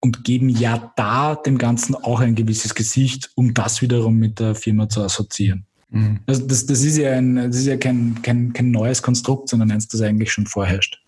und 0.00 0.24
geben 0.24 0.48
ja 0.48 0.92
da 0.96 1.36
dem 1.36 1.58
Ganzen 1.58 1.94
auch 1.94 2.20
ein 2.20 2.34
gewisses 2.34 2.74
Gesicht, 2.74 3.30
um 3.36 3.54
das 3.54 3.82
wiederum 3.82 4.16
mit 4.16 4.40
der 4.40 4.54
Firma 4.54 4.88
zu 4.88 5.02
assoziieren. 5.02 5.64
Mhm. 5.90 6.20
Also 6.26 6.46
das, 6.46 6.66
das 6.66 6.82
ist 6.82 6.96
ja, 6.96 7.12
ein, 7.12 7.36
das 7.36 7.56
ist 7.56 7.66
ja 7.66 7.76
kein, 7.76 8.20
kein, 8.22 8.52
kein 8.52 8.70
neues 8.70 9.02
Konstrukt, 9.02 9.48
sondern 9.48 9.70
eins, 9.70 9.88
das 9.88 10.00
eigentlich 10.00 10.32
schon 10.32 10.46
vorherrscht. 10.46 11.01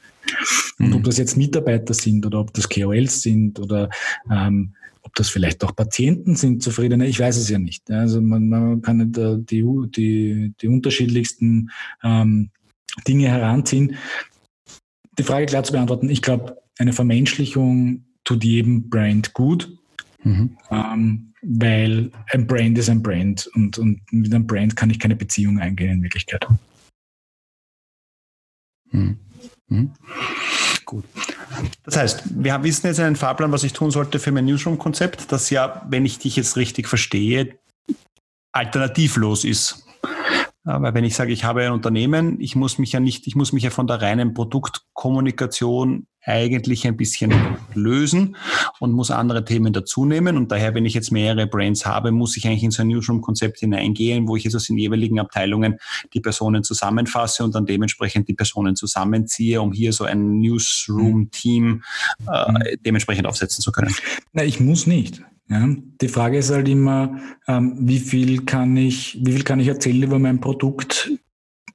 Und 0.78 0.88
mhm. 0.88 0.94
ob 0.94 1.04
das 1.04 1.18
jetzt 1.18 1.36
Mitarbeiter 1.36 1.94
sind 1.94 2.24
oder 2.26 2.40
ob 2.40 2.52
das 2.54 2.68
KOLs 2.68 3.22
sind 3.22 3.58
oder 3.60 3.90
ähm, 4.30 4.74
ob 5.02 5.14
das 5.14 5.28
vielleicht 5.28 5.62
auch 5.62 5.76
Patienten 5.76 6.34
sind, 6.34 6.62
zufriedene, 6.62 7.06
ich 7.06 7.20
weiß 7.20 7.36
es 7.36 7.48
ja 7.48 7.58
nicht. 7.58 7.90
Also 7.90 8.20
man, 8.20 8.48
man 8.48 8.82
kann 8.82 9.00
äh, 9.00 9.38
die, 9.38 9.64
die, 9.94 10.54
die 10.60 10.68
unterschiedlichsten 10.68 11.70
ähm, 12.02 12.50
Dinge 13.06 13.28
heranziehen. 13.28 13.96
Die 15.18 15.22
Frage 15.22 15.46
klar 15.46 15.62
zu 15.62 15.72
beantworten, 15.72 16.08
ich 16.08 16.22
glaube, 16.22 16.56
eine 16.78 16.92
Vermenschlichung 16.92 18.04
tut 18.24 18.42
jedem 18.42 18.88
Brand 18.88 19.34
gut, 19.34 19.76
mhm. 20.22 20.56
ähm, 20.70 21.34
weil 21.42 22.10
ein 22.32 22.46
Brand 22.46 22.78
ist 22.78 22.88
ein 22.88 23.02
Brand 23.02 23.46
und, 23.54 23.78
und 23.78 24.00
mit 24.10 24.34
einem 24.34 24.46
Brand 24.46 24.74
kann 24.74 24.90
ich 24.90 24.98
keine 24.98 25.16
Beziehung 25.16 25.58
eingehen 25.58 25.90
in 25.90 26.02
Wirklichkeit. 26.02 26.46
Mhm. 28.90 29.18
Mhm. 29.74 29.92
Gut. 30.84 31.04
Das 31.84 31.96
heißt, 31.96 32.22
wir 32.30 32.62
wissen 32.62 32.86
jetzt 32.86 33.00
einen 33.00 33.16
Fahrplan, 33.16 33.52
was 33.52 33.64
ich 33.64 33.72
tun 33.72 33.90
sollte 33.90 34.18
für 34.18 34.32
mein 34.32 34.44
Newsroom-Konzept, 34.46 35.32
das 35.32 35.50
ja, 35.50 35.84
wenn 35.88 36.04
ich 36.04 36.18
dich 36.18 36.36
jetzt 36.36 36.56
richtig 36.56 36.88
verstehe, 36.88 37.58
alternativlos 38.52 39.44
ist. 39.44 39.86
Weil 40.64 40.94
wenn 40.94 41.04
ich 41.04 41.14
sage, 41.14 41.32
ich 41.32 41.44
habe 41.44 41.62
ein 41.62 41.72
Unternehmen, 41.72 42.40
ich 42.40 42.56
muss 42.56 42.78
mich 42.78 42.92
ja 42.92 43.00
nicht, 43.00 43.26
ich 43.26 43.36
muss 43.36 43.52
mich 43.52 43.64
ja 43.64 43.70
von 43.70 43.86
der 43.86 44.00
reinen 44.00 44.32
Produktkommunikation 44.32 46.06
eigentlich 46.26 46.86
ein 46.86 46.96
bisschen 46.96 47.32
lösen 47.74 48.36
und 48.80 48.92
muss 48.92 49.10
andere 49.10 49.44
Themen 49.44 49.72
dazu 49.72 50.04
nehmen. 50.04 50.36
Und 50.36 50.50
daher, 50.50 50.74
wenn 50.74 50.86
ich 50.86 50.94
jetzt 50.94 51.10
mehrere 51.10 51.46
Brands 51.46 51.84
habe, 51.84 52.12
muss 52.12 52.36
ich 52.36 52.46
eigentlich 52.46 52.64
in 52.64 52.70
so 52.70 52.82
ein 52.82 52.88
Newsroom-Konzept 52.88 53.60
hineingehen, 53.60 54.26
wo 54.26 54.36
ich 54.36 54.44
jetzt 54.44 54.54
aus 54.54 54.66
den 54.66 54.78
jeweiligen 54.78 55.20
Abteilungen 55.20 55.78
die 56.12 56.20
Personen 56.20 56.64
zusammenfasse 56.64 57.44
und 57.44 57.54
dann 57.54 57.66
dementsprechend 57.66 58.28
die 58.28 58.34
Personen 58.34 58.76
zusammenziehe, 58.76 59.60
um 59.60 59.72
hier 59.72 59.92
so 59.92 60.04
ein 60.04 60.38
Newsroom-Team 60.40 61.82
äh, 62.26 62.52
mhm. 62.52 62.58
dementsprechend 62.84 63.26
aufsetzen 63.26 63.62
zu 63.62 63.72
können. 63.72 63.94
Na, 64.32 64.44
ich 64.44 64.60
muss 64.60 64.86
nicht. 64.86 65.22
Ja, 65.48 65.68
die 66.00 66.08
Frage 66.08 66.38
ist 66.38 66.50
halt 66.50 66.68
immer, 66.68 67.18
ähm, 67.46 67.76
wie 67.78 67.98
viel 67.98 68.46
kann 68.46 68.76
ich, 68.78 69.18
wie 69.22 69.32
viel 69.32 69.44
kann 69.44 69.60
ich 69.60 69.68
erzählen 69.68 70.02
über 70.02 70.18
mein 70.18 70.40
Produkt, 70.40 71.10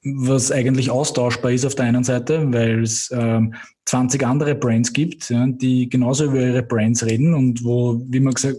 was 0.03 0.51
eigentlich 0.51 0.89
austauschbar 0.89 1.51
ist 1.51 1.65
auf 1.65 1.75
der 1.75 1.85
einen 1.85 2.03
Seite, 2.03 2.51
weil 2.53 2.83
es 2.83 3.11
ähm, 3.13 3.53
20 3.85 4.25
andere 4.25 4.55
Brands 4.55 4.93
gibt, 4.93 5.29
ja, 5.29 5.45
die 5.47 5.89
genauso 5.89 6.25
über 6.25 6.39
ihre 6.39 6.63
Brands 6.63 7.05
reden 7.05 7.33
und 7.33 7.63
wo, 7.63 8.01
wie 8.07 8.19
man 8.19 8.33
gesagt, 8.33 8.57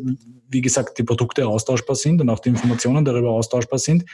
wie 0.51 0.61
gesagt, 0.61 0.99
die 0.99 1.05
Produkte 1.05 1.47
austauschbar 1.47 1.97
sind 1.97 2.21
und 2.21 2.29
auch 2.29 2.41
die 2.41 2.49
Informationen 2.49 3.05
darüber 3.05 3.31
austauschbar 3.31 3.79
sind 3.79 4.05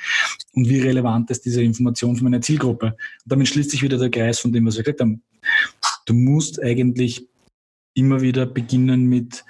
und 0.52 0.68
wie 0.68 0.80
relevant 0.80 1.30
ist 1.30 1.44
diese 1.44 1.62
Information 1.62 2.14
für 2.14 2.24
meine 2.24 2.40
Zielgruppe. 2.40 2.88
Und 2.88 2.96
damit 3.24 3.48
schließt 3.48 3.70
sich 3.70 3.82
wieder 3.82 3.98
der 3.98 4.10
Kreis 4.10 4.38
von 4.38 4.52
dem, 4.52 4.66
was 4.66 4.76
wir 4.76 4.84
gesagt 4.84 5.00
haben. 5.00 5.22
Du 6.04 6.14
musst 6.14 6.62
eigentlich 6.62 7.26
immer 7.94 8.20
wieder 8.20 8.44
beginnen 8.44 9.06
mit, 9.06 9.44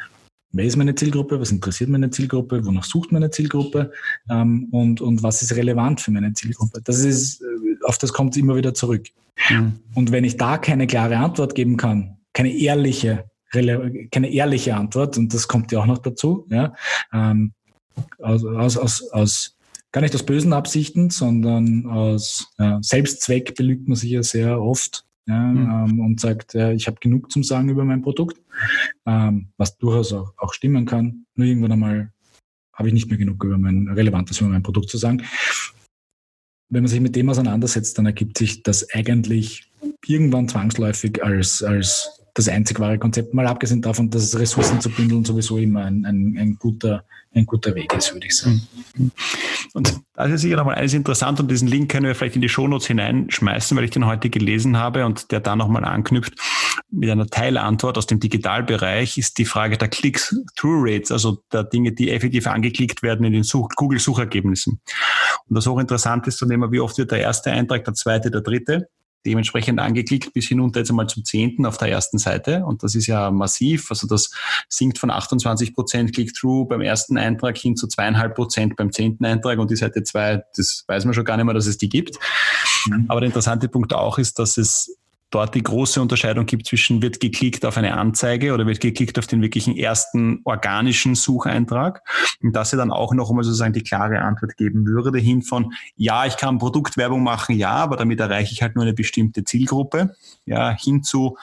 wer 0.53 0.65
ist 0.65 0.77
meine 0.77 0.95
Zielgruppe, 0.95 1.41
was 1.41 1.51
interessiert 1.51 1.91
meine 1.91 2.11
Zielgruppe, 2.11 2.65
wonach 2.65 2.85
sucht 2.85 3.11
meine 3.11 3.31
Zielgruppe 3.31 3.93
ähm, 4.31 4.69
und, 4.71 5.01
und 5.01 5.23
was 5.23 5.43
ist 5.43 5.57
relevant 5.57 6.01
für 6.01 6.13
meine 6.13 6.33
Zielgruppe. 6.33 6.81
Das 6.83 7.05
ist, 7.05 7.43
äh, 7.43 7.66
auf 7.87 7.99
das 7.99 8.13
kommt 8.13 8.35
es 8.35 8.41
immer 8.41 8.57
wieder 8.57 8.75
zurück. 8.75 9.09
Mhm. 9.51 9.81
Und 9.95 10.13
wenn 10.13 10.25
ich 10.25 10.37
da 10.37 10.59
keine 10.59 10.87
klare 10.87 11.17
Antwort 11.19 11.55
geben 11.55 11.77
kann, 11.77 12.19
keine 12.33 12.53
ehrliche, 12.53 13.31
keine 13.53 14.31
ehrliche 14.31 14.77
Antwort, 14.77 15.17
und 15.17 15.33
das 15.33 15.49
kommt 15.49 15.73
ja 15.73 15.81
auch 15.81 15.87
noch 15.87 15.99
dazu, 15.99 16.47
ja, 16.51 16.75
ähm, 17.13 17.53
aus, 18.19 18.45
aus, 18.45 18.77
aus, 18.77 19.11
aus 19.13 19.57
gar 19.93 20.03
nicht 20.03 20.15
aus 20.15 20.27
bösen 20.27 20.53
Absichten, 20.53 21.11
sondern 21.11 21.87
aus 21.87 22.53
äh, 22.59 22.77
Selbstzweck 22.81 23.55
belügt 23.55 23.89
man 23.89 23.97
sich 23.97 24.11
ja 24.11 24.23
sehr 24.23 24.61
oft 24.61 25.07
ja, 25.27 25.41
mhm. 25.41 25.91
ähm, 25.91 26.01
und 26.01 26.21
sagt, 26.21 26.55
äh, 26.55 26.73
ich 26.75 26.87
habe 26.87 26.99
genug 27.01 27.31
zum 27.33 27.43
Sagen 27.43 27.69
über 27.69 27.85
mein 27.85 28.03
Produkt, 28.03 28.39
ähm, 29.07 29.49
was 29.57 29.79
durchaus 29.79 30.13
auch, 30.13 30.35
auch 30.37 30.53
stimmen 30.53 30.87
kann. 30.87 31.27
Nur 31.35 31.47
irgendwann 31.47 31.73
einmal 31.73 32.13
habe 32.75 32.89
ich 32.89 32.95
nicht 32.95 33.09
mehr 33.09 33.17
genug 33.17 33.43
über 33.43 33.57
mein 33.57 33.89
Relevantes 33.89 34.41
über 34.41 34.51
mein 34.51 34.63
Produkt 34.63 34.91
zu 34.91 34.99
sagen. 34.99 35.23
Wenn 36.69 36.83
man 36.83 36.91
sich 36.91 37.01
mit 37.01 37.15
dem 37.15 37.29
auseinandersetzt, 37.29 37.97
dann 37.99 38.07
ergibt 38.07 38.39
sich 38.39 38.63
das 38.63 38.91
eigentlich 38.93 39.71
irgendwann 40.07 40.49
zwangsläufig 40.49 41.23
als, 41.23 41.63
als 41.63 42.21
das 42.35 42.49
einzig 42.49 42.79
wahre 42.81 42.99
Konzept, 42.99 43.33
mal 43.33 43.47
abgesehen 43.47 43.81
davon, 43.81 44.11
dass 44.11 44.39
Ressourcen 44.39 44.81
zu 44.81 44.91
bündeln 44.91 45.25
sowieso 45.25 45.57
immer 45.59 45.85
ein, 45.85 46.05
ein, 46.05 46.37
ein, 46.39 46.57
guter, 46.59 47.05
ein 47.35 47.47
guter 47.47 47.75
Weg 47.75 47.95
ist, 47.95 48.13
würde 48.13 48.27
ich 48.27 48.37
sagen. 48.37 48.61
Und 49.73 50.01
da 50.15 50.25
ist 50.25 50.43
sicher 50.43 50.57
nochmal 50.57 50.75
alles 50.75 50.93
interessant 50.93 51.41
und 51.41 51.51
diesen 51.51 51.69
Link 51.69 51.91
können 51.91 52.07
wir 52.07 52.15
vielleicht 52.15 52.37
in 52.37 52.43
die 52.43 52.49
Shownotes 52.49 52.87
hineinschmeißen, 52.89 53.77
weil 53.77 53.85
ich 53.85 53.91
den 53.91 54.07
heute 54.07 54.29
gelesen 54.29 54.77
habe 54.77 55.07
und 55.07 55.31
der 55.31 55.41
da 55.41 55.57
nochmal 55.57 55.85
anknüpft 55.85 56.35
mit 56.91 57.11
einer 57.11 57.27
Teilantwort 57.27 57.99
aus 57.99 58.07
dem 58.07 58.21
Digitalbereich 58.21 59.19
ist 59.19 59.39
die 59.39 59.45
Frage 59.45 59.77
der 59.77 59.89
Click-Through-Rates, 59.89 61.11
also 61.11 61.43
der 61.53 61.65
Dinge, 61.65 61.93
die 61.93 62.11
effektiv 62.11 62.47
angeklickt 62.47 63.03
werden 63.03 63.27
in 63.27 63.33
den 63.33 63.45
Google-Suchergebnissen. 63.45 64.81
Und 65.49 65.55
das 65.55 65.67
hochinteressant 65.67 66.27
ist 66.27 66.39
zu 66.39 66.47
nehmen, 66.47 66.71
wie 66.73 66.81
oft 66.81 66.97
wird 66.99 67.11
der 67.11 67.21
erste 67.21 67.51
Eintrag, 67.51 67.85
der 67.85 67.95
zweite, 67.95 68.31
der 68.31 68.41
dritte 68.41 68.89
dementsprechend 69.27 69.81
angeklickt 69.81 70.33
bis 70.33 70.47
hinunter 70.47 70.81
jetzt 70.81 70.91
einmal 70.91 71.09
zum 71.09 71.25
zehnten 71.25 71.67
auf 71.67 71.77
der 71.77 71.89
ersten 71.89 72.19
Seite. 72.19 72.65
Und 72.65 72.83
das 72.83 72.95
ist 72.95 73.09
ja 73.09 73.31
massiv. 73.31 73.91
Also 73.91 74.07
das 74.07 74.31
sinkt 74.69 74.99
von 74.99 75.11
28 75.11 75.75
Prozent 75.75 76.15
Click-Through 76.15 76.69
beim 76.69 76.81
ersten 76.81 77.19
Eintrag 77.19 77.59
hin 77.59 77.77
zu 77.77 77.89
zweieinhalb 77.89 78.37
Prozent 78.37 78.77
beim 78.77 78.93
zehnten 78.93 79.25
Eintrag. 79.25 79.59
Und 79.59 79.71
die 79.71 79.77
Seite 79.77 80.05
zwei, 80.05 80.45
das 80.57 80.85
weiß 80.87 81.05
man 81.05 81.15
schon 81.15 81.25
gar 81.25 81.37
nicht 81.37 81.45
mehr, 81.45 81.55
dass 81.55 81.67
es 81.67 81.77
die 81.77 81.89
gibt. 81.89 82.17
Mhm. 82.87 83.07
Aber 83.09 83.21
der 83.21 83.27
interessante 83.27 83.69
Punkt 83.69 83.93
auch 83.93 84.19
ist, 84.19 84.39
dass 84.39 84.57
es 84.57 84.97
dort 85.37 85.55
die 85.55 85.63
große 85.63 86.01
Unterscheidung 86.01 86.47
gibt 86.47 86.67
zwischen 86.67 87.03
wird 87.03 87.21
geklickt 87.21 87.67
auf 87.67 87.77
eine 87.77 87.99
Anzeige 87.99 88.55
oder 88.55 88.67
wird 88.67 88.81
geklickt 88.81 89.19
auf 89.19 89.27
den 89.27 89.43
wirklichen 89.43 89.77
ersten 89.77 90.41
organischen 90.45 91.15
Sucheintrag. 91.15 92.01
Und 92.43 92.57
dass 92.57 92.73
er 92.73 92.79
dann 92.79 92.91
auch 92.91 93.13
noch 93.13 93.29
einmal 93.29 93.45
sozusagen 93.45 93.75
die 93.75 93.83
klare 93.83 94.21
Antwort 94.21 94.57
geben 94.57 94.87
würde 94.87 95.19
hin 95.19 95.43
von, 95.43 95.75
ja, 95.95 96.25
ich 96.25 96.39
kann 96.39 96.57
Produktwerbung 96.59 97.23
machen, 97.23 97.55
ja, 97.55 97.73
aber 97.73 97.97
damit 97.97 98.19
erreiche 98.19 98.55
ich 98.55 98.63
halt 98.63 98.77
nur 98.77 98.85
eine 98.85 98.95
bestimmte 98.95 99.45
Zielgruppe, 99.45 100.17
ja, 100.47 100.75
hin 100.75 101.03
zu, 101.03 101.37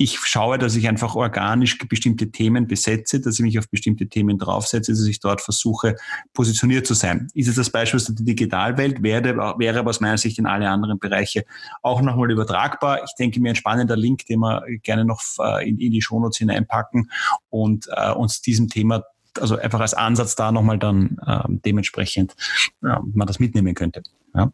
ich 0.00 0.16
schaue, 0.20 0.58
dass 0.58 0.76
ich 0.76 0.88
einfach 0.88 1.16
organisch 1.16 1.76
bestimmte 1.76 2.30
Themen 2.30 2.68
besetze, 2.68 3.20
dass 3.20 3.34
ich 3.34 3.44
mich 3.44 3.58
auf 3.58 3.68
bestimmte 3.68 4.06
Themen 4.06 4.38
draufsetze, 4.38 4.92
dass 4.92 5.04
ich 5.04 5.18
dort 5.18 5.40
versuche, 5.40 5.96
positioniert 6.32 6.86
zu 6.86 6.94
sein. 6.94 7.28
Ist 7.34 7.48
es 7.48 7.56
das 7.56 7.70
Beispiel 7.70 7.98
aus 7.98 8.04
der 8.04 8.14
Digitalwelt, 8.14 9.02
wäre, 9.02 9.24
wäre 9.58 9.80
aber 9.80 9.90
aus 9.90 10.00
meiner 10.00 10.16
Sicht 10.16 10.38
in 10.38 10.46
alle 10.46 10.70
anderen 10.70 11.00
Bereiche 11.00 11.44
auch 11.82 12.00
nochmal 12.00 12.30
übertragbar. 12.30 13.02
Ich 13.02 13.14
denke 13.18 13.40
mir 13.40 13.50
ein 13.50 13.56
spannender 13.56 13.96
Link, 13.96 14.24
den 14.26 14.38
wir 14.38 14.62
gerne 14.84 15.04
noch 15.04 15.20
äh, 15.40 15.68
in, 15.68 15.78
in 15.78 15.90
die 15.90 16.00
Shownotes 16.00 16.38
hineinpacken 16.38 17.10
und 17.50 17.88
äh, 17.90 18.12
uns 18.12 18.40
diesem 18.40 18.68
Thema 18.68 19.02
also 19.40 19.56
einfach 19.56 19.80
als 19.80 19.94
Ansatz 19.94 20.36
da 20.36 20.52
nochmal 20.52 20.78
dann 20.78 21.18
äh, 21.26 21.42
dementsprechend 21.48 22.34
ja, 22.82 23.02
man 23.12 23.26
das 23.26 23.40
mitnehmen 23.40 23.74
könnte. 23.74 24.02
Ja. 24.34 24.52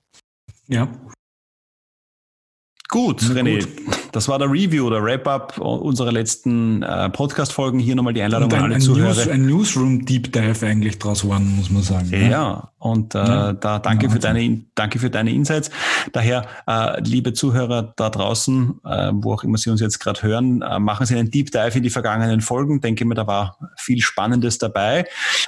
ja. 0.68 0.88
Gut, 2.88 3.24
Na 3.28 3.34
René, 3.34 3.60
gut. 3.60 4.03
Das 4.14 4.28
war 4.28 4.38
der 4.38 4.48
Review, 4.48 4.88
der 4.90 5.02
Wrap-up 5.02 5.58
unserer 5.58 6.12
letzten 6.12 6.84
äh, 6.84 7.10
Podcast-Folgen. 7.10 7.80
Hier 7.80 7.96
nochmal 7.96 8.12
die 8.12 8.22
Einladung 8.22 8.52
ein, 8.52 8.58
an 8.58 8.64
alle 8.66 8.74
ein 8.76 8.80
Zuhörer. 8.80 9.08
News, 9.08 9.28
ein 9.28 9.46
Newsroom-Deep 9.46 10.32
Dive 10.32 10.64
eigentlich 10.64 11.00
draus 11.00 11.28
waren, 11.28 11.56
muss 11.56 11.68
man 11.68 11.82
sagen. 11.82 12.10
Ja, 12.12 12.18
ja. 12.18 12.70
und 12.78 13.16
äh, 13.16 13.18
ja. 13.18 13.52
da 13.54 13.80
danke, 13.80 14.08
für 14.08 14.20
deine, 14.20 14.66
danke 14.76 15.00
für 15.00 15.10
deine 15.10 15.32
Insights. 15.32 15.68
Daher, 16.12 16.46
äh, 16.68 17.00
liebe 17.00 17.32
Zuhörer 17.32 17.92
da 17.96 18.08
draußen, 18.08 18.80
äh, 18.84 19.10
wo 19.14 19.32
auch 19.32 19.42
immer 19.42 19.58
Sie 19.58 19.70
uns 19.70 19.80
jetzt 19.80 19.98
gerade 19.98 20.22
hören, 20.22 20.62
äh, 20.62 20.78
machen 20.78 21.06
Sie 21.06 21.16
einen 21.16 21.32
Deep 21.32 21.50
Dive 21.50 21.76
in 21.76 21.82
die 21.82 21.90
vergangenen 21.90 22.40
Folgen. 22.40 22.80
Denke 22.80 23.04
mir, 23.04 23.16
da 23.16 23.26
war 23.26 23.58
viel 23.76 24.00
Spannendes 24.00 24.58
dabei. 24.58 25.06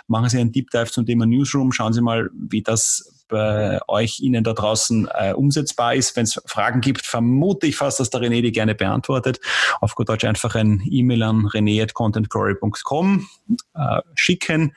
Machen 0.08 0.28
Sie 0.28 0.40
einen 0.40 0.50
Deep 0.50 0.70
Dive 0.70 0.90
zum 0.90 1.06
Thema 1.06 1.24
Newsroom. 1.24 1.70
Schauen 1.70 1.92
Sie 1.92 2.00
mal, 2.00 2.30
wie 2.34 2.62
das 2.62 3.16
bei 3.28 3.80
euch, 3.88 4.20
Ihnen 4.20 4.44
da 4.44 4.52
draußen 4.52 5.08
äh, 5.12 5.32
umsetzbar 5.32 5.94
ist. 5.94 6.16
Wenn 6.16 6.24
es 6.24 6.40
Fragen 6.46 6.80
gibt, 6.80 7.04
vermute 7.04 7.66
ich 7.66 7.76
fast, 7.76 8.00
dass 8.00 8.10
der 8.10 8.20
René 8.20 8.42
die 8.42 8.52
gerne 8.56 8.74
beantwortet. 8.74 9.38
Auf 9.80 9.94
gut 9.94 10.08
Deutsch 10.08 10.24
einfach 10.24 10.54
ein 10.54 10.82
E-Mail 10.90 11.22
an 11.22 11.46
rené.contentglory.com 11.46 13.28
äh, 13.74 14.00
schicken 14.14 14.74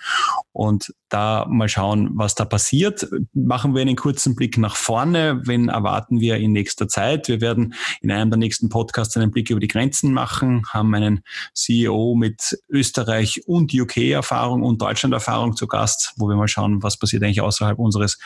und 0.52 0.94
da 1.08 1.46
mal 1.50 1.70
schauen, 1.70 2.12
was 2.14 2.36
da 2.36 2.46
passiert. 2.46 3.08
Machen 3.34 3.74
wir 3.74 3.82
einen 3.82 3.96
kurzen 3.96 4.36
Blick 4.36 4.58
nach 4.58 4.76
vorne. 4.76 5.42
Wen 5.46 5.70
erwarten 5.70 6.20
wir 6.20 6.38
in 6.38 6.52
nächster 6.52 6.88
Zeit? 6.88 7.28
Wir 7.28 7.42
werden 7.42 7.74
in 8.02 8.12
einem 8.12 8.30
der 8.30 8.38
nächsten 8.38 8.70
Podcasts 8.70 9.18
einen 9.18 9.32
Blick 9.32 9.50
über 9.50 9.60
die 9.60 9.68
Grenzen 9.68 10.14
machen, 10.14 10.64
haben 10.70 10.94
einen 10.94 11.22
CEO 11.54 12.16
mit 12.16 12.60
Österreich 12.70 13.48
und 13.48 13.74
UK-Erfahrung 13.74 14.62
und 14.62 14.82
Deutschland-Erfahrung 14.82 15.56
zu 15.56 15.68
Gast, 15.68 16.14
wo 16.18 16.28
wir 16.28 16.36
mal 16.36 16.48
schauen, 16.48 16.84
was 16.84 16.98
passiert 16.98 17.24
eigentlich 17.24 17.42
außerhalb 17.42 17.80
unseres 17.80 18.20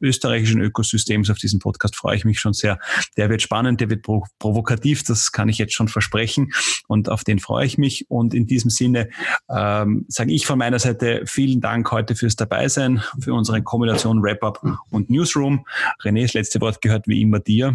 österreichischen 0.00 0.60
Ökosystems. 0.60 1.30
Auf 1.30 1.38
diesen 1.38 1.58
Podcast 1.58 1.96
freue 1.96 2.16
ich 2.16 2.24
mich 2.24 2.38
schon 2.38 2.52
sehr. 2.52 2.78
Der 3.16 3.30
wird 3.30 3.42
spannend, 3.42 3.80
der 3.80 3.90
wird 3.90 4.06
provokativ, 4.38 4.97
das 5.04 5.32
kann 5.32 5.48
ich 5.48 5.58
jetzt 5.58 5.74
schon 5.74 5.88
versprechen 5.88 6.52
und 6.86 7.08
auf 7.08 7.24
den 7.24 7.38
freue 7.38 7.66
ich 7.66 7.78
mich. 7.78 8.10
Und 8.10 8.34
in 8.34 8.46
diesem 8.46 8.70
Sinne 8.70 9.08
ähm, 9.50 10.06
sage 10.08 10.32
ich 10.32 10.46
von 10.46 10.58
meiner 10.58 10.78
Seite 10.78 11.22
vielen 11.26 11.60
Dank 11.60 11.90
heute 11.90 12.14
fürs 12.14 12.36
Dabeisein, 12.36 13.02
für 13.20 13.34
unsere 13.34 13.62
Kombination 13.62 14.22
Wrap-Up 14.22 14.62
und 14.90 15.10
Newsroom. 15.10 15.66
René, 16.02 16.22
das 16.22 16.34
letzte 16.34 16.60
Wort 16.60 16.80
gehört 16.80 17.08
wie 17.08 17.22
immer 17.22 17.40
dir. 17.40 17.74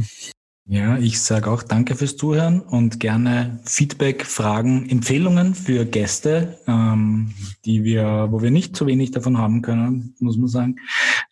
Ja, 0.66 0.98
ich 0.98 1.22
sage 1.22 1.52
auch 1.52 1.62
danke 1.62 1.96
fürs 1.96 2.16
Zuhören 2.16 2.62
und 2.62 3.02
gerne 3.02 3.60
Feedback, 3.66 4.26
Fragen, 4.26 4.90
Empfehlungen 4.90 5.56
für 5.56 5.84
Gäste, 5.84 6.58
ähm, 6.68 7.34
die 7.66 7.84
wir, 7.84 8.28
wo 8.32 8.42
wir 8.42 8.50
nicht 8.50 8.74
zu 8.74 8.88
wenig 8.88 9.12
davon 9.12 9.38
haben 9.38 9.62
können, 9.62 10.16
muss 10.20 10.38
man 10.38 10.48
sagen. 10.48 10.78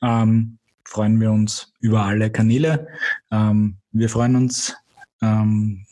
Ähm, 0.02 0.58
freuen 0.84 1.22
wir 1.22 1.32
uns 1.32 1.72
über 1.80 2.04
alle 2.04 2.30
Kanäle. 2.30 2.88
Ähm, 3.32 3.78
wir 3.94 4.10
freuen 4.10 4.36
uns, 4.36 4.76
ähm, 5.22 5.86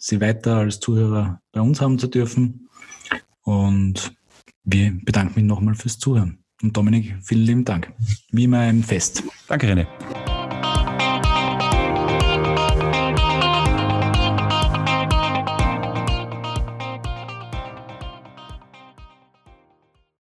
Sie 0.00 0.20
weiter 0.20 0.58
als 0.58 0.78
Zuhörer 0.78 1.40
bei 1.52 1.60
uns 1.60 1.80
haben 1.80 1.98
zu 1.98 2.06
dürfen. 2.06 2.68
Und 3.42 4.14
wir 4.64 4.96
bedanken 5.02 5.34
mich 5.34 5.44
nochmal 5.44 5.74
fürs 5.74 5.98
Zuhören. 5.98 6.38
Und 6.62 6.76
Dominik, 6.76 7.16
vielen 7.22 7.42
lieben 7.42 7.64
Dank. 7.64 7.92
Wie 8.30 8.44
immer 8.44 8.60
ein 8.60 8.82
Fest. 8.82 9.22
Danke, 9.48 9.66
René. 9.66 10.37